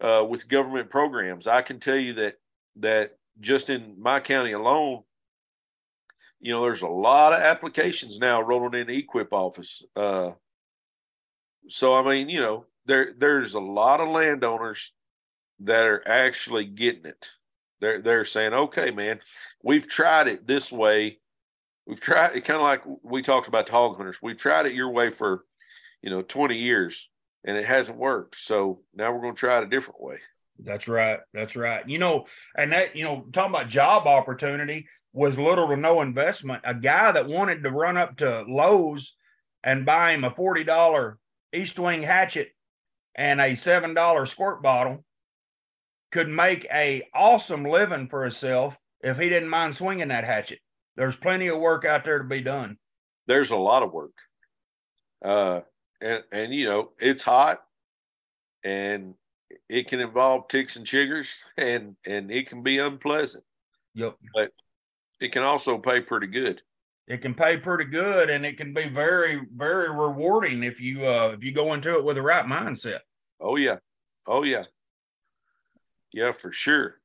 uh, 0.00 0.24
with 0.28 0.48
government 0.48 0.90
programs. 0.90 1.46
I 1.46 1.62
can 1.62 1.80
tell 1.80 1.96
you 1.96 2.14
that 2.14 2.34
that 2.80 3.12
just 3.40 3.70
in 3.70 3.94
my 3.98 4.20
county 4.20 4.52
alone, 4.52 5.02
you 6.40 6.52
know, 6.52 6.62
there's 6.62 6.82
a 6.82 6.88
lot 6.88 7.32
of 7.32 7.40
applications 7.40 8.18
now 8.18 8.40
rolling 8.40 8.80
in 8.80 8.88
the 8.88 9.02
EQIP 9.02 9.28
office. 9.30 9.82
Uh, 9.94 10.32
so 11.68 11.94
I 11.94 12.02
mean, 12.02 12.28
you 12.28 12.40
know, 12.40 12.66
there 12.86 13.14
there's 13.16 13.54
a 13.54 13.60
lot 13.60 14.00
of 14.00 14.08
landowners 14.08 14.92
that 15.60 15.86
are 15.86 16.06
actually 16.06 16.64
getting 16.64 17.06
it. 17.06 17.30
They're 17.80 18.02
they're 18.02 18.24
saying, 18.24 18.52
okay, 18.52 18.90
man, 18.90 19.20
we've 19.62 19.88
tried 19.88 20.28
it 20.28 20.46
this 20.46 20.72
way. 20.72 21.18
We've 21.86 22.00
tried 22.00 22.36
it 22.36 22.44
kind 22.44 22.56
of 22.56 22.62
like 22.62 22.82
we 23.02 23.22
talked 23.22 23.48
about 23.48 23.68
hog 23.68 23.96
hunters. 23.96 24.18
We've 24.20 24.36
tried 24.36 24.66
it 24.66 24.74
your 24.74 24.90
way 24.90 25.10
for, 25.10 25.44
you 26.02 26.10
know, 26.10 26.22
20 26.22 26.56
years 26.56 27.08
and 27.44 27.56
it 27.56 27.64
hasn't 27.64 27.98
worked. 27.98 28.36
So 28.40 28.80
now 28.94 29.12
we're 29.12 29.20
going 29.20 29.34
to 29.34 29.40
try 29.40 29.58
it 29.58 29.64
a 29.64 29.70
different 29.70 30.00
way. 30.00 30.18
That's 30.58 30.88
right. 30.88 31.20
That's 31.32 31.54
right. 31.54 31.88
You 31.88 31.98
know, 31.98 32.26
and 32.56 32.72
that, 32.72 32.96
you 32.96 33.04
know, 33.04 33.26
talking 33.32 33.54
about 33.54 33.68
job 33.68 34.06
opportunity 34.06 34.88
was 35.12 35.38
little 35.38 35.68
to 35.68 35.76
no 35.76 36.02
investment. 36.02 36.62
A 36.64 36.74
guy 36.74 37.12
that 37.12 37.28
wanted 37.28 37.62
to 37.62 37.70
run 37.70 37.96
up 37.96 38.16
to 38.18 38.44
Lowe's 38.48 39.14
and 39.62 39.86
buy 39.86 40.12
him 40.12 40.24
a 40.24 40.30
$40 40.30 41.16
Estwing 41.54 42.04
hatchet 42.04 42.48
and 43.14 43.40
a 43.40 43.52
$7 43.52 44.28
squirt 44.28 44.62
bottle 44.62 45.04
could 46.12 46.28
make 46.28 46.66
a 46.72 47.02
awesome 47.14 47.64
living 47.64 48.08
for 48.08 48.22
himself 48.22 48.76
if 49.02 49.18
he 49.18 49.28
didn't 49.28 49.48
mind 49.48 49.76
swinging 49.76 50.08
that 50.08 50.24
hatchet. 50.24 50.58
There's 50.96 51.16
plenty 51.16 51.48
of 51.48 51.58
work 51.58 51.84
out 51.84 52.04
there 52.04 52.18
to 52.18 52.24
be 52.24 52.40
done. 52.40 52.78
There's 53.26 53.50
a 53.50 53.56
lot 53.56 53.82
of 53.82 53.92
work. 53.92 54.14
Uh, 55.24 55.60
and, 56.00 56.22
and, 56.32 56.54
you 56.54 56.66
know, 56.66 56.90
it's 56.98 57.22
hot 57.22 57.58
and 58.64 59.14
it 59.68 59.88
can 59.88 60.00
involve 60.00 60.48
ticks 60.48 60.76
and 60.76 60.86
chiggers 60.86 61.28
and, 61.56 61.96
and 62.06 62.30
it 62.30 62.48
can 62.48 62.62
be 62.62 62.78
unpleasant. 62.78 63.44
Yep. 63.94 64.16
But 64.34 64.52
it 65.20 65.32
can 65.32 65.42
also 65.42 65.78
pay 65.78 66.00
pretty 66.00 66.28
good. 66.28 66.62
It 67.08 67.22
can 67.22 67.34
pay 67.34 67.56
pretty 67.56 67.84
good 67.84 68.30
and 68.30 68.44
it 68.44 68.56
can 68.56 68.74
be 68.74 68.88
very, 68.88 69.40
very 69.54 69.90
rewarding 69.90 70.62
if 70.62 70.80
you, 70.80 71.06
uh, 71.06 71.32
if 71.36 71.42
you 71.42 71.52
go 71.52 71.74
into 71.74 71.96
it 71.96 72.04
with 72.04 72.16
the 72.16 72.22
right 72.22 72.44
mindset. 72.46 73.00
Oh 73.40 73.56
yeah. 73.56 73.76
Oh 74.26 74.42
yeah. 74.42 74.64
Yeah, 76.12 76.32
for 76.32 76.52
sure. 76.52 77.00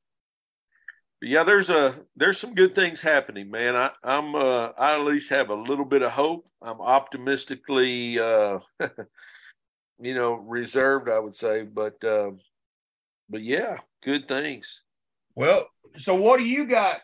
But 1.22 1.28
yeah, 1.28 1.44
there's 1.44 1.70
a 1.70 1.94
there's 2.16 2.40
some 2.40 2.52
good 2.52 2.74
things 2.74 3.00
happening, 3.00 3.48
man. 3.48 3.76
I, 3.76 3.92
I'm 4.02 4.34
uh, 4.34 4.70
I 4.76 4.94
at 4.94 5.02
least 5.02 5.30
have 5.30 5.50
a 5.50 5.54
little 5.54 5.84
bit 5.84 6.02
of 6.02 6.10
hope. 6.10 6.48
I'm 6.60 6.80
optimistically, 6.80 8.18
uh, 8.18 8.58
you 10.00 10.14
know, 10.16 10.32
reserved, 10.32 11.08
I 11.08 11.20
would 11.20 11.36
say, 11.36 11.62
but 11.62 12.02
uh, 12.02 12.32
but 13.30 13.40
yeah, 13.40 13.76
good 14.02 14.26
things. 14.26 14.82
Well, 15.36 15.68
so 15.96 16.16
what 16.16 16.38
do 16.38 16.44
you 16.44 16.66
got 16.66 17.02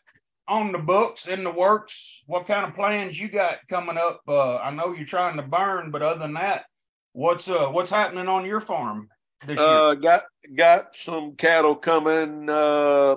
on 0.49 0.73
the 0.73 0.79
books 0.79 1.29
in 1.29 1.45
the 1.45 1.53
works? 1.53 2.25
What 2.27 2.49
kind 2.49 2.67
of 2.67 2.75
plans 2.75 3.21
you 3.21 3.29
got 3.29 3.59
coming 3.71 3.99
up? 3.99 4.23
Uh, 4.27 4.57
I 4.57 4.73
know 4.73 4.95
you're 4.95 5.07
trying 5.07 5.37
to 5.37 5.45
burn, 5.45 5.93
but 5.93 6.03
other 6.03 6.19
than 6.19 6.35
that, 6.35 6.65
what's 7.13 7.47
uh 7.47 7.69
what's 7.69 7.91
happening 7.91 8.27
on 8.27 8.45
your 8.45 8.63
farm 8.63 9.11
this 9.47 9.61
year? 9.61 9.69
Uh, 9.69 9.95
got 9.95 10.25
got 10.57 10.97
some 10.97 11.37
cattle 11.37 11.77
coming. 11.77 12.51
Uh, 12.51 13.15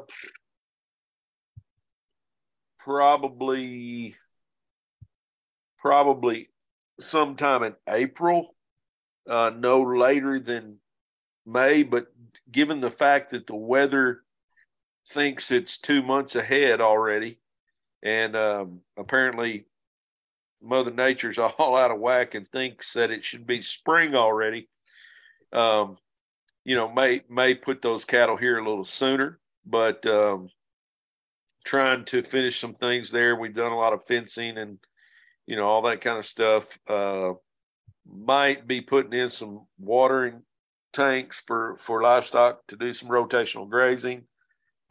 probably 2.83 4.15
probably 5.79 6.49
sometime 6.99 7.63
in 7.63 7.73
April, 7.87 8.55
uh, 9.27 9.51
no 9.55 9.81
later 9.81 10.39
than 10.39 10.77
May. 11.45 11.83
But 11.83 12.07
given 12.51 12.79
the 12.79 12.91
fact 12.91 13.31
that 13.31 13.47
the 13.47 13.55
weather 13.55 14.21
thinks 15.09 15.51
it's 15.51 15.79
two 15.79 16.01
months 16.01 16.35
ahead 16.35 16.81
already, 16.81 17.39
and 18.03 18.35
um, 18.35 18.81
apparently 18.97 19.65
Mother 20.61 20.91
Nature's 20.91 21.39
all 21.39 21.75
out 21.75 21.91
of 21.91 21.99
whack 21.99 22.35
and 22.35 22.49
thinks 22.51 22.93
that 22.93 23.11
it 23.11 23.23
should 23.23 23.47
be 23.47 23.61
spring 23.61 24.15
already. 24.15 24.69
Um, 25.51 25.97
you 26.63 26.75
know, 26.75 26.91
may 26.91 27.21
may 27.29 27.55
put 27.55 27.81
those 27.81 28.05
cattle 28.05 28.37
here 28.37 28.59
a 28.59 28.67
little 28.67 28.85
sooner, 28.85 29.39
but 29.65 30.05
um, 30.05 30.49
trying 31.63 32.05
to 32.05 32.23
finish 32.23 32.59
some 32.59 32.75
things 32.75 33.11
there. 33.11 33.35
We've 33.35 33.55
done 33.55 33.71
a 33.71 33.77
lot 33.77 33.93
of 33.93 34.05
fencing 34.05 34.57
and 34.57 34.79
you 35.45 35.55
know 35.55 35.65
all 35.65 35.81
that 35.83 36.01
kind 36.01 36.17
of 36.17 36.25
stuff. 36.25 36.65
Uh, 36.87 37.33
might 38.07 38.67
be 38.67 38.81
putting 38.81 39.13
in 39.13 39.29
some 39.29 39.67
watering 39.79 40.41
tanks 40.93 41.41
for 41.45 41.77
for 41.79 42.01
livestock 42.01 42.65
to 42.67 42.75
do 42.75 42.93
some 42.93 43.09
rotational 43.09 43.69
grazing. 43.69 44.23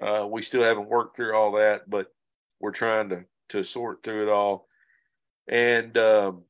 Uh, 0.00 0.26
we 0.26 0.42
still 0.42 0.62
haven't 0.62 0.88
worked 0.88 1.16
through 1.16 1.34
all 1.34 1.52
that, 1.52 1.88
but 1.88 2.06
we're 2.60 2.70
trying 2.70 3.08
to 3.10 3.24
to 3.50 3.64
sort 3.64 4.02
through 4.02 4.28
it 4.28 4.32
all. 4.32 4.66
And 5.48 5.96
um, 5.98 6.42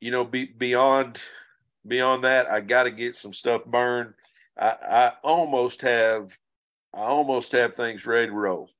you 0.00 0.10
know, 0.10 0.24
be, 0.24 0.44
beyond 0.44 1.18
beyond 1.86 2.24
that, 2.24 2.50
I 2.50 2.60
got 2.60 2.84
to 2.84 2.90
get 2.90 3.16
some 3.16 3.32
stuff 3.32 3.64
burned. 3.64 4.14
I, 4.58 4.68
I 4.68 5.12
almost 5.22 5.82
have 5.82 6.36
I 6.94 7.00
almost 7.00 7.52
have 7.52 7.74
things 7.74 8.06
ready 8.06 8.28
to 8.28 8.32
roll. 8.32 8.70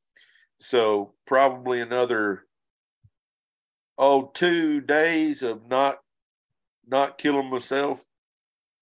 So 0.60 1.12
probably 1.26 1.80
another 1.80 2.44
oh 3.98 4.30
two 4.34 4.80
days 4.80 5.42
of 5.42 5.68
not 5.68 5.98
not 6.86 7.18
killing 7.18 7.50
myself. 7.50 8.02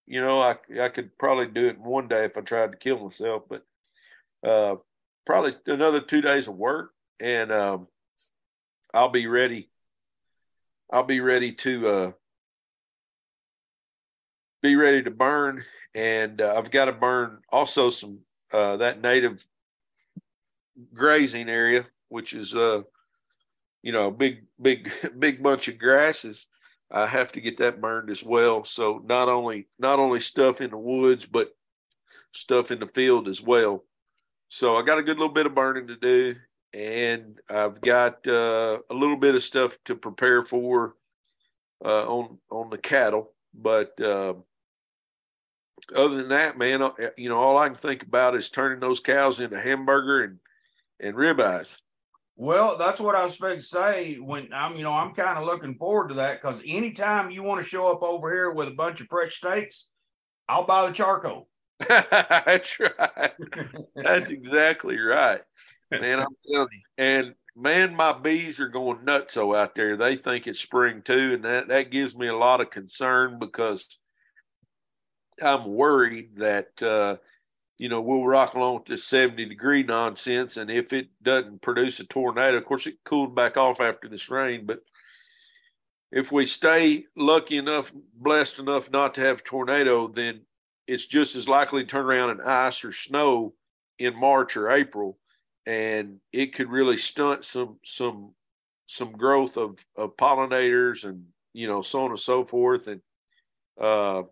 You 0.07 0.21
know, 0.21 0.41
I 0.41 0.57
I 0.81 0.89
could 0.89 1.17
probably 1.19 1.47
do 1.47 1.67
it 1.69 1.77
in 1.77 1.85
one 1.85 2.09
day 2.09 2.25
if 2.27 2.37
I 2.37 2.43
tried 2.43 2.73
to 2.73 2.79
kill 2.79 2.99
myself, 2.99 3.45
but 3.49 3.65
uh, 4.47 4.77
probably 5.27 5.57
another 5.67 6.01
two 6.01 6.21
days 6.21 6.49
of 6.49 6.55
work, 6.55 6.93
and 7.21 7.51
um, 7.51 7.89
I'll 8.93 9.09
be 9.09 9.27
ready. 9.27 9.71
I'll 10.93 11.05
be 11.05 11.21
ready 11.21 11.53
to 11.53 11.89
uh, 11.89 12.13
be 14.63 14.77
ready 14.77 15.03
to 15.03 15.11
burn, 15.11 15.65
and 15.95 16.41
uh, 16.41 16.55
I've 16.57 16.71
got 16.71 16.87
to 16.87 16.93
burn 16.93 17.39
also 17.51 17.91
some 17.91 18.21
uh, 18.53 18.77
that 18.77 19.01
native 19.01 19.45
grazing 20.93 21.49
area, 21.49 21.87
which 22.09 22.33
is 22.33 22.55
uh, 22.55 22.83
you 23.85 23.93
know, 23.93 24.11
big, 24.11 24.47
big, 24.61 24.91
big 25.19 25.43
bunch 25.43 25.69
of 25.69 25.79
grasses. 25.79 26.49
I 26.91 27.07
have 27.07 27.33
to 27.33 27.41
get 27.41 27.59
that 27.59 27.81
burned 27.81 28.11
as 28.11 28.25
well. 28.25 28.65
So 28.65 29.03
not 29.05 29.29
only 29.29 29.69
not 29.79 29.99
only 29.99 30.21
stuff 30.21 30.61
in 30.61 30.71
the 30.71 30.79
woods, 30.79 31.27
but 31.27 31.51
stuff 32.33 32.71
in 32.71 32.81
the 32.81 32.89
field 32.89 33.29
as 33.29 33.43
well. 33.43 33.85
So 34.49 34.77
I 34.77 34.83
got 34.83 34.99
a 34.99 35.03
good 35.03 35.19
little 35.19 35.33
bit 35.33 35.47
of 35.47 35.55
burning 35.55 35.89
to 35.89 35.97
do, 35.97 36.35
and 36.73 37.39
I've 37.51 37.81
got 37.81 38.27
uh, 38.27 38.79
a 38.91 38.95
little 38.95 39.17
bit 39.17 39.35
of 39.35 39.45
stuff 39.45 39.77
to 39.85 39.95
prepare 39.95 40.43
for 40.43 40.95
uh, 41.85 42.07
on 42.07 42.39
on 42.51 42.71
the 42.71 42.79
cattle. 42.79 43.33
But 43.53 44.01
uh, 44.01 44.35
other 45.95 46.17
than 46.17 46.29
that, 46.31 46.57
man, 46.57 46.83
uh, 46.83 46.91
you 47.19 47.29
know, 47.29 47.39
all 47.39 47.59
I 47.59 47.69
can 47.69 47.77
think 47.77 48.03
about 48.03 48.37
is 48.37 48.49
turning 48.49 48.81
those 48.81 49.01
cows 49.01 49.41
into 49.41 49.61
hamburger 49.61 50.25
and 50.25 50.39
and 51.05 51.15
ribeyes. 51.15 51.69
Well, 52.37 52.77
that's 52.79 52.99
what 52.99 53.15
I 53.15 53.25
was 53.25 53.35
supposed 53.35 53.61
to 53.61 53.77
say. 53.77 54.15
When 54.17 54.53
I'm, 54.53 54.77
you 54.77 54.83
know, 54.83 54.93
I'm 54.93 55.15
kind 55.15 55.39
of 55.39 55.45
looking 55.45 55.77
forward 55.77 56.09
to 56.09 56.15
that 56.15 56.43
because 56.43 56.61
anytime 56.67 57.31
you 57.31 57.43
want 57.45 57.63
to 57.63 57.69
show 57.69 57.93
up 57.93 58.03
over 58.03 58.33
here 58.33 58.51
with 58.51 58.69
a 58.69 58.73
bunch 58.73 59.01
of 59.01 59.07
fresh 59.09 59.37
steaks, 59.37 59.87
I'll 60.49 60.67
buy 60.67 60.89
the 60.89 60.95
charcoal. 60.95 61.49
That's 61.89 62.79
right. 62.81 63.33
That's 63.95 64.31
exactly 64.31 64.99
right. 64.99 65.43
Man, 65.91 66.21
I'm 66.21 66.37
telling 66.51 66.69
you. 66.73 66.81
And 66.99 67.35
man, 67.57 67.95
my 67.95 68.13
bees 68.13 68.59
are 68.59 68.69
going 68.69 69.05
nuts 69.05 69.35
so 69.35 69.55
out 69.55 69.75
there. 69.75 69.97
They 69.97 70.17
think 70.17 70.47
it's 70.47 70.61
spring 70.61 71.03
too, 71.05 71.35
and 71.35 71.45
that 71.45 71.69
that 71.69 71.91
gives 71.91 72.17
me 72.17 72.27
a 72.27 72.37
lot 72.37 72.61
of 72.61 72.71
concern 72.71 73.39
because 73.39 73.87
I'm 75.43 75.67
worried 75.67 76.37
that 76.39 76.83
uh, 76.83 77.17
you 77.79 77.89
know, 77.89 78.01
we'll 78.01 78.25
rock 78.25 78.55
along 78.55 78.75
with 78.75 78.87
this 78.87 79.05
70 79.05 79.47
degree 79.47 79.83
nonsense. 79.83 80.57
And 80.57 80.71
if 80.71 80.93
it 80.93 81.09
doesn't 81.23 81.63
produce 81.63 81.99
a 82.01 82.05
tornado, 82.05 82.57
of 82.57 82.65
course, 82.65 82.87
it 82.87 82.99
cooled 83.05 83.35
back 83.35 83.57
off 83.57 83.81
after 83.81 84.09
this 84.09 84.31
rain. 84.31 84.65
But 84.65 84.81
if 86.13 86.31
we 86.31 86.47
stay 86.47 87.07
lucky 87.17 87.57
enough, 87.57 87.93
blessed 88.15 88.61
enough 88.61 88.91
not 88.91 89.15
to 89.15 89.21
have 89.23 89.39
a 89.39 89.43
tornado, 89.43 90.07
then 90.07 90.43
it's 90.87 91.07
just 91.07 91.35
as 91.35 91.49
likely 91.49 91.83
to 91.83 91.91
turn 91.91 92.07
around 92.07 92.31
and 92.31 92.43
ice 92.43 92.85
or 92.85 92.93
snow 92.93 93.55
in 93.99 94.19
March 94.19 94.57
or 94.57 94.71
April. 94.71 95.19
And 95.67 96.21
it 96.33 96.55
could 96.55 96.71
really 96.71 96.99
stunt 96.99 97.45
some 97.45 97.79
some 97.85 98.35
some 98.87 99.13
growth 99.13 99.57
of 99.57 99.79
of 99.97 100.17
pollinators 100.17 101.05
and 101.05 101.25
you 101.55 101.67
know 101.67 101.81
so 101.81 102.05
on 102.05 102.11
and 102.11 102.21
so 102.21 102.45
forth, 102.45 102.87
and 102.87 103.01
uh, 103.81 104.25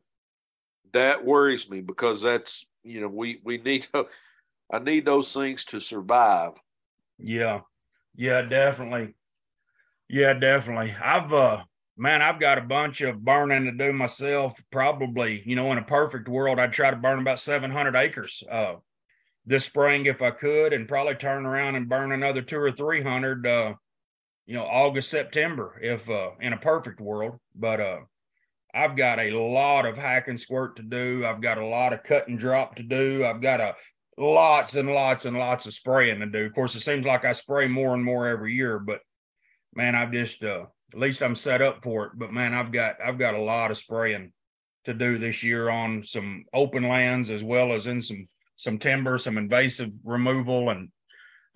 that 0.93 1.24
worries 1.24 1.70
me 1.70 1.80
because 1.80 2.20
that's 2.20 2.66
you 2.82 3.00
know 3.00 3.08
we 3.08 3.40
we 3.44 3.58
need 3.58 3.88
I 4.72 4.78
need 4.78 5.04
those 5.04 5.32
things 5.32 5.64
to 5.66 5.80
survive. 5.80 6.52
Yeah, 7.18 7.60
yeah, 8.14 8.42
definitely. 8.42 9.14
Yeah, 10.08 10.34
definitely. 10.34 10.94
I've 11.02 11.32
uh 11.32 11.62
man, 11.96 12.22
I've 12.22 12.40
got 12.40 12.58
a 12.58 12.62
bunch 12.62 13.00
of 13.00 13.24
burning 13.24 13.64
to 13.64 13.72
do 13.72 13.92
myself. 13.92 14.60
Probably, 14.70 15.42
you 15.46 15.56
know, 15.56 15.70
in 15.72 15.78
a 15.78 15.82
perfect 15.82 16.28
world, 16.28 16.58
I'd 16.58 16.72
try 16.72 16.90
to 16.90 16.96
burn 16.96 17.18
about 17.18 17.40
700 17.40 17.94
acres 17.96 18.42
uh, 18.50 18.74
this 19.46 19.64
spring 19.64 20.06
if 20.06 20.22
I 20.22 20.30
could, 20.30 20.72
and 20.72 20.88
probably 20.88 21.14
turn 21.14 21.46
around 21.46 21.76
and 21.76 21.88
burn 21.88 22.12
another 22.12 22.42
two 22.42 22.58
or 22.58 22.72
300, 22.72 23.46
uh, 23.46 23.74
you 24.46 24.54
know, 24.54 24.64
August, 24.64 25.10
September, 25.10 25.78
if 25.82 26.08
uh, 26.08 26.30
in 26.40 26.52
a 26.52 26.58
perfect 26.58 27.00
world. 27.00 27.38
But 27.54 27.80
uh, 27.80 27.98
I've 28.74 28.96
got 28.96 29.18
a 29.18 29.36
lot 29.36 29.84
of 29.86 29.96
hack 29.96 30.28
and 30.28 30.40
squirt 30.40 30.76
to 30.76 30.82
do. 30.82 31.26
I've 31.26 31.42
got 31.42 31.58
a 31.58 31.66
lot 31.66 31.92
of 31.92 32.02
cut 32.04 32.28
and 32.28 32.38
drop 32.38 32.76
to 32.76 32.82
do. 32.82 33.24
I've 33.24 33.42
got 33.42 33.60
a 33.60 33.74
lots 34.16 34.76
and 34.76 34.88
lots 34.88 35.24
and 35.24 35.38
lots 35.38 35.66
of 35.66 35.74
spraying 35.74 36.20
to 36.20 36.26
do. 36.26 36.46
Of 36.46 36.54
course, 36.54 36.74
it 36.74 36.82
seems 36.82 37.04
like 37.04 37.24
I 37.24 37.32
spray 37.32 37.66
more 37.66 37.94
and 37.94 38.04
more 38.04 38.28
every 38.28 38.54
year, 38.54 38.78
but 38.78 39.00
man, 39.74 39.94
I've 39.94 40.12
just 40.12 40.42
uh, 40.42 40.64
at 40.92 40.98
least 40.98 41.22
I'm 41.22 41.36
set 41.36 41.62
up 41.62 41.82
for 41.82 42.06
it. 42.06 42.12
But 42.14 42.32
man, 42.32 42.54
I've 42.54 42.72
got 42.72 42.96
I've 43.04 43.18
got 43.18 43.34
a 43.34 43.42
lot 43.42 43.70
of 43.70 43.78
spraying 43.78 44.32
to 44.84 44.94
do 44.94 45.18
this 45.18 45.42
year 45.42 45.68
on 45.68 46.04
some 46.04 46.44
open 46.52 46.88
lands 46.88 47.30
as 47.30 47.42
well 47.42 47.72
as 47.72 47.86
in 47.86 48.00
some 48.02 48.28
some 48.56 48.78
timber, 48.78 49.18
some 49.18 49.38
invasive 49.38 49.90
removal, 50.04 50.70
and 50.70 50.88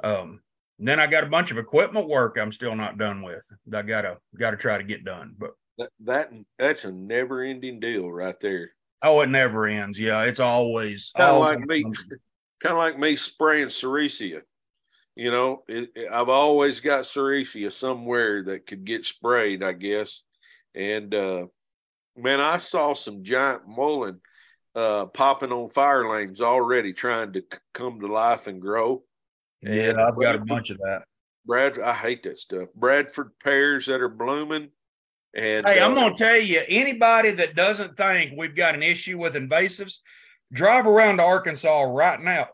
um, 0.03 0.41
then 0.79 1.01
I 1.01 1.07
got 1.07 1.25
a 1.25 1.29
bunch 1.29 1.51
of 1.51 1.59
equipment 1.59 2.09
work 2.09 2.37
I'm 2.39 2.53
still 2.53 2.75
not 2.75 2.99
done 2.99 3.23
with. 3.23 3.45
I 3.73 3.83
gotta 3.83 4.19
gotta 4.39 4.57
try 4.57 4.79
to 4.79 4.85
get 4.85 5.05
done. 5.05 5.35
But 5.39 5.53
that, 5.79 5.91
that 6.05 6.33
that's 6.59 6.85
a 6.85 6.93
never 6.93 7.43
ending 7.43 7.81
deal 7.81 8.11
right 8.11 8.39
there. 8.41 8.71
Oh, 9.03 9.21
it 9.21 9.29
never 9.29 9.67
ends. 9.67 9.99
Yeah, 9.99 10.23
it's 10.23 10.41
always 10.41 11.13
kind 11.17 11.37
of 11.37 11.41
like 11.41 11.61
me, 11.61 11.83
kind 12.63 12.73
of 12.73 12.79
like 12.79 12.99
me 12.99 13.17
spraying 13.17 13.69
Sericea. 13.69 14.41
You 15.15 15.31
know, 15.31 15.63
it, 15.69 15.91
it, 15.95 16.09
I've 16.13 16.29
always 16.29 16.81
got 16.81 17.05
Sericea 17.05 17.73
somewhere 17.73 18.43
that 18.45 18.67
could 18.67 18.85
get 18.85 19.07
sprayed, 19.07 19.63
I 19.63 19.73
guess. 19.73 20.23
And 20.75 21.15
uh, 21.15 21.47
man, 22.17 22.41
I 22.41 22.59
saw 22.59 22.95
some 22.95 23.23
giant 23.23 23.67
mullein 23.67 24.21
uh, 24.75 25.07
popping 25.07 25.53
on 25.53 25.71
fire 25.71 26.09
lanes 26.09 26.41
already, 26.41 26.93
trying 26.93 27.33
to 27.33 27.41
c- 27.41 27.59
come 27.73 28.01
to 28.01 28.07
life 28.07 28.47
and 28.47 28.61
grow. 28.61 29.03
Yeah, 29.63 29.91
and 29.91 30.01
I've 30.01 30.17
got 30.17 30.35
a 30.35 30.39
bunch 30.39 30.71
of 30.71 30.79
that. 30.79 31.05
Brad, 31.47 31.79
I 31.79 31.95
hate 31.95 32.25
that 32.25 32.39
stuff. 32.39 32.69
Bradford 32.75 33.31
pears 33.43 33.87
that 33.87 34.01
are 34.01 34.09
blooming. 34.09 34.71
And 35.37 35.67
hey, 35.67 35.81
I'm 35.81 35.93
uh, 35.93 35.95
gonna 35.95 36.17
tell 36.17 36.37
you, 36.37 36.63
anybody 36.67 37.31
that 37.33 37.55
doesn't 37.55 37.97
think 37.97 38.33
we've 38.37 38.57
got 38.57 38.75
an 38.75 38.83
issue 38.83 39.19
with 39.19 39.35
invasives, 39.35 39.99
drive 40.53 40.87
around 40.87 41.19
to 41.19 41.23
Arkansas 41.23 41.83
right 41.83 42.21
now 42.21 42.49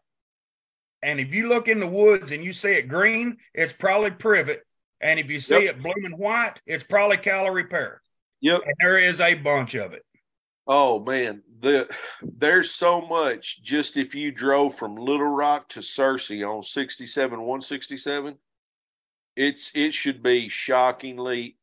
and 1.02 1.18
if 1.18 1.34
you 1.34 1.48
look 1.48 1.68
in 1.68 1.80
the 1.80 1.86
woods 1.86 2.30
and 2.30 2.44
you 2.44 2.52
see 2.52 2.72
it 2.72 2.88
green, 2.88 3.38
it's 3.54 3.72
probably 3.72 4.12
privet. 4.12 4.62
And 5.00 5.18
if 5.18 5.28
you 5.28 5.40
see 5.40 5.64
yep. 5.64 5.76
it 5.76 5.82
blooming 5.82 6.16
white, 6.16 6.60
it's 6.64 6.84
probably 6.84 7.16
Callery 7.16 7.68
pear. 7.68 8.00
Yep. 8.40 8.60
And 8.64 8.74
there 8.78 8.98
is 8.98 9.20
a 9.20 9.34
bunch 9.34 9.74
of 9.74 9.92
it. 9.92 10.04
Oh 10.64 11.00
man, 11.00 11.42
the 11.58 11.92
there's 12.22 12.70
so 12.70 13.00
much 13.00 13.64
just 13.64 13.96
if 13.96 14.14
you 14.14 14.30
drove 14.30 14.76
from 14.76 14.94
Little 14.94 15.26
Rock 15.26 15.68
to 15.70 15.80
Searcy 15.80 16.48
on 16.48 16.62
67 16.62 17.40
167, 17.40 18.36
it's 19.34 19.72
it 19.74 19.92
should 19.92 20.22
be 20.22 20.48
shockingly 20.48 21.56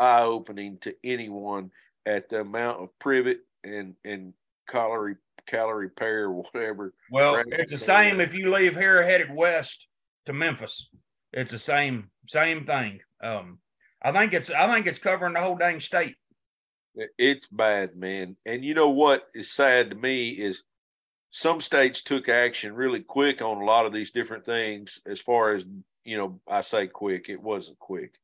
eye-opening 0.00 0.78
to 0.80 0.94
anyone 1.04 1.70
at 2.06 2.28
the 2.28 2.40
amount 2.40 2.82
of 2.82 2.98
privet 2.98 3.40
and 3.62 3.94
and 4.04 4.32
Callery 4.68 5.16
Callery 5.50 5.94
pear 5.94 6.24
or 6.24 6.42
whatever. 6.42 6.94
Well, 7.10 7.42
it's 7.46 7.72
the 7.72 7.78
same 7.78 8.20
if 8.20 8.34
you 8.34 8.54
leave 8.54 8.76
here 8.76 9.02
headed 9.04 9.32
west 9.32 9.86
to 10.26 10.32
Memphis. 10.32 10.88
It's 11.32 11.52
the 11.52 11.58
same 11.58 12.10
same 12.28 12.66
thing. 12.66 13.00
Um, 13.22 13.58
I 14.02 14.12
think 14.12 14.32
it's 14.32 14.50
I 14.50 14.72
think 14.72 14.86
it's 14.86 14.98
covering 14.98 15.34
the 15.34 15.40
whole 15.40 15.56
dang 15.56 15.80
state. 15.80 16.16
It's 17.18 17.46
bad, 17.46 17.96
man. 17.96 18.36
And 18.44 18.64
you 18.64 18.74
know 18.74 18.90
what 18.90 19.24
is 19.34 19.52
sad 19.52 19.90
to 19.90 19.96
me 19.96 20.30
is 20.30 20.62
some 21.30 21.60
states 21.60 22.02
took 22.02 22.28
action 22.28 22.74
really 22.74 23.00
quick 23.00 23.40
on 23.40 23.58
a 23.58 23.64
lot 23.64 23.86
of 23.86 23.92
these 23.92 24.10
different 24.10 24.44
things. 24.44 25.00
As 25.06 25.20
far 25.20 25.54
as 25.54 25.66
you 26.04 26.16
know, 26.16 26.40
I 26.48 26.62
say 26.62 26.86
quick, 26.86 27.28
it 27.28 27.40
wasn't 27.40 27.78
quick, 27.78 28.14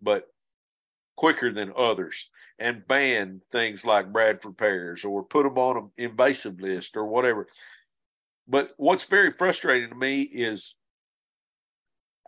but 0.00 0.26
quicker 1.18 1.52
than 1.52 1.72
others 1.76 2.30
and 2.60 2.86
ban 2.86 3.40
things 3.50 3.84
like 3.84 4.12
Bradford 4.12 4.56
pears 4.56 5.04
or 5.04 5.24
put 5.24 5.42
them 5.42 5.58
on 5.58 5.76
an 5.76 5.90
invasive 5.96 6.60
list 6.60 6.96
or 6.96 7.06
whatever. 7.06 7.48
But 8.46 8.70
what's 8.76 9.02
very 9.02 9.32
frustrating 9.32 9.88
to 9.90 9.96
me 9.96 10.22
is 10.22 10.76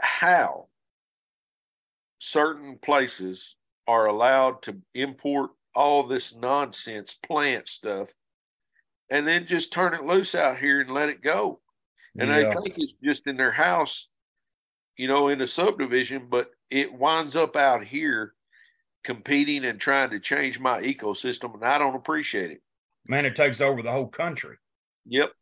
how 0.01 0.67
certain 2.19 2.79
places 2.83 3.55
are 3.87 4.07
allowed 4.07 4.61
to 4.63 4.79
import 4.93 5.51
all 5.73 6.03
this 6.03 6.35
nonsense 6.35 7.17
plant 7.25 7.69
stuff 7.69 8.09
and 9.09 9.27
then 9.27 9.47
just 9.47 9.73
turn 9.73 9.95
it 9.95 10.05
loose 10.05 10.35
out 10.35 10.59
here 10.59 10.81
and 10.81 10.91
let 10.91 11.09
it 11.09 11.23
go. 11.23 11.61
And 12.19 12.29
yeah. 12.29 12.37
they 12.41 12.55
think 12.55 12.75
it's 12.77 12.95
just 13.05 13.29
in 13.29 13.37
their 13.37 13.53
house, 13.53 14.09
you 14.97 15.07
know, 15.07 15.29
in 15.29 15.41
a 15.41 15.47
subdivision, 15.47 16.27
but 16.29 16.51
it 16.71 16.93
winds 16.93 17.37
up 17.37 17.55
out 17.55 17.85
here 17.85 18.35
competing 19.05 19.65
and 19.65 19.81
trying 19.81 20.11
to 20.11 20.21
change 20.21 20.59
my 20.59 20.81
ecosystem, 20.81 21.55
and 21.55 21.65
I 21.65 21.79
don't 21.79 21.97
appreciate 21.97 22.51
it. 22.51 22.63
Man, 23.09 23.27
it 23.27 23.37
takes 23.37 23.61
over 23.61 23.83
the 23.83 23.93
whole 23.93 24.09
country. 24.09 24.57
Yep. 25.07 25.33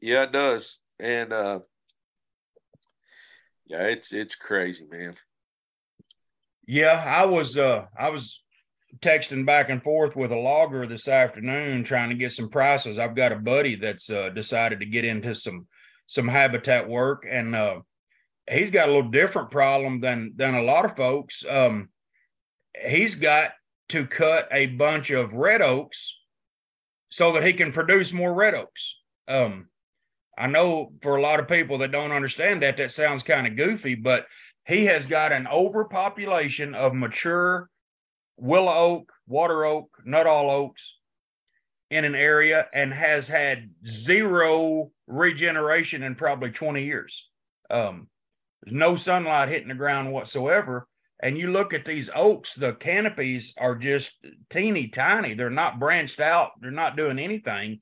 Yeah, 0.00 0.24
it 0.24 0.32
does. 0.32 0.78
And 1.00 1.32
uh 1.32 1.60
yeah, 3.66 3.82
it's 3.84 4.12
it's 4.12 4.34
crazy, 4.34 4.86
man. 4.90 5.16
Yeah, 6.66 6.92
I 6.92 7.24
was 7.24 7.58
uh 7.58 7.86
I 7.98 8.10
was 8.10 8.42
texting 9.00 9.44
back 9.44 9.68
and 9.68 9.82
forth 9.82 10.16
with 10.16 10.32
a 10.32 10.36
logger 10.36 10.86
this 10.86 11.08
afternoon 11.08 11.84
trying 11.84 12.08
to 12.08 12.14
get 12.14 12.32
some 12.32 12.48
prices. 12.48 12.98
I've 12.98 13.14
got 13.14 13.32
a 13.32 13.36
buddy 13.36 13.76
that's 13.76 14.08
uh, 14.10 14.30
decided 14.30 14.80
to 14.80 14.86
get 14.86 15.04
into 15.04 15.34
some 15.34 15.66
some 16.06 16.28
habitat 16.28 16.88
work 16.88 17.26
and 17.28 17.54
uh 17.54 17.80
he's 18.50 18.70
got 18.70 18.88
a 18.88 18.92
little 18.92 19.10
different 19.10 19.50
problem 19.50 20.00
than 20.00 20.32
than 20.36 20.54
a 20.54 20.62
lot 20.62 20.84
of 20.84 20.96
folks. 20.96 21.44
Um 21.48 21.88
he's 22.74 23.14
got 23.14 23.50
to 23.90 24.06
cut 24.06 24.48
a 24.52 24.66
bunch 24.66 25.10
of 25.10 25.32
red 25.32 25.62
oaks 25.62 26.18
so 27.10 27.32
that 27.32 27.44
he 27.44 27.52
can 27.52 27.72
produce 27.72 28.12
more 28.12 28.32
red 28.34 28.54
oaks. 28.54 28.96
Um, 29.26 29.68
I 30.36 30.46
know 30.46 30.92
for 31.02 31.16
a 31.16 31.22
lot 31.22 31.40
of 31.40 31.48
people 31.48 31.78
that 31.78 31.92
don't 31.92 32.12
understand 32.12 32.62
that, 32.62 32.76
that 32.76 32.92
sounds 32.92 33.22
kind 33.22 33.46
of 33.46 33.56
goofy, 33.56 33.94
but 33.94 34.26
he 34.66 34.84
has 34.86 35.06
got 35.06 35.32
an 35.32 35.46
overpopulation 35.46 36.74
of 36.74 36.94
mature 36.94 37.70
willow 38.36 38.72
oak, 38.72 39.12
water 39.26 39.64
oak, 39.64 39.90
Nuttall 40.04 40.50
oaks 40.50 40.96
in 41.90 42.04
an 42.04 42.14
area 42.14 42.66
and 42.72 42.92
has 42.92 43.28
had 43.28 43.70
zero 43.86 44.90
regeneration 45.06 46.02
in 46.02 46.14
probably 46.14 46.50
20 46.50 46.84
years. 46.84 47.28
Um, 47.70 48.08
there's 48.62 48.76
no 48.76 48.96
sunlight 48.96 49.48
hitting 49.48 49.68
the 49.68 49.74
ground 49.74 50.12
whatsoever 50.12 50.86
and 51.20 51.36
you 51.36 51.50
look 51.50 51.74
at 51.74 51.84
these 51.84 52.10
oaks, 52.14 52.54
the 52.54 52.72
canopies 52.72 53.52
are 53.58 53.74
just 53.74 54.12
teeny 54.50 54.88
tiny. 54.88 55.34
They're 55.34 55.50
not 55.50 55.80
branched 55.80 56.20
out, 56.20 56.52
they're 56.60 56.70
not 56.70 56.96
doing 56.96 57.18
anything. 57.18 57.80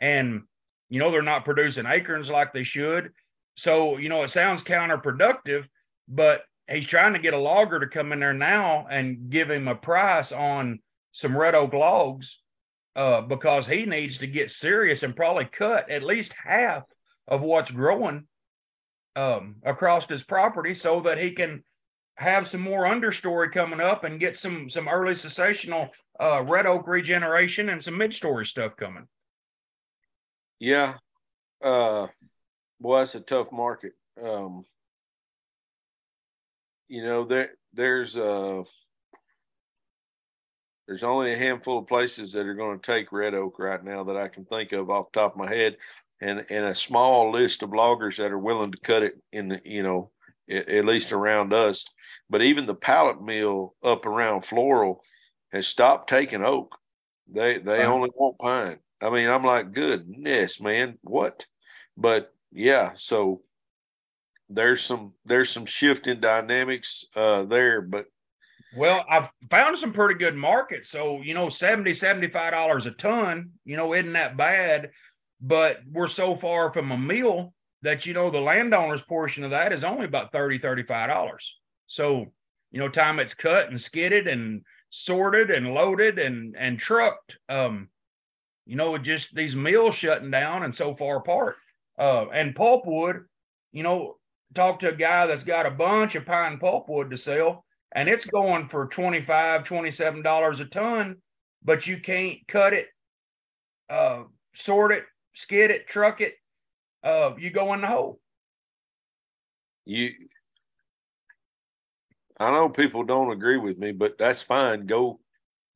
And, 0.00 0.42
you 0.88 1.00
know, 1.00 1.10
they're 1.10 1.22
not 1.22 1.44
producing 1.44 1.86
acorns 1.86 2.30
like 2.30 2.52
they 2.52 2.64
should. 2.64 3.10
So, 3.56 3.96
you 3.96 4.08
know, 4.08 4.22
it 4.22 4.30
sounds 4.30 4.62
counterproductive, 4.62 5.64
but 6.06 6.42
he's 6.68 6.86
trying 6.86 7.14
to 7.14 7.18
get 7.18 7.34
a 7.34 7.38
logger 7.38 7.80
to 7.80 7.86
come 7.86 8.12
in 8.12 8.20
there 8.20 8.34
now 8.34 8.86
and 8.88 9.30
give 9.30 9.50
him 9.50 9.66
a 9.66 9.74
price 9.74 10.30
on 10.30 10.80
some 11.12 11.36
red 11.36 11.54
oak 11.54 11.72
logs 11.72 12.38
uh, 12.94 13.22
because 13.22 13.66
he 13.66 13.84
needs 13.84 14.18
to 14.18 14.26
get 14.26 14.50
serious 14.50 15.02
and 15.02 15.16
probably 15.16 15.46
cut 15.46 15.90
at 15.90 16.02
least 16.02 16.34
half 16.44 16.84
of 17.26 17.40
what's 17.40 17.70
growing 17.70 18.26
um, 19.16 19.56
across 19.64 20.06
his 20.06 20.22
property 20.22 20.74
so 20.74 21.00
that 21.00 21.18
he 21.18 21.32
can 21.32 21.64
have 22.16 22.48
some 22.48 22.62
more 22.62 22.84
understory 22.84 23.52
coming 23.52 23.80
up 23.80 24.04
and 24.04 24.20
get 24.20 24.38
some 24.38 24.68
some 24.68 24.88
early 24.88 25.14
successional 25.14 25.90
uh, 26.20 26.42
red 26.42 26.66
oak 26.66 26.86
regeneration 26.86 27.68
and 27.68 27.82
some 27.82 27.96
mid 27.96 28.14
story 28.14 28.46
stuff 28.46 28.76
coming. 28.76 29.06
Yeah, 30.58 30.94
uh, 31.62 32.06
that's 32.80 33.14
a 33.14 33.20
tough 33.20 33.52
market. 33.52 33.92
Um, 34.22 34.64
you 36.88 37.04
know, 37.04 37.24
there 37.24 37.50
there's 37.74 38.16
uh 38.16 38.62
there's 40.86 41.04
only 41.04 41.34
a 41.34 41.38
handful 41.38 41.80
of 41.80 41.88
places 41.88 42.32
that 42.32 42.46
are 42.46 42.54
going 42.54 42.78
to 42.78 42.86
take 42.86 43.12
red 43.12 43.34
oak 43.34 43.58
right 43.58 43.82
now 43.82 44.04
that 44.04 44.16
I 44.16 44.28
can 44.28 44.44
think 44.44 44.72
of 44.72 44.88
off 44.88 45.10
the 45.12 45.20
top 45.20 45.32
of 45.32 45.38
my 45.38 45.52
head, 45.52 45.76
and 46.20 46.46
and 46.48 46.64
a 46.64 46.74
small 46.74 47.32
list 47.32 47.62
of 47.62 47.74
loggers 47.74 48.16
that 48.16 48.32
are 48.32 48.38
willing 48.38 48.72
to 48.72 48.78
cut 48.78 49.02
it 49.02 49.20
in 49.32 49.48
the 49.48 49.60
you 49.64 49.82
know 49.82 50.10
at, 50.50 50.68
at 50.68 50.84
least 50.84 51.12
around 51.12 51.52
us. 51.52 51.84
But 52.30 52.42
even 52.42 52.66
the 52.66 52.74
pallet 52.74 53.22
mill 53.22 53.74
up 53.82 54.06
around 54.06 54.42
Floral 54.44 55.02
has 55.52 55.66
stopped 55.66 56.08
taking 56.10 56.42
oak. 56.44 56.76
They 57.28 57.58
they 57.58 57.84
Right. 57.84 57.86
only 57.86 58.10
want 58.14 58.38
pine. 58.38 58.78
I 59.00 59.10
mean, 59.10 59.28
I'm 59.28 59.44
like, 59.44 59.72
goodness, 59.72 60.60
man, 60.60 60.98
what? 61.02 61.44
But 61.96 62.32
yeah, 62.52 62.92
so 62.96 63.42
there's 64.48 64.82
some 64.84 65.14
there's 65.24 65.50
some 65.50 65.66
shift 65.66 66.06
in 66.06 66.20
dynamics 66.20 67.04
uh 67.16 67.44
there, 67.44 67.80
but 67.82 68.06
Well, 68.72 69.04
I've 69.08 69.30
found 69.50 69.78
some 69.78 69.92
pretty 69.92 70.18
good 70.18 70.34
markets. 70.36 70.90
So, 70.90 71.22
you 71.22 71.34
know, 71.34 71.48
70 71.48 71.92
$75 71.94 72.86
a 72.86 72.90
ton, 72.92 73.52
you 73.64 73.76
know, 73.76 73.94
isn't 73.94 74.12
that 74.14 74.36
bad. 74.36 74.90
But 75.40 75.80
we're 75.90 76.08
so 76.08 76.36
far 76.36 76.72
from 76.72 76.90
a 76.92 76.98
meal 76.98 77.54
that, 77.86 78.04
you 78.04 78.12
know, 78.12 78.30
the 78.30 78.40
landowner's 78.40 79.02
portion 79.02 79.44
of 79.44 79.50
that 79.50 79.72
is 79.72 79.84
only 79.84 80.04
about 80.04 80.32
30 80.32 80.58
$35. 80.58 81.54
So, 81.86 82.26
you 82.70 82.80
know, 82.80 82.88
time 82.88 83.18
it's 83.18 83.34
cut 83.34 83.68
and 83.70 83.80
skidded 83.80 84.26
and 84.26 84.62
sorted 84.90 85.50
and 85.50 85.72
loaded 85.72 86.18
and 86.18 86.56
and 86.58 86.78
trucked. 86.78 87.36
Um, 87.48 87.88
you 88.66 88.76
know, 88.76 88.98
just 88.98 89.34
these 89.34 89.54
mills 89.54 89.94
shutting 89.94 90.30
down 90.30 90.64
and 90.64 90.74
so 90.74 90.94
far 90.94 91.16
apart. 91.16 91.56
Uh, 91.98 92.26
and 92.28 92.54
pulpwood, 92.54 93.24
you 93.72 93.82
know, 93.82 94.16
talk 94.54 94.80
to 94.80 94.90
a 94.90 94.96
guy 94.96 95.26
that's 95.26 95.44
got 95.44 95.66
a 95.66 95.70
bunch 95.70 96.14
of 96.14 96.26
pine 96.26 96.58
pulpwood 96.58 97.10
to 97.10 97.16
sell 97.16 97.64
and 97.92 98.08
it's 98.08 98.26
going 98.26 98.68
for 98.68 98.86
25 98.86 99.64
27 99.64 100.22
dollars 100.22 100.60
a 100.60 100.64
ton 100.64 101.16
but 101.62 101.86
you 101.86 101.98
can't 101.98 102.38
cut 102.48 102.72
it 102.72 102.88
uh 103.90 104.22
sort 104.54 104.92
it 104.92 105.04
skid 105.34 105.70
it 105.70 105.86
truck 105.86 106.20
it 106.20 106.34
uh 107.06 107.34
you 107.38 107.50
go 107.50 107.72
in 107.74 107.80
the 107.80 107.86
hole 107.86 108.20
you 109.86 110.12
I 112.38 112.50
know 112.50 112.68
people 112.68 113.04
don't 113.04 113.32
agree 113.32 113.56
with 113.58 113.78
me, 113.78 113.92
but 113.92 114.18
that's 114.18 114.42
fine. 114.42 114.86
Go 114.86 115.20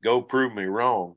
go 0.05 0.23
prove 0.23 0.55
me 0.55 0.65
wrong. 0.65 1.17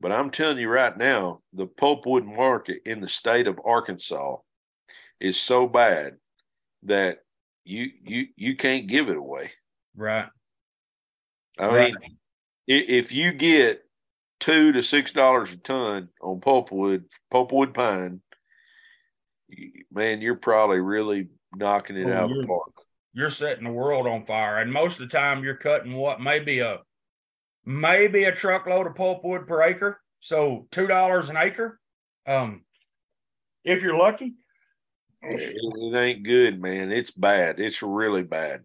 But 0.00 0.12
I'm 0.12 0.30
telling 0.30 0.58
you 0.58 0.68
right 0.68 0.96
now, 0.96 1.42
the 1.52 1.66
pulpwood 1.66 2.24
market 2.26 2.82
in 2.86 3.00
the 3.00 3.08
state 3.08 3.46
of 3.46 3.60
Arkansas 3.64 4.38
is 5.20 5.40
so 5.40 5.66
bad 5.68 6.18
that 6.84 7.20
you 7.64 7.90
you 8.02 8.28
you 8.36 8.56
can't 8.56 8.88
give 8.88 9.08
it 9.08 9.16
away. 9.16 9.52
right 9.96 10.30
I 11.58 11.68
Right. 11.68 11.92
mean, 11.92 12.18
if 12.66 13.12
you 13.12 13.32
get 13.32 13.84
two 14.40 14.72
to 14.72 14.82
six 14.82 15.12
dollars 15.12 15.52
a 15.52 15.56
ton 15.58 16.10
on 16.22 16.40
pulpwood, 16.40 17.04
pulpwood 17.32 17.74
pine, 17.74 18.22
man, 19.92 20.20
you're 20.20 20.36
probably 20.36 20.78
really 20.80 21.28
knocking 21.54 21.96
it 21.96 22.06
Oh, 22.06 22.12
out 22.12 22.30
of 22.30 22.36
the 22.36 22.46
park. 22.46 22.72
you're 23.14 23.30
setting 23.30 23.64
the 23.64 23.70
world 23.70 24.06
on 24.06 24.26
fire 24.26 24.58
and 24.58 24.72
most 24.72 25.00
of 25.00 25.08
the 25.08 25.16
time 25.18 25.42
you're 25.42 25.56
cutting 25.56 25.94
what 25.94 26.20
maybe 26.20 26.60
a 26.60 26.78
maybe 27.64 28.24
a 28.24 28.34
truckload 28.34 28.86
of 28.86 28.94
pulpwood 28.94 29.46
per 29.46 29.62
acre 29.62 30.00
so 30.20 30.66
two 30.70 30.86
dollars 30.86 31.28
an 31.28 31.36
acre 31.36 31.80
um 32.26 32.62
if 33.64 33.82
you're 33.82 33.96
lucky 33.96 34.34
It, 35.22 35.56
it 35.56 35.96
ain't 35.96 36.22
good, 36.22 36.60
man. 36.62 36.92
It's 36.92 37.10
bad. 37.10 37.58
It's 37.58 37.82
really 37.82 38.22
bad. 38.22 38.62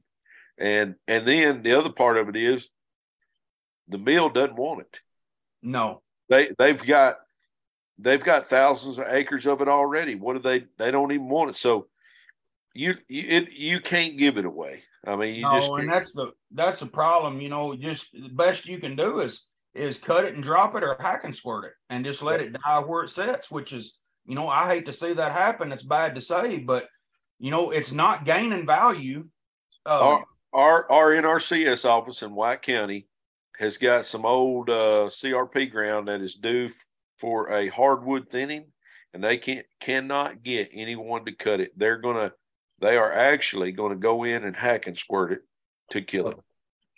And 0.58 0.96
and 1.08 1.28
then 1.28 1.64
the 1.64 1.74
other 1.74 1.90
part 1.92 2.18
of 2.18 2.30
it 2.30 2.36
is 2.36 2.70
the 3.88 3.98
mill 3.98 4.30
doesn't 4.30 4.56
want 4.56 4.82
it. 4.82 5.00
no 5.64 6.02
They 6.30 6.52
they've 6.60 6.86
got 6.86 7.18
they've 7.98 8.24
got 8.24 8.50
thousands 8.50 8.98
of 8.98 9.06
acres 9.08 9.46
of 9.46 9.62
it 9.62 9.68
already. 9.68 10.16
What 10.16 10.34
do 10.34 10.40
they 10.40 10.66
they 10.78 10.92
don't 10.92 11.12
even 11.12 11.30
want 11.30 11.52
it. 11.52 11.58
So 11.58 11.88
you 12.74 12.96
you 13.08 13.24
it, 13.28 13.52
you 13.52 13.80
can't 13.80 14.18
give 14.18 14.38
it 14.38 14.46
away. 14.46 14.84
I 15.06 15.16
mean, 15.16 15.36
you 15.36 15.42
no, 15.42 15.60
just 15.60 15.72
and 15.72 15.92
that's 15.92 16.14
the 16.14 16.32
that's 16.52 16.80
the 16.80 16.86
problem. 16.86 17.42
You 17.42 17.50
know, 17.50 17.76
just 17.76 18.08
the 18.14 18.30
best 18.30 18.68
you 18.68 18.80
can 18.80 18.96
do 18.96 19.20
is 19.20 19.46
is 19.74 20.00
cut 20.00 20.26
it 20.26 20.36
and 20.36 20.44
drop 20.44 20.76
it, 20.76 20.84
or 20.84 20.96
hack 21.00 21.22
and 21.24 21.36
squirt 21.36 21.66
it, 21.66 21.74
and 21.90 22.06
just 22.06 22.22
let 22.22 22.40
it 22.40 22.54
die 22.54 22.80
where 22.80 23.04
it 23.04 23.10
sits. 23.10 23.52
Which 23.52 23.74
is, 23.74 23.98
you 24.26 24.36
know, 24.36 24.48
I 24.48 24.68
hate 24.68 24.86
to 24.86 24.94
see 24.94 25.14
that 25.14 25.32
happen. 25.32 25.72
It's 25.72 25.84
bad 25.84 26.16
to 26.16 26.22
say, 26.22 26.58
but 26.58 26.88
you 27.40 27.52
know, 27.52 27.72
it's 27.72 27.92
not 27.92 28.26
gaining 28.26 28.66
value. 28.66 29.28
Uh, 29.86 29.90
our, 29.90 30.26
our 30.54 30.92
our 30.92 31.12
NRCS 31.12 31.86
office 31.86 32.22
in 32.22 32.34
White 32.34 32.62
County 32.62 33.08
has 33.60 33.78
got 33.78 34.06
some 34.06 34.26
old 34.26 34.70
uh, 34.70 35.10
CRP 35.10 35.70
ground 35.70 36.08
that 36.08 36.22
is 36.22 36.36
due 36.36 36.70
for 37.24 37.54
a 37.54 37.70
hardwood 37.70 38.30
thinning, 38.30 38.66
and 39.14 39.24
they 39.24 39.38
can't 39.38 39.66
cannot 39.80 40.44
get 40.44 40.70
anyone 40.74 41.24
to 41.24 41.32
cut 41.32 41.62
it. 41.62 41.72
They're 41.78 42.00
gonna 42.00 42.34
they 42.82 42.98
are 42.98 43.14
actually 43.14 43.72
to 43.72 43.96
go 43.96 44.26
in 44.26 44.44
and 44.44 44.54
hack 44.54 44.88
and 44.88 44.98
squirt 44.98 45.32
it 45.32 45.40
to 45.92 46.02
kill 46.02 46.28
it. 46.28 46.38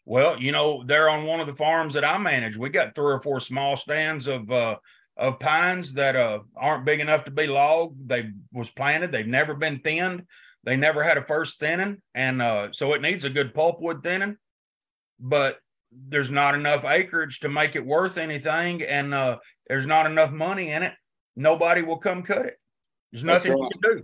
Well, 0.03 0.41
you 0.41 0.51
know, 0.51 0.83
they're 0.83 1.09
on 1.09 1.25
one 1.25 1.41
of 1.41 1.45
the 1.47 1.53
farms 1.55 1.93
that 1.93 2.03
I 2.03 2.17
manage. 2.17 2.57
We 2.57 2.69
got 2.69 2.95
three 2.95 3.13
or 3.13 3.21
four 3.21 3.39
small 3.39 3.77
stands 3.77 4.25
of 4.25 4.49
uh 4.51 4.77
of 5.15 5.39
pines 5.39 5.93
that 5.93 6.15
uh 6.15 6.39
aren't 6.57 6.85
big 6.85 7.01
enough 7.01 7.25
to 7.25 7.31
be 7.31 7.45
logged. 7.45 8.09
They 8.09 8.31
was 8.51 8.71
planted, 8.71 9.11
they've 9.11 9.27
never 9.27 9.53
been 9.53 9.79
thinned, 9.81 10.23
they 10.63 10.75
never 10.75 11.03
had 11.03 11.19
a 11.19 11.23
first 11.23 11.59
thinning, 11.59 12.01
and 12.15 12.41
uh 12.41 12.69
so 12.71 12.93
it 12.93 13.03
needs 13.03 13.25
a 13.25 13.29
good 13.29 13.53
pulpwood 13.53 14.01
thinning, 14.01 14.37
but 15.19 15.59
there's 15.91 16.31
not 16.31 16.55
enough 16.55 16.83
acreage 16.83 17.41
to 17.41 17.47
make 17.47 17.75
it 17.75 17.85
worth 17.85 18.17
anything, 18.17 18.81
and 18.81 19.13
uh 19.13 19.37
there's 19.67 19.85
not 19.85 20.05
enough 20.05 20.31
money 20.31 20.71
in 20.71 20.83
it. 20.83 20.93
Nobody 21.35 21.81
will 21.81 21.97
come 21.97 22.23
cut 22.23 22.45
it. 22.45 22.59
There's 23.11 23.23
nothing 23.23 23.57
you 23.57 23.69
can 23.71 23.97
do. 23.97 24.03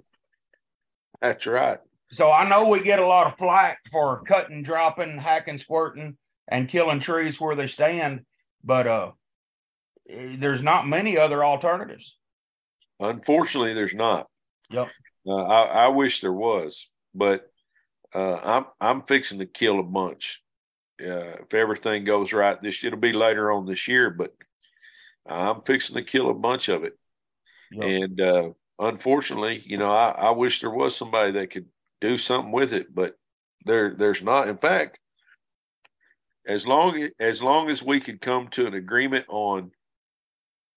That's 1.21 1.45
right. 1.45 1.79
So 2.11 2.31
I 2.31 2.47
know 2.47 2.67
we 2.67 2.81
get 2.81 2.99
a 2.99 3.07
lot 3.07 3.27
of 3.27 3.37
flack 3.37 3.79
for 3.91 4.23
cutting, 4.23 4.63
dropping, 4.63 5.17
hacking, 5.17 5.57
squirting, 5.57 6.17
and 6.47 6.67
killing 6.67 6.99
trees 6.99 7.39
where 7.39 7.55
they 7.55 7.67
stand, 7.67 8.21
but 8.63 8.87
uh, 8.87 9.11
eh, 10.09 10.35
there's 10.37 10.61
not 10.61 10.87
many 10.87 11.17
other 11.17 11.43
alternatives. 11.45 12.17
Unfortunately, 12.99 13.73
there's 13.73 13.93
not. 13.93 14.27
Yep. 14.69 14.89
Uh, 15.25 15.35
I, 15.35 15.85
I 15.85 15.87
wish 15.87 16.21
there 16.21 16.33
was, 16.33 16.87
but 17.15 17.49
uh, 18.13 18.35
I'm 18.35 18.65
I'm 18.79 19.01
fixing 19.03 19.39
to 19.39 19.45
kill 19.45 19.79
a 19.79 19.83
bunch. 19.83 20.41
Uh, 21.01 21.39
if 21.43 21.53
everything 21.53 22.03
goes 22.03 22.33
right, 22.33 22.61
this 22.61 22.83
it'll 22.83 22.99
be 22.99 23.13
later 23.13 23.51
on 23.51 23.65
this 23.65 23.87
year, 23.87 24.09
but 24.09 24.33
I'm 25.27 25.61
fixing 25.61 25.95
to 25.95 26.03
kill 26.03 26.29
a 26.29 26.33
bunch 26.33 26.69
of 26.69 26.83
it. 26.83 26.97
Yep. 27.71 27.83
And 27.83 28.21
uh, 28.21 28.49
unfortunately, 28.79 29.63
you 29.65 29.77
know, 29.77 29.91
I, 29.91 30.09
I 30.09 30.29
wish 30.31 30.61
there 30.61 30.71
was 30.71 30.95
somebody 30.95 31.31
that 31.33 31.51
could 31.51 31.67
do 32.01 32.17
something 32.17 32.51
with 32.51 32.73
it, 32.73 32.93
but 32.93 33.15
there 33.65 33.95
there's 33.95 34.23
not. 34.23 34.49
In 34.49 34.57
fact, 34.57 34.99
as 36.47 36.67
long 36.67 37.09
as 37.19 37.41
long 37.41 37.69
as 37.69 37.83
we 37.83 37.99
could 37.99 38.21
come 38.21 38.47
to 38.49 38.67
an 38.67 38.73
agreement 38.73 39.25
on 39.29 39.71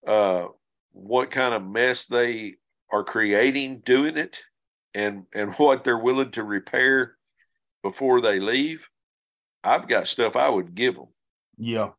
uh, 0.06 0.46
what 0.92 1.30
kind 1.30 1.54
of 1.54 1.66
mess 1.66 2.06
they 2.06 2.54
are 2.92 3.04
creating 3.04 3.82
doing 3.84 4.16
it, 4.16 4.42
and 4.94 5.24
and 5.34 5.54
what 5.56 5.84
they're 5.84 5.98
willing 5.98 6.32
to 6.32 6.44
repair 6.44 7.16
before 7.82 8.20
they 8.20 8.40
leave, 8.40 8.86
I've 9.62 9.88
got 9.88 10.08
stuff 10.08 10.36
I 10.36 10.48
would 10.48 10.74
give 10.74 10.94
them 10.94 11.08
Yeah. 11.58 11.90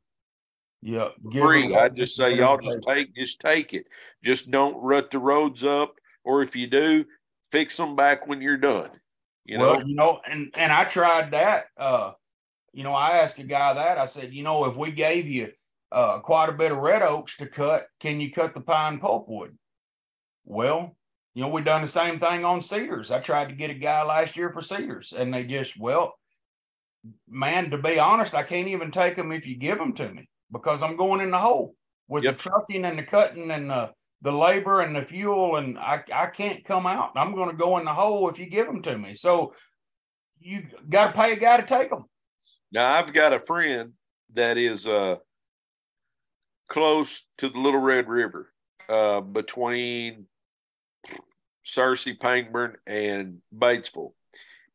Yeah. 0.86 1.08
Free. 1.32 1.76
I 1.76 1.90
just 1.90 2.16
say 2.16 2.36
y'all 2.36 2.60
just 2.60 2.86
take 2.88 3.16
just 3.16 3.40
take 3.40 3.74
it. 3.74 3.88
Just 4.24 4.52
don't 4.52 4.78
rut 4.78 5.10
the 5.10 5.18
roads 5.18 5.66
up, 5.66 5.96
or 6.24 6.44
if 6.44 6.56
you 6.56 6.68
do, 6.68 7.06
fix 7.52 7.76
them 7.76 7.96
back 7.96 8.28
when 8.28 8.40
you're 8.40 8.56
done. 8.56 8.92
You 9.46 9.58
well, 9.58 9.80
know, 9.80 9.86
you 9.88 9.96
know, 9.96 10.20
and 10.30 10.54
and 10.56 10.72
I 10.72 10.84
tried 10.84 11.32
that. 11.32 11.66
Uh, 11.76 12.12
you 12.72 12.84
know, 12.84 12.94
I 12.94 13.18
asked 13.18 13.40
a 13.40 13.44
guy 13.44 13.74
that 13.74 13.98
I 13.98 14.06
said, 14.06 14.32
you 14.32 14.44
know, 14.44 14.66
if 14.66 14.76
we 14.76 14.92
gave 14.92 15.26
you 15.26 15.54
uh 15.92 16.20
quite 16.20 16.50
a 16.50 16.54
bit 16.54 16.72
of 16.72 16.78
red 16.78 17.02
oaks 17.02 17.36
to 17.38 17.48
cut, 17.48 17.88
can 18.00 18.22
you 18.22 18.32
cut 18.32 18.54
the 18.54 18.62
pine 18.62 19.00
pulpwood? 19.00 19.56
Well, 20.44 20.96
you 21.34 21.42
know, 21.42 21.50
we 21.50 21.64
done 21.64 21.82
the 21.82 21.88
same 21.88 22.20
thing 22.20 22.46
on 22.46 22.62
cedars. 22.62 23.10
I 23.10 23.22
tried 23.22 23.50
to 23.50 23.56
get 23.56 23.72
a 23.72 23.74
guy 23.76 24.04
last 24.04 24.38
year 24.38 24.52
for 24.52 24.62
cedars, 24.62 25.16
and 25.18 25.34
they 25.34 25.46
just 25.46 25.80
well, 25.80 26.14
man, 27.28 27.72
to 27.72 27.80
be 27.80 27.98
honest, 27.98 28.36
I 28.36 28.44
can't 28.44 28.68
even 28.68 28.92
take 28.92 29.16
them 29.16 29.32
if 29.32 29.48
you 29.48 29.58
give 29.58 29.80
them 29.80 29.96
to 29.96 30.14
me 30.14 30.30
because 30.56 30.82
I'm 30.82 30.96
going 30.98 31.22
in 31.22 31.32
the 31.32 31.40
hole 31.40 31.76
with 32.08 32.24
Yep. 32.24 32.38
the 32.38 32.44
trucking 32.50 32.86
and 32.86 32.98
the 33.00 33.04
cutting 33.04 33.52
and 33.52 33.70
the 33.70 33.92
the 34.22 34.32
labor 34.32 34.82
and 34.82 34.96
the 34.96 35.04
fuel, 35.04 35.58
and 35.58 35.78
I 35.78 36.02
I 36.14 36.28
can't 36.28 36.64
come 36.66 36.88
out. 36.88 37.12
I'm 37.16 37.36
going 37.36 37.50
to 37.50 37.56
go 37.56 37.78
in 37.78 37.86
the 37.86 37.94
hole 37.94 38.30
if 38.30 38.40
you 38.40 38.48
give 38.48 38.66
them 38.66 38.82
to 38.84 38.98
me. 38.98 39.14
So 39.16 39.54
you 40.40 40.64
got 40.90 41.08
to 41.08 41.14
pay 41.14 41.34
a 41.34 41.36
guy 41.36 41.58
to 41.58 41.68
take 41.68 41.90
them. 41.90 42.06
now 42.72 42.94
I've 42.96 43.14
got 43.14 43.34
a 43.34 43.40
friend 43.40 43.94
that 44.34 44.58
is 44.58 44.88
uh 44.88 45.16
close 46.70 47.24
to 47.40 47.50
the 47.50 47.60
Little 47.60 47.82
Red 47.82 48.08
River, 48.08 48.52
uh 48.90 49.22
between 49.22 50.28
Searcy, 51.66 52.18
Pangburn, 52.18 52.76
and 52.88 53.42
Batesville, 53.56 54.14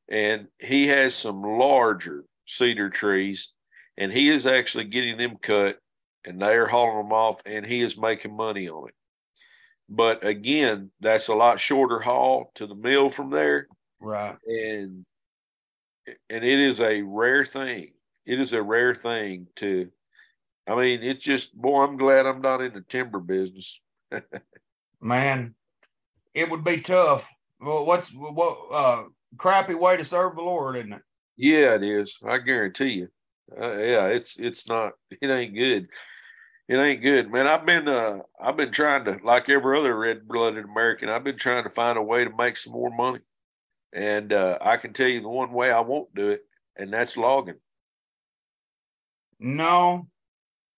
and 0.08 0.48
he 0.58 0.88
has 0.88 1.14
some 1.14 1.42
larger 1.42 2.24
cedar 2.46 2.90
trees, 2.90 3.52
and 4.00 4.10
he 4.10 4.28
is 4.30 4.46
actually 4.46 4.84
getting 4.84 5.16
them 5.18 5.36
cut, 5.40 5.78
and 6.24 6.40
they 6.40 6.54
are 6.54 6.66
hauling 6.66 6.96
them 6.96 7.12
off, 7.12 7.40
and 7.46 7.64
he 7.64 7.82
is 7.82 7.96
making 7.96 8.34
money 8.34 8.68
on 8.68 8.88
it. 8.88 8.94
But 9.88 10.24
again, 10.26 10.90
that's 11.00 11.28
a 11.28 11.34
lot 11.34 11.60
shorter 11.60 12.00
haul 12.00 12.50
to 12.56 12.66
the 12.66 12.74
mill 12.74 13.10
from 13.10 13.30
there, 13.30 13.68
Right. 14.00 14.36
and 14.46 15.04
and 16.28 16.44
it 16.44 16.58
is 16.58 16.80
a 16.80 17.02
rare 17.02 17.44
thing. 17.44 17.92
It 18.26 18.40
is 18.40 18.52
a 18.52 18.62
rare 18.62 18.94
thing 18.94 19.46
to. 19.56 19.90
I 20.66 20.76
mean, 20.76 21.02
it's 21.02 21.22
just 21.24 21.54
boy. 21.54 21.82
I'm 21.82 21.96
glad 21.96 22.26
I'm 22.26 22.40
not 22.40 22.62
in 22.62 22.72
the 22.72 22.80
timber 22.82 23.18
business. 23.20 23.80
Man, 25.00 25.54
it 26.34 26.50
would 26.50 26.64
be 26.64 26.80
tough. 26.80 27.26
Well, 27.60 27.84
what's 27.84 28.10
what 28.10 28.56
uh 28.72 29.02
crappy 29.36 29.74
way 29.74 29.96
to 29.96 30.04
serve 30.04 30.36
the 30.36 30.42
Lord, 30.42 30.76
isn't 30.76 30.92
it? 30.92 31.02
Yeah, 31.36 31.74
it 31.74 31.82
is. 31.82 32.18
I 32.26 32.38
guarantee 32.38 32.90
you. 32.92 33.08
Uh, 33.58 33.76
yeah, 33.76 34.06
it's 34.06 34.36
it's 34.38 34.68
not. 34.68 34.92
It 35.20 35.30
ain't 35.30 35.54
good. 35.54 35.88
It 36.68 36.76
ain't 36.76 37.02
good, 37.02 37.32
man. 37.32 37.48
I've 37.48 37.66
been 37.66 37.88
uh 37.88 38.18
I've 38.40 38.56
been 38.56 38.70
trying 38.70 39.04
to 39.06 39.18
like 39.24 39.48
every 39.48 39.78
other 39.78 39.98
red 39.98 40.28
blooded 40.28 40.64
American. 40.64 41.08
I've 41.08 41.24
been 41.24 41.36
trying 41.36 41.64
to 41.64 41.70
find 41.70 41.98
a 41.98 42.02
way 42.02 42.24
to 42.24 42.36
make 42.36 42.56
some 42.56 42.74
more 42.74 42.94
money, 42.94 43.20
and 43.92 44.32
uh, 44.32 44.58
I 44.60 44.76
can 44.76 44.92
tell 44.92 45.08
you 45.08 45.20
the 45.20 45.28
one 45.28 45.52
way 45.52 45.72
I 45.72 45.80
won't 45.80 46.14
do 46.14 46.28
it, 46.28 46.42
and 46.76 46.92
that's 46.92 47.16
logging. 47.16 47.56
No, 49.40 50.06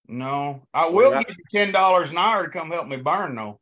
no. 0.08 0.62
I 0.72 0.86
will 0.86 1.10
well, 1.10 1.22
give 1.22 1.36
you 1.36 1.44
ten 1.50 1.72
dollars 1.72 2.10
an 2.10 2.16
hour 2.16 2.44
to 2.44 2.50
come 2.50 2.70
help 2.70 2.88
me 2.88 2.96
burn, 2.96 3.34
though. 3.34 3.60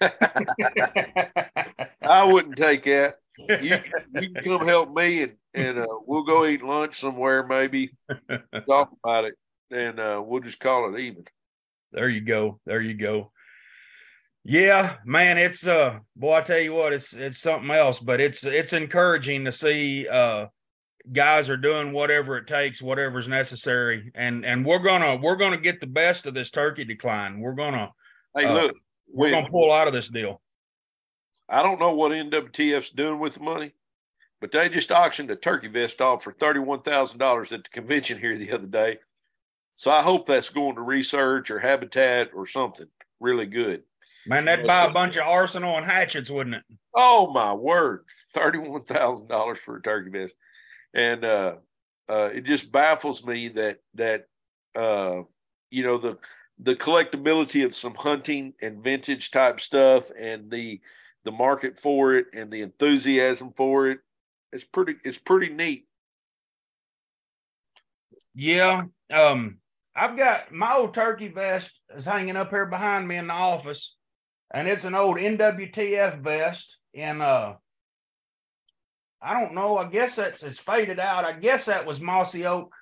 I 2.02 2.24
wouldn't 2.24 2.56
take 2.56 2.84
that. 2.84 3.14
You, 3.38 3.78
you 4.20 4.34
can 4.34 4.44
come 4.44 4.66
help 4.66 4.94
me, 4.94 5.22
and 5.22 5.32
and 5.58 5.78
uh, 5.78 5.86
we'll 6.06 6.24
go 6.24 6.46
eat 6.46 6.62
lunch 6.62 7.00
somewhere, 7.00 7.46
maybe 7.46 7.92
talk 8.66 8.90
about 9.02 9.24
it, 9.24 9.34
and 9.70 9.98
uh, 9.98 10.22
we'll 10.24 10.40
just 10.40 10.60
call 10.60 10.94
it 10.94 11.00
even. 11.00 11.24
There 11.92 12.08
you 12.08 12.20
go. 12.20 12.60
There 12.66 12.80
you 12.80 12.94
go. 12.94 13.32
Yeah, 14.44 14.96
man, 15.04 15.36
it's 15.36 15.66
uh 15.66 15.98
boy, 16.16 16.36
I 16.36 16.40
tell 16.40 16.58
you 16.58 16.72
what, 16.72 16.92
it's 16.92 17.12
it's 17.12 17.38
something 17.38 17.70
else, 17.70 17.98
but 17.98 18.20
it's 18.20 18.44
it's 18.44 18.72
encouraging 18.72 19.44
to 19.44 19.52
see 19.52 20.08
uh 20.08 20.46
guys 21.12 21.50
are 21.50 21.56
doing 21.56 21.92
whatever 21.92 22.38
it 22.38 22.46
takes, 22.46 22.80
whatever's 22.80 23.28
necessary. 23.28 24.10
And 24.14 24.44
and 24.44 24.64
we're 24.64 24.78
gonna 24.78 25.16
we're 25.16 25.36
gonna 25.36 25.58
get 25.58 25.80
the 25.80 25.86
best 25.86 26.26
of 26.26 26.34
this 26.34 26.50
turkey 26.50 26.84
decline. 26.84 27.40
We're 27.40 27.54
gonna 27.54 27.92
hey 28.36 28.46
uh, 28.46 28.54
look, 28.54 28.76
we're 29.12 29.30
gonna 29.30 29.50
pull 29.50 29.72
out 29.72 29.86
of 29.86 29.92
this 29.92 30.08
deal. 30.08 30.40
I 31.48 31.62
don't 31.62 31.80
know 31.80 31.92
what 31.92 32.12
NWTF's 32.12 32.90
doing 32.90 33.18
with 33.18 33.34
the 33.34 33.40
money, 33.40 33.72
but 34.40 34.52
they 34.52 34.68
just 34.68 34.90
auctioned 34.90 35.30
a 35.30 35.36
turkey 35.36 35.68
vest 35.68 36.00
off 36.00 36.22
for 36.22 36.32
thirty-one 36.32 36.82
thousand 36.82 37.18
dollars 37.18 37.52
at 37.52 37.64
the 37.64 37.70
convention 37.70 38.18
here 38.18 38.38
the 38.38 38.52
other 38.52 38.66
day. 38.66 38.98
So 39.74 39.90
I 39.90 40.02
hope 40.02 40.26
that's 40.26 40.48
going 40.48 40.74
to 40.74 40.82
research 40.82 41.50
or 41.50 41.58
habitat 41.60 42.30
or 42.34 42.46
something 42.46 42.88
really 43.20 43.46
good. 43.46 43.82
Man, 44.26 44.44
that'd 44.44 44.66
buy 44.66 44.84
a 44.84 44.90
bunch 44.90 45.16
of 45.16 45.26
arsenal 45.26 45.76
and 45.76 45.86
hatchets, 45.86 46.30
wouldn't 46.30 46.56
it? 46.56 46.62
Oh 46.94 47.32
my 47.32 47.54
word. 47.54 48.04
Thirty-one 48.34 48.84
thousand 48.84 49.28
dollars 49.28 49.58
for 49.64 49.76
a 49.76 49.82
turkey 49.82 50.10
vest. 50.10 50.34
And 50.94 51.24
uh 51.24 51.54
uh 52.08 52.30
it 52.34 52.44
just 52.44 52.72
baffles 52.72 53.24
me 53.24 53.48
that 53.50 53.78
that 53.94 54.26
uh 54.74 55.22
you 55.70 55.82
know 55.82 55.98
the 55.98 56.18
the 56.60 56.74
collectability 56.74 57.64
of 57.64 57.74
some 57.74 57.94
hunting 57.94 58.52
and 58.60 58.82
vintage 58.82 59.30
type 59.30 59.60
stuff 59.60 60.10
and 60.18 60.50
the 60.50 60.80
the 61.24 61.30
market 61.30 61.78
for 61.78 62.14
it 62.14 62.26
and 62.34 62.50
the 62.50 62.62
enthusiasm 62.62 63.52
for 63.56 63.88
it 63.88 64.00
it's 64.52 64.64
pretty 64.64 64.94
it's 65.04 65.18
pretty 65.18 65.52
neat. 65.52 65.86
Yeah 68.34 68.84
um 69.12 69.58
i've 69.96 70.16
got 70.16 70.52
my 70.52 70.74
old 70.74 70.94
turkey 70.94 71.28
vest 71.28 71.72
is 71.96 72.04
hanging 72.04 72.36
up 72.36 72.50
here 72.50 72.66
behind 72.66 73.08
me 73.08 73.16
in 73.16 73.26
the 73.26 73.32
office 73.32 73.96
and 74.52 74.68
it's 74.68 74.84
an 74.84 74.94
old 74.94 75.16
nwtf 75.16 76.20
vest 76.20 76.76
And 76.94 77.20
uh 77.20 77.54
i 79.20 79.40
don't 79.40 79.54
know 79.54 79.76
i 79.78 79.88
guess 79.88 80.16
that's 80.16 80.42
it's 80.42 80.58
faded 80.58 81.00
out. 81.00 81.24
I 81.24 81.32
guess 81.32 81.64
that 81.64 81.84
was 81.86 82.00
mossy 82.00 82.46
oak 82.46 82.72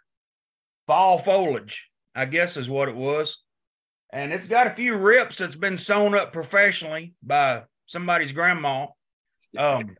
fall 0.86 1.22
foliage 1.22 1.86
i 2.14 2.24
guess 2.26 2.56
is 2.56 2.68
what 2.68 2.88
it 2.88 2.96
was. 2.96 3.38
And 4.12 4.32
it's 4.32 4.46
got 4.46 4.66
a 4.68 4.74
few 4.74 4.94
rips 4.96 5.38
that's 5.38 5.56
been 5.56 5.78
sewn 5.78 6.14
up 6.14 6.32
professionally 6.32 7.14
by 7.22 7.62
somebody's 7.86 8.32
grandma. 8.32 8.86
Um, 9.58 9.96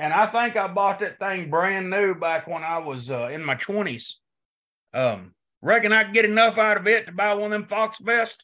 and 0.00 0.14
I 0.14 0.26
think 0.26 0.56
I 0.56 0.66
bought 0.66 1.00
that 1.00 1.18
thing 1.18 1.50
brand 1.50 1.90
new 1.90 2.14
back 2.14 2.46
when 2.46 2.62
I 2.62 2.78
was 2.78 3.10
uh, 3.10 3.28
in 3.28 3.44
my 3.44 3.54
twenties. 3.54 4.16
Um, 4.94 5.34
reckon 5.60 5.92
I 5.92 6.04
can 6.04 6.14
get 6.14 6.24
enough 6.24 6.56
out 6.56 6.78
of 6.78 6.86
it 6.86 7.06
to 7.06 7.12
buy 7.12 7.34
one 7.34 7.44
of 7.44 7.50
them 7.50 7.66
Fox 7.66 7.98
vests. 8.00 8.38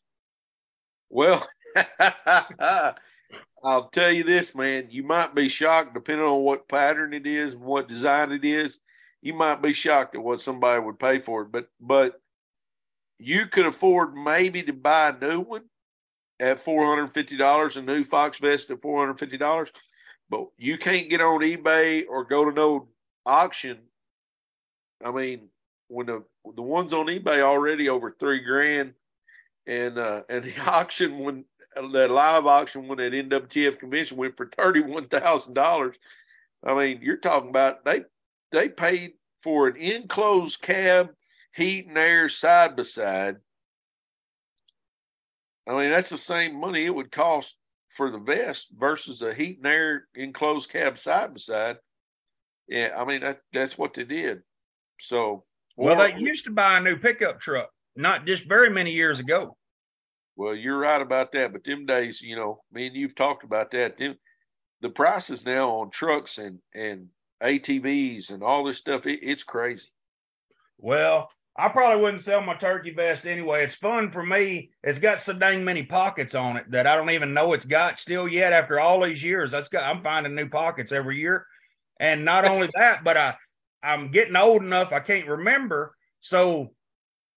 Well, 1.08 1.48
I'll 3.64 3.88
tell 3.90 4.12
you 4.12 4.22
this, 4.22 4.54
man. 4.54 4.88
You 4.90 5.02
might 5.02 5.34
be 5.34 5.48
shocked, 5.48 5.94
depending 5.94 6.26
on 6.26 6.42
what 6.42 6.68
pattern 6.68 7.14
it 7.14 7.26
is 7.26 7.54
and 7.54 7.62
what 7.62 7.88
design 7.88 8.32
it 8.32 8.44
is. 8.44 8.78
You 9.22 9.32
might 9.32 9.62
be 9.62 9.72
shocked 9.72 10.14
at 10.14 10.22
what 10.22 10.42
somebody 10.42 10.80
would 10.80 10.98
pay 10.98 11.20
for 11.20 11.42
it, 11.42 11.52
but 11.52 11.68
but 11.80 12.20
you 13.18 13.46
could 13.46 13.64
afford 13.64 14.14
maybe 14.14 14.62
to 14.62 14.74
buy 14.74 15.08
a 15.08 15.18
new 15.18 15.40
one 15.40 15.64
at 16.38 16.62
$450, 16.62 17.76
a 17.76 17.82
new 17.82 18.04
Fox 18.04 18.38
vest 18.38 18.68
at 18.68 18.82
$450. 18.82 19.68
But 20.28 20.48
you 20.58 20.78
can't 20.78 21.08
get 21.08 21.20
on 21.20 21.40
eBay 21.40 22.04
or 22.08 22.24
go 22.24 22.44
to 22.44 22.52
no 22.52 22.88
auction. 23.24 23.78
I 25.04 25.10
mean, 25.10 25.48
when 25.88 26.06
the 26.06 26.24
the 26.54 26.62
ones 26.62 26.92
on 26.92 27.06
eBay 27.06 27.40
already 27.40 27.88
over 27.88 28.10
three 28.18 28.40
grand, 28.40 28.94
and 29.66 29.98
uh, 29.98 30.22
and 30.28 30.44
the 30.44 30.58
auction 30.66 31.18
when 31.18 31.44
that 31.92 32.10
live 32.10 32.46
auction 32.46 32.88
when 32.88 32.98
that 32.98 33.12
NWTF 33.12 33.78
convention 33.78 34.16
went 34.16 34.36
for 34.36 34.46
thirty 34.46 34.80
one 34.80 35.08
thousand 35.08 35.54
dollars. 35.54 35.96
I 36.64 36.74
mean, 36.74 37.00
you're 37.02 37.18
talking 37.18 37.50
about 37.50 37.84
they 37.84 38.02
they 38.50 38.68
paid 38.68 39.12
for 39.42 39.68
an 39.68 39.76
enclosed 39.76 40.60
cab, 40.60 41.10
heat 41.54 41.86
and 41.86 41.98
air 41.98 42.28
side 42.28 42.76
by 42.76 42.82
side 42.82 43.36
I 45.66 45.72
mean, 45.72 45.90
that's 45.90 46.10
the 46.10 46.18
same 46.18 46.60
money 46.60 46.84
it 46.84 46.94
would 46.94 47.10
cost 47.10 47.56
for 47.96 48.10
the 48.10 48.18
vest 48.18 48.68
versus 48.78 49.22
a 49.22 49.32
heat 49.34 49.58
and 49.58 49.66
air 49.66 50.06
enclosed 50.14 50.70
cab 50.70 50.98
side 50.98 51.32
by 51.34 51.38
side. 51.38 51.76
Yeah, 52.68 52.90
I 52.96 53.04
mean 53.04 53.20
that 53.20 53.40
that's 53.52 53.78
what 53.78 53.94
they 53.94 54.04
did. 54.04 54.42
So 55.00 55.44
well, 55.76 56.00
or, 56.00 56.10
they 56.10 56.18
used 56.18 56.44
to 56.44 56.50
buy 56.50 56.78
a 56.78 56.80
new 56.80 56.96
pickup 56.96 57.40
truck, 57.40 57.70
not 57.94 58.26
just 58.26 58.44
very 58.46 58.70
many 58.70 58.92
years 58.92 59.20
ago. 59.20 59.56
Well, 60.36 60.54
you're 60.54 60.78
right 60.78 61.00
about 61.00 61.32
that, 61.32 61.52
but 61.52 61.64
them 61.64 61.86
days, 61.86 62.20
you 62.20 62.36
know, 62.36 62.60
me 62.70 62.88
and 62.88 62.96
you've 62.96 63.14
talked 63.14 63.44
about 63.44 63.70
that. 63.70 63.96
Them, 63.96 64.16
the 64.82 64.90
prices 64.90 65.44
now 65.44 65.70
on 65.70 65.90
trucks 65.90 66.38
and 66.38 66.58
and 66.74 67.08
ATVs 67.42 68.30
and 68.30 68.42
all 68.42 68.64
this 68.64 68.78
stuff, 68.78 69.06
it, 69.06 69.20
it's 69.22 69.44
crazy. 69.44 69.88
Well, 70.78 71.30
I 71.58 71.68
probably 71.68 72.02
wouldn't 72.02 72.22
sell 72.22 72.42
my 72.42 72.54
turkey 72.54 72.90
vest 72.90 73.24
anyway. 73.24 73.64
It's 73.64 73.74
fun 73.74 74.10
for 74.10 74.22
me. 74.22 74.70
It's 74.82 74.98
got 74.98 75.22
so 75.22 75.32
dang 75.32 75.64
many 75.64 75.84
pockets 75.84 76.34
on 76.34 76.58
it 76.58 76.70
that 76.70 76.86
I 76.86 76.96
don't 76.96 77.10
even 77.10 77.32
know 77.32 77.54
it's 77.54 77.64
got 77.64 77.98
still 77.98 78.28
yet 78.28 78.52
after 78.52 78.78
all 78.78 79.02
these 79.02 79.22
years. 79.22 79.52
That's 79.52 79.70
got 79.70 79.84
I'm 79.84 80.02
finding 80.02 80.34
new 80.34 80.48
pockets 80.48 80.92
every 80.92 81.18
year. 81.18 81.46
And 81.98 82.26
not 82.26 82.44
only 82.44 82.68
that, 82.74 83.04
but 83.04 83.16
I 83.16 83.36
I'm 83.82 84.10
getting 84.10 84.36
old 84.36 84.62
enough 84.62 84.92
I 84.92 85.00
can't 85.00 85.26
remember. 85.26 85.96
So 86.20 86.74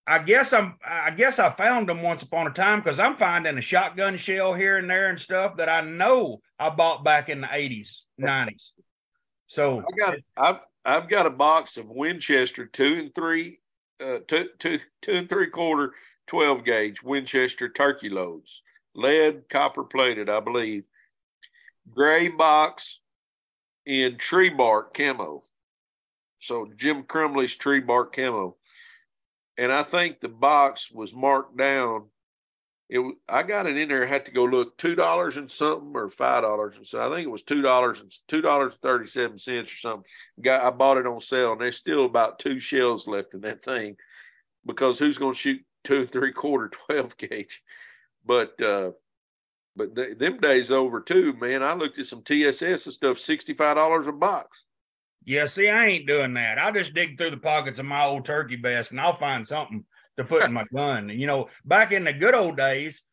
I 0.06 0.20
guess 0.20 0.52
I'm 0.52 0.76
I 0.86 1.12
guess 1.12 1.40
I 1.40 1.50
found 1.52 1.88
them 1.88 2.02
once 2.02 2.22
upon 2.22 2.48
a 2.48 2.52
time 2.52 2.82
because 2.82 3.00
I'm 3.00 3.16
finding 3.16 3.58
a 3.58 3.62
shotgun 3.62 4.18
shell 4.18 4.54
here 4.54 4.78
and 4.78 4.90
there 4.90 5.10
and 5.10 5.20
stuff 5.20 5.58
that 5.58 5.70
I 5.70 5.80
know 5.82 6.42
I 6.60 6.70
bought 6.72 7.06
back 7.06 7.30
in 7.30 7.40
the 7.40 7.48
80s, 7.48 8.00
90s. 8.20 8.72
So 9.48 9.80
I 9.80 9.98
got 9.98 10.18
I've 10.36 10.60
I've 10.84 11.10
got 11.10 11.26
a 11.26 11.30
box 11.30 11.78
of 11.78 11.88
Winchester 11.88 12.66
two 12.66 12.98
and 12.98 13.16
three 13.16 13.60
two, 14.00 14.50
two, 14.60 14.80
two 15.02 15.12
and 15.12 15.30
three 15.30 15.50
quarter 15.50 15.94
12 16.28 16.64
gauge 16.64 17.04
Winchester 17.04 17.70
turkey 17.70 18.10
loads, 18.10 18.62
lead, 18.94 19.50
copper 19.50 19.84
plated, 19.84 20.30
I 20.30 20.40
believe. 20.40 20.84
Gray 21.90 22.28
box 22.28 23.00
in 23.86 24.18
Trebark 24.18 24.94
camo. 24.94 25.44
So 26.42 26.70
Jim 26.78 27.04
Crumley's 27.04 27.58
Trebark 27.58 28.14
camo. 28.14 28.56
And 29.58 29.72
I 29.74 29.84
think 29.84 30.20
the 30.20 30.30
box 30.30 30.92
was 30.92 31.14
marked 31.14 31.58
down 31.58 32.06
it 32.90 33.16
I 33.28 33.44
got 33.44 33.68
it 33.68 33.78
in 33.78 33.88
there. 33.88 34.04
I 34.04 34.10
had 34.10 34.26
to 34.26 34.32
go 34.32 34.46
look 34.46 34.78
two 34.78 34.96
dollars 34.96 35.38
and 35.38 35.50
something 35.50 35.92
or 35.94 36.10
five 36.10 36.42
dollars 36.42 36.76
and 36.76 36.88
so 36.88 37.00
I 37.00 37.14
think 37.14 37.28
it 37.28 37.32
was 37.32 37.44
two 37.44 37.62
dollars 37.62 38.02
and 38.02 38.12
two 38.28 38.42
dollars 38.42 38.74
thirty 38.82 39.08
seven 39.08 39.38
cents 39.38 39.72
or 39.74 39.78
something. 39.78 40.04
Got 40.42 40.64
I 40.64 40.72
bought 40.72 40.98
it 40.98 41.06
on 41.06 41.22
sale 41.22 41.52
and 41.52 41.62
there's 41.62 41.78
still 41.78 42.06
about 42.06 42.40
two 42.40 42.60
shells 42.60 43.08
left 43.08 43.36
in 43.36 43.42
that 43.42 43.64
thing 43.64 43.96
because 44.66 44.98
who's 44.98 45.20
going 45.20 45.34
to 45.34 45.40
shoot 45.40 45.62
two 45.84 46.08
three 46.08 46.34
quarter 46.34 46.70
twelve 46.88 47.16
gauge? 47.18 47.62
But 48.26 48.60
uh, 48.62 48.92
but 49.76 49.96
th- 49.96 50.18
them 50.18 50.40
days 50.40 50.72
over 50.72 51.00
too, 51.00 51.34
man. 51.40 51.62
I 51.62 51.74
looked 51.74 52.00
at 52.00 52.08
some 52.08 52.24
TSS 52.24 52.86
and 52.86 52.94
stuff, 52.94 53.20
sixty 53.20 53.54
five 53.54 53.76
dollars 53.76 54.08
a 54.08 54.12
box. 54.12 54.64
Yeah, 55.26 55.46
see, 55.46 55.70
I 55.70 55.86
ain't 55.86 56.08
doing 56.08 56.34
that. 56.34 56.58
I'll 56.58 56.74
just 56.74 56.96
dig 56.96 57.18
through 57.18 57.32
the 57.32 57.38
pockets 57.38 57.78
of 57.78 57.86
my 57.86 58.04
old 58.04 58.26
turkey 58.26 58.56
vest 58.56 58.90
and 58.90 59.00
I'll 59.00 59.18
find 59.18 59.46
something 59.46 59.86
to 60.20 60.26
put 60.26 60.44
in 60.44 60.54
my 60.54 60.66
gun. 60.74 61.10
You 61.10 61.28
know, 61.28 61.50
back 61.66 61.92
in 61.92 62.04
the 62.04 62.14
good 62.14 62.36
old 62.36 62.58
days, 62.58 63.04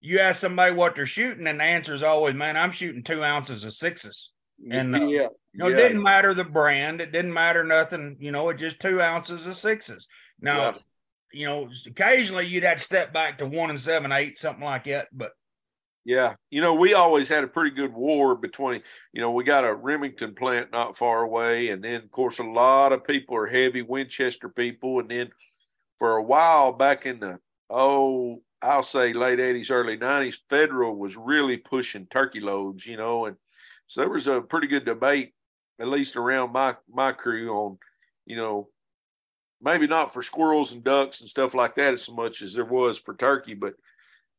you 0.00 0.18
ask 0.18 0.40
somebody 0.40 0.74
what 0.74 0.96
they're 0.96 1.06
shooting, 1.06 1.46
and 1.46 1.60
the 1.60 1.64
answer 1.64 1.94
is 1.94 2.02
always, 2.02 2.34
"Man, 2.34 2.56
I'm 2.56 2.72
shooting 2.72 3.02
two 3.02 3.22
ounces 3.22 3.64
of 3.64 3.72
sixes." 3.72 4.30
And 4.70 4.94
uh, 4.94 5.06
yeah, 5.06 5.28
you 5.52 5.58
know, 5.58 5.68
yeah. 5.68 5.76
it 5.76 5.80
didn't 5.80 6.02
matter 6.02 6.34
the 6.34 6.44
brand, 6.44 7.00
it 7.00 7.12
didn't 7.12 7.32
matter 7.32 7.64
nothing. 7.64 8.16
You 8.20 8.30
know, 8.30 8.48
it 8.50 8.58
just 8.58 8.80
two 8.80 9.00
ounces 9.00 9.46
of 9.46 9.56
sixes. 9.56 10.06
Now, 10.40 10.70
yeah. 10.70 10.76
you 11.32 11.46
know, 11.46 11.68
occasionally 11.86 12.46
you'd 12.46 12.64
have 12.64 12.78
to 12.78 12.84
step 12.84 13.12
back 13.12 13.38
to 13.38 13.46
one 13.46 13.70
and 13.70 13.80
seven 13.80 14.12
eight, 14.12 14.38
something 14.38 14.64
like 14.64 14.84
that. 14.84 15.08
But 15.12 15.32
yeah, 16.04 16.34
you 16.50 16.60
know, 16.60 16.74
we 16.74 16.92
always 16.94 17.28
had 17.28 17.44
a 17.44 17.48
pretty 17.48 17.74
good 17.74 17.92
war 17.92 18.34
between. 18.34 18.82
You 19.12 19.22
know, 19.22 19.30
we 19.30 19.42
got 19.42 19.64
a 19.64 19.74
Remington 19.74 20.34
plant 20.34 20.70
not 20.70 20.98
far 20.98 21.22
away, 21.22 21.70
and 21.70 21.82
then 21.82 21.96
of 21.96 22.10
course 22.10 22.38
a 22.38 22.44
lot 22.44 22.92
of 22.92 23.06
people 23.06 23.36
are 23.36 23.46
heavy 23.46 23.82
Winchester 23.82 24.50
people, 24.50 25.00
and 25.00 25.10
then 25.10 25.30
for 25.98 26.16
a 26.16 26.22
while 26.22 26.72
back 26.72 27.06
in 27.06 27.20
the 27.20 27.38
oh 27.70 28.42
I'll 28.64 28.82
say 28.82 29.12
late 29.12 29.38
80s, 29.38 29.70
early 29.70 29.98
90s, 29.98 30.38
Federal 30.48 30.96
was 30.96 31.16
really 31.16 31.58
pushing 31.58 32.06
turkey 32.06 32.40
loads, 32.40 32.86
you 32.86 32.96
know, 32.96 33.26
and 33.26 33.36
so 33.88 34.00
there 34.00 34.10
was 34.10 34.26
a 34.26 34.40
pretty 34.40 34.66
good 34.66 34.86
debate, 34.86 35.34
at 35.78 35.88
least 35.88 36.16
around 36.16 36.52
my 36.52 36.76
my 36.90 37.12
crew, 37.12 37.50
on, 37.50 37.78
you 38.24 38.36
know, 38.36 38.68
maybe 39.60 39.86
not 39.86 40.14
for 40.14 40.22
squirrels 40.22 40.72
and 40.72 40.82
ducks 40.82 41.20
and 41.20 41.28
stuff 41.28 41.54
like 41.54 41.74
that 41.76 41.94
as 41.94 42.10
much 42.10 42.40
as 42.40 42.54
there 42.54 42.64
was 42.64 42.98
for 42.98 43.14
turkey, 43.14 43.54
but 43.54 43.74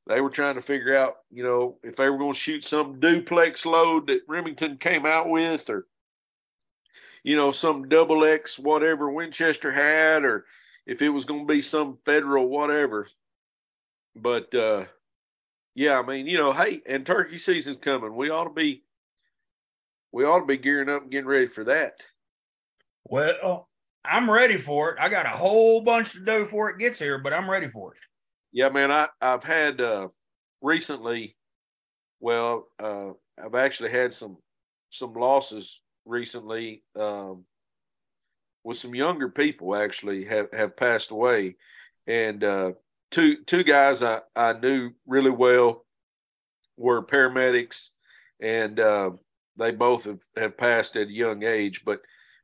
they 0.08 0.22
were 0.22 0.30
trying 0.30 0.56
to 0.56 0.62
figure 0.62 0.96
out, 0.98 1.18
you 1.32 1.44
know, 1.44 1.78
if 1.84 1.96
they 1.96 2.10
were 2.10 2.18
going 2.18 2.34
to 2.34 2.40
shoot 2.40 2.64
some 2.64 3.00
duplex 3.00 3.66
load 3.66 4.08
that 4.08 4.22
Remington 4.28 4.78
came 4.78 5.06
out 5.06 5.30
with, 5.30 5.70
or 5.70 5.88
you 7.24 7.36
know, 7.36 7.52
some 7.52 7.90
double 7.90 8.24
X 8.24 8.58
whatever 8.58 9.12
Winchester 9.12 9.72
had, 9.72 10.24
or 10.24 10.46
if 10.86 11.02
it 11.02 11.10
was 11.10 11.26
going 11.26 11.48
to 11.48 11.54
be 11.54 11.62
some 11.62 11.98
federal 12.06 12.48
whatever 12.48 13.08
but 14.16 14.54
uh, 14.56 14.86
yeah, 15.76 16.00
I 16.00 16.06
mean, 16.06 16.26
you 16.26 16.38
know, 16.38 16.54
hey, 16.54 16.82
and 16.88 17.06
turkey 17.06 17.38
season's 17.38 17.78
coming. 17.78 18.16
We 18.16 18.30
ought 18.30 18.46
to 18.46 18.54
be 18.54 18.84
we 20.12 20.24
ought 20.24 20.40
to 20.40 20.46
be 20.46 20.58
gearing 20.58 20.90
up 20.90 21.04
and 21.04 21.12
getting 21.12 21.28
ready 21.28 21.48
for 21.48 21.66
that. 21.66 21.96
Well, 23.04 23.68
I'm 24.06 24.32
ready 24.32 24.58
for 24.58 24.92
it. 24.92 24.98
I 25.00 25.10
got 25.10 25.26
a 25.26 25.30
whole 25.30 25.82
bunch 25.82 26.14
to 26.14 26.20
do 26.20 26.46
before 26.46 26.70
it 26.70 26.80
gets 26.80 26.98
here, 26.98 27.18
but 27.18 27.34
I'm 27.34 27.50
ready 27.50 27.68
for 27.68 27.94
it. 27.94 28.00
Yeah, 28.54 28.70
man, 28.70 28.92
I 28.92 29.08
I've 29.22 29.44
had 29.44 29.82
uh 29.82 30.08
recently 30.62 31.36
well, 32.22 32.68
uh 32.82 33.10
I've 33.44 33.56
actually 33.56 33.92
had 33.92 34.14
some 34.14 34.38
some 34.92 35.14
losses 35.14 35.82
recently 36.06 36.84
um 36.98 37.44
with 38.66 38.78
some 38.78 38.94
younger 38.94 39.30
people 39.30 39.76
actually 39.76 40.26
have 40.26 40.48
have 40.52 40.76
passed 40.76 41.12
away 41.12 41.56
and 42.08 42.44
uh 42.44 42.72
two 43.12 43.38
two 43.46 43.64
guys 43.64 44.04
I, 44.04 44.20
I 44.36 44.54
knew 44.54 44.92
really 45.08 45.30
well 45.30 45.86
were 46.78 47.06
paramedics, 47.06 47.90
and 48.42 48.80
uh, 48.80 49.12
they 49.58 49.72
both 49.72 50.06
have, 50.06 50.20
have 50.36 50.58
passed 50.58 50.96
at 50.96 51.08
a 51.08 51.12
young 51.12 51.44
age, 51.44 51.84
but 51.86 52.02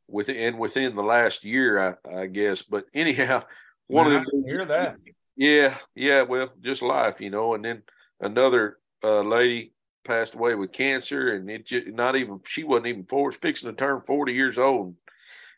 within 0.07 0.57
within 0.57 0.95
the 0.95 1.03
last 1.03 1.43
year, 1.43 1.97
I, 2.05 2.22
I 2.22 2.26
guess. 2.28 2.61
But 2.61 2.86
anyhow, 2.93 3.43
one 3.88 4.09
Man, 4.09 4.22
of 4.22 4.26
them 4.26 4.43
hear 4.47 4.65
that. 4.65 4.95
Yeah, 5.36 5.78
yeah. 5.95 6.24
Well, 6.24 6.51
just 6.61 6.82
life, 6.82 7.19
you 7.19 7.30
know. 7.30 7.53
And 7.53 7.65
then 7.65 7.84
another 8.19 8.78
uh, 9.03 9.22
lady 9.22 9.74
passed 10.05 10.34
away 10.34 10.55
with 10.55 10.72
cancer, 10.72 11.34
and 11.34 11.49
it 11.49 11.65
just 11.65 11.88
not 11.88 12.15
even 12.15 12.39
she 12.45 12.63
wasn't 12.63 12.88
even 12.88 13.05
four, 13.05 13.32
fixing 13.32 13.69
to 13.69 13.76
turn 13.76 14.01
forty 14.07 14.34
years 14.34 14.57
old. 14.57 14.95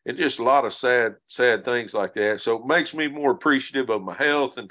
It's 0.06 0.20
just 0.20 0.39
a 0.39 0.43
lot 0.43 0.66
of 0.66 0.74
sad, 0.74 1.16
sad 1.28 1.64
things 1.64 1.93
like 1.93 2.14
that. 2.16 2.41
So 2.41 2.58
it 2.58 2.66
makes 2.66 2.93
me 2.93 3.08
more 3.08 3.32
appreciative 3.32 3.89
of 3.89 4.01
my 4.01 4.14
health 4.14 4.58
and 4.58 4.70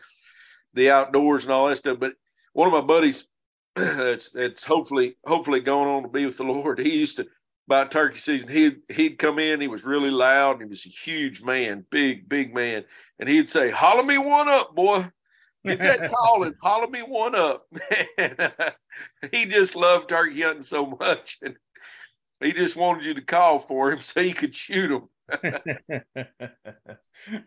the 0.75 0.91
outdoors 0.91 1.45
and 1.45 1.53
all 1.53 1.69
that 1.69 1.79
stuff. 1.79 1.99
But 1.99 2.15
one 2.53 2.67
of 2.69 2.73
my 2.73 2.87
buddies, 2.87 3.27
it's 3.77 4.35
it's 4.35 4.65
hopefully 4.65 5.17
hopefully 5.25 5.61
going 5.61 5.89
on 5.89 6.03
to 6.03 6.09
be 6.09 6.27
with 6.27 6.37
the 6.37 6.45
Lord. 6.45 6.79
He 6.87 6.99
used 6.99 7.17
to 7.17 7.27
by 7.69 7.85
turkey 7.87 8.19
season, 8.19 8.51
he'd 8.51 8.81
he'd 8.89 9.19
come 9.19 9.39
in, 9.39 9.61
he 9.61 9.69
was 9.69 9.85
really 9.85 10.11
loud, 10.11 10.61
and 10.61 10.63
he 10.63 10.69
was 10.69 10.85
a 10.85 10.89
huge 10.89 11.43
man, 11.43 11.87
big, 11.91 12.29
big 12.29 12.53
man. 12.55 12.85
And 13.19 13.29
he'd 13.29 13.49
say, 13.49 13.71
Holler 13.71 14.03
me 14.03 14.19
one 14.19 14.49
up, 14.49 14.75
boy. 14.75 15.07
Get 15.65 15.79
that 15.79 16.11
call 16.15 16.43
and 16.43 16.55
holler 16.61 16.89
me 16.89 17.01
one 17.01 17.35
up. 17.35 17.67
He 19.31 19.47
just 19.47 19.77
loved 19.77 20.09
turkey 20.09 20.43
hunting 20.43 20.63
so 20.63 20.99
much. 21.01 21.39
And 21.43 21.57
he 22.41 22.53
just 22.53 22.77
wanted 22.77 23.05
you 23.05 23.15
to 23.15 23.23
call 23.23 23.61
for 23.61 23.93
him 23.93 24.03
so 24.03 24.21
he 24.21 24.33
could 24.33 24.55
shoot 24.55 24.91
him. 24.91 25.09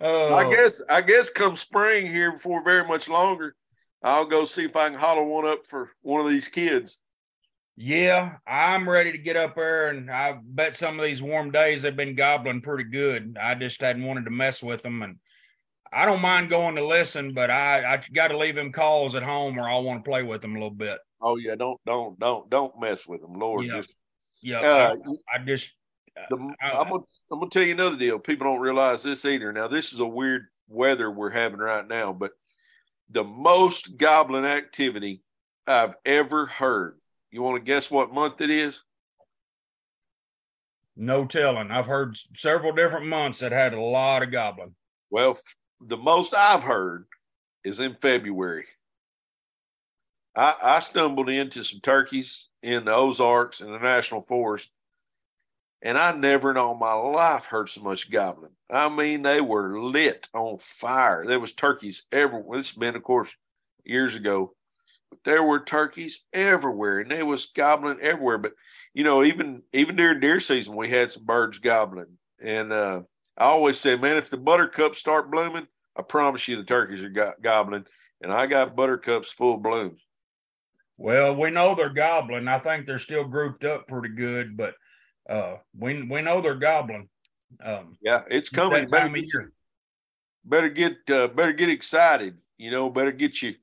oh. 0.02 0.34
I 0.36 0.50
guess 0.54 0.82
I 0.90 1.02
guess 1.02 1.30
come 1.30 1.58
spring 1.58 2.08
here 2.08 2.34
before 2.34 2.64
very 2.64 2.88
much 2.88 3.08
longer, 3.08 3.56
I'll 4.04 4.26
go 4.26 4.46
see 4.46 4.66
if 4.66 4.76
I 4.76 4.90
can 4.90 5.00
hollow 5.00 5.24
one 5.24 5.48
up 5.48 5.66
for 5.68 5.92
one 6.02 6.22
of 6.22 6.30
these 6.30 6.48
kids. 6.48 7.00
Yeah, 7.78 8.38
I'm 8.48 8.88
ready 8.88 9.12
to 9.12 9.18
get 9.18 9.36
up 9.36 9.56
there, 9.56 9.90
and 9.90 10.10
I 10.10 10.40
bet 10.42 10.78
some 10.78 10.98
of 10.98 11.06
these 11.06 11.22
warm 11.22 11.52
days 11.52 11.82
they've 11.82 11.96
been 11.96 12.16
gobbling 12.16 12.62
pretty 12.62 12.86
good. 12.86 13.38
I 13.42 13.56
just 13.56 13.82
hadn't 13.82 14.06
wanted 14.06 14.26
to 14.26 14.32
mess 14.32 14.64
with 14.64 14.82
them, 14.82 15.02
and 15.02 15.18
I 15.92 16.06
don't 16.06 16.22
mind 16.22 16.50
going 16.50 16.76
to 16.76 16.86
listen, 16.86 17.34
but 17.34 17.50
I 17.50 17.96
I 17.96 18.04
got 18.14 18.30
to 18.30 18.38
leave 18.38 18.56
them 18.56 18.72
calls 18.72 19.14
at 19.16 19.24
home, 19.24 19.58
or 19.58 19.68
I'll 19.68 19.84
want 19.84 20.06
to 20.06 20.10
play 20.10 20.24
with 20.24 20.42
them 20.42 20.52
a 20.52 20.60
little 20.60 20.70
bit. 20.70 21.00
Oh 21.22 21.38
yeah, 21.38 21.56
don't 21.56 21.80
don't 21.86 22.18
don't 22.20 22.50
don't 22.50 22.80
mess 22.80 23.06
with 23.06 23.22
them, 23.22 23.34
Lord. 23.34 23.66
Yeah, 23.66 23.78
just, 23.78 23.96
yeah. 24.42 24.60
Uh, 24.60 24.96
I, 25.34 25.36
I, 25.36 25.46
just 25.46 25.70
the, 26.30 26.38
I'm 26.61 26.89
gonna 26.89 27.03
I'm 27.32 27.39
gonna 27.39 27.49
tell 27.49 27.63
you 27.63 27.74
another 27.74 27.97
deal. 27.97 28.20
People 28.20 28.47
don't 28.47 28.61
realize 28.61 29.03
this 29.03 29.26
either. 29.26 29.51
Now, 29.51 29.68
this 29.68 29.93
is 29.93 29.99
a 29.99 30.05
weird 30.05 30.47
weather 30.68 31.11
we're 31.11 31.30
having 31.32 31.59
right 31.59 31.88
now, 31.88 32.13
but 32.13 32.32
the 33.09 33.24
most 33.24 33.97
goblin 33.97 34.45
activity 34.45 35.22
I've 35.68 35.95
ever 36.05 36.45
heard. 36.45 36.99
You 37.32 37.41
want 37.41 37.57
to 37.57 37.66
guess 37.66 37.91
what 37.91 38.13
month 38.13 38.39
it 38.41 38.49
is? 38.49 38.82
No 40.95 41.26
telling. 41.26 41.72
I've 41.72 41.86
heard 41.86 42.18
several 42.36 42.72
different 42.72 43.07
months 43.07 43.39
that 43.39 43.51
had 43.51 43.74
a 43.74 43.82
lot 43.82 44.24
of 44.24 44.32
gobbling. 44.32 44.76
Well, 45.09 45.38
the 45.86 45.97
most 45.97 46.34
I've 46.34 46.63
heard 46.63 47.05
is 47.63 47.80
in 47.80 47.97
February. 48.01 48.66
I, 50.36 50.55
I 50.61 50.80
stumbled 50.80 51.30
into 51.30 51.63
some 51.63 51.82
turkeys 51.82 52.47
in 52.63 52.86
the 52.86 52.93
Ozarks 52.93 53.61
in 53.61 53.72
the 53.72 53.80
National 53.80 54.22
Forest 54.22 54.70
and 55.86 56.00
I 56.00 56.12
never 56.14 56.50
in 56.50 56.58
all 56.58 56.74
my 56.74 56.94
life 56.94 57.46
heard 57.46 57.70
so 57.70 57.82
much 57.84 58.10
gobbling. 58.10 58.54
I 58.72 58.90
mean, 58.90 59.22
they 59.22 59.40
were 59.40 59.80
lit 59.80 60.28
on 60.34 60.58
fire. 60.58 61.26
There 61.28 61.40
was 61.40 61.54
turkeys 61.54 62.04
everywhere. 62.12 62.58
This 62.58 62.70
has 62.70 62.78
been, 62.78 62.96
of 62.96 63.04
course, 63.04 63.32
years 63.84 64.16
ago, 64.16 64.56
but 65.12 65.20
there 65.24 65.44
were 65.44 65.64
turkeys 65.64 66.24
everywhere, 66.34 67.02
and 67.02 67.12
they 67.12 67.22
was 67.22 67.52
gobbling 67.56 68.00
everywhere. 68.02 68.40
But 68.40 68.54
you 68.96 69.04
know, 69.04 69.24
even 69.24 69.62
even 69.74 69.96
during 69.96 70.20
deer 70.20 70.40
season, 70.40 70.76
we 70.76 70.90
had 70.90 71.12
some 71.12 71.24
birds 71.24 71.60
gobbling. 71.60 72.18
And 72.42 72.74
uh, 72.74 73.02
I 73.38 73.46
always 73.46 73.80
say, 73.80 73.96
man, 73.96 74.18
if 74.18 74.32
the 74.32 74.38
buttercups 74.38 74.98
start 74.98 75.30
blooming, 75.30 75.68
I 75.96 76.02
promise 76.02 76.48
you 76.48 76.58
the 76.58 76.64
turkeys 76.64 77.04
are 77.04 77.10
go- 77.10 77.34
gobbling. 77.42 77.86
And 78.22 78.34
I 78.34 78.48
got 78.48 78.76
buttercups 78.76 79.32
full 79.32 79.58
blooms. 79.58 80.02
Well, 80.98 81.36
we 81.36 81.52
know 81.52 81.76
they're 81.76 81.90
gobbling. 81.90 82.48
I 82.48 82.58
think 82.58 82.88
they're 82.88 82.98
still 82.98 83.26
grouped 83.26 83.66
up 83.66 83.88
pretty 83.88 84.16
good, 84.16 84.58
but 84.58 84.74
uh, 85.30 85.56
we 85.78 86.04
we 86.04 86.22
know 86.22 86.42
they're 86.42 86.56
gobbling. 86.56 87.10
Um, 87.64 87.98
yeah, 88.02 88.24
it's 88.30 88.50
coming. 88.50 88.90
Better 88.90 89.10
get, 89.10 89.26
better 90.44 90.70
get 90.70 91.10
uh, 91.10 91.28
better 91.28 91.54
get 91.54 91.70
excited. 91.70 92.38
You 92.58 92.72
know, 92.72 92.90
better 92.90 93.12
get 93.12 93.42
you 93.42 93.56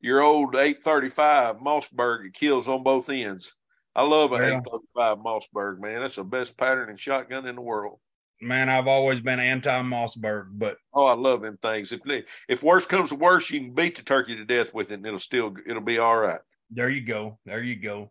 your 0.00 0.20
old 0.20 0.54
835 0.54 1.56
Mossberg. 1.56 2.26
It 2.26 2.34
kills 2.34 2.68
on 2.68 2.82
both 2.82 3.08
ends. 3.08 3.52
I 3.96 4.02
love 4.02 4.32
an 4.32 4.42
yeah. 4.42 4.60
835 4.60 5.18
Mossberg, 5.18 5.80
man. 5.80 6.00
That's 6.00 6.16
the 6.16 6.24
best 6.24 6.58
patterning 6.58 6.96
shotgun 6.96 7.46
in 7.46 7.54
the 7.54 7.62
world. 7.62 8.00
Man, 8.40 8.68
I've 8.68 8.88
always 8.88 9.20
been 9.20 9.40
anti 9.40 9.82
Mossberg, 9.82 10.48
but 10.52 10.76
oh, 10.92 11.06
I 11.06 11.14
love 11.14 11.42
them 11.42 11.58
things. 11.62 11.92
If 11.92 12.00
if 12.48 12.62
worse 12.62 12.86
comes 12.86 13.10
to 13.10 13.14
worse, 13.14 13.50
you 13.50 13.60
can 13.60 13.74
beat 13.74 13.96
the 13.96 14.02
turkey 14.02 14.36
to 14.36 14.44
death 14.44 14.74
with 14.74 14.90
it, 14.90 14.94
and 14.94 15.06
it'll 15.06 15.20
still 15.20 15.54
it'll 15.66 15.80
be 15.80 15.98
all 15.98 16.16
right. 16.16 16.40
There 16.70 16.90
you 16.90 17.00
go. 17.00 17.38
There 17.46 17.62
you 17.62 17.76
go. 17.76 18.10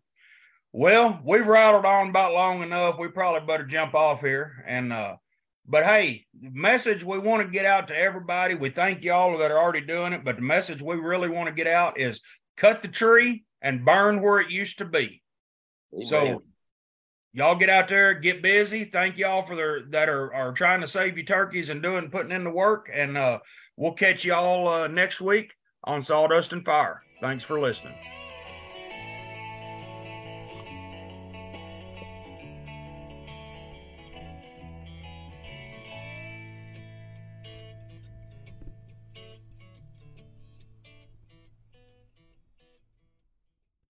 Well, 0.76 1.22
we've 1.24 1.46
rattled 1.46 1.86
on 1.86 2.10
about 2.10 2.34
long 2.34 2.64
enough. 2.64 2.98
We 2.98 3.08
probably 3.08 3.46
better 3.46 3.64
jump 3.64 3.94
off 3.94 4.22
here. 4.22 4.66
And 4.68 4.92
uh, 4.92 5.18
but 5.68 5.84
hey, 5.84 6.26
the 6.42 6.50
message 6.52 7.04
we 7.04 7.20
want 7.20 7.46
to 7.46 7.52
get 7.52 7.66
out 7.66 7.88
to 7.90 7.96
everybody. 7.96 8.56
We 8.56 8.72
thank 8.72 9.04
y'all 9.04 9.38
that 9.38 9.52
are 9.52 9.60
already 9.60 9.86
doing 9.86 10.14
it, 10.14 10.26
but 10.26 10.38
the 10.38 10.42
message 10.42 10.82
we 10.82 10.96
really 10.96 11.30
want 11.30 11.48
to 11.48 11.54
get 11.54 11.68
out 11.68 12.00
is 12.00 12.22
cut 12.58 12.82
the 12.82 12.88
tree 12.88 13.46
and 13.62 13.86
burn 13.86 14.22
where 14.22 14.40
it 14.40 14.50
used 14.50 14.80
to 14.80 14.86
be. 14.86 15.22
Amen. 15.94 16.08
So 16.08 16.44
y'all 17.34 17.56
get 17.56 17.70
out 17.70 17.88
there, 17.88 18.16
get 18.16 18.42
busy. 18.42 18.84
Thank 18.84 19.18
y'all 19.18 19.46
for 19.46 19.56
their 19.56 19.84
that 19.92 20.10
are 20.10 20.34
are 20.34 20.54
trying 20.54 20.82
to 20.82 20.88
save 20.88 21.20
you 21.20 21.24
turkeys 21.24 21.70
and 21.70 21.84
doing 21.84 22.10
putting 22.10 22.32
in 22.32 22.44
the 22.44 22.50
work. 22.50 22.90
And 22.92 23.16
uh, 23.16 23.40
we'll 23.78 23.94
catch 23.94 24.26
y'all 24.26 24.68
uh, 24.68 24.88
next 24.88 25.22
week 25.22 25.54
on 25.84 26.02
Sawdust 26.02 26.52
and 26.52 26.66
Fire. 26.66 27.04
Thanks 27.22 27.44
for 27.44 27.60
listening. 27.60 28.23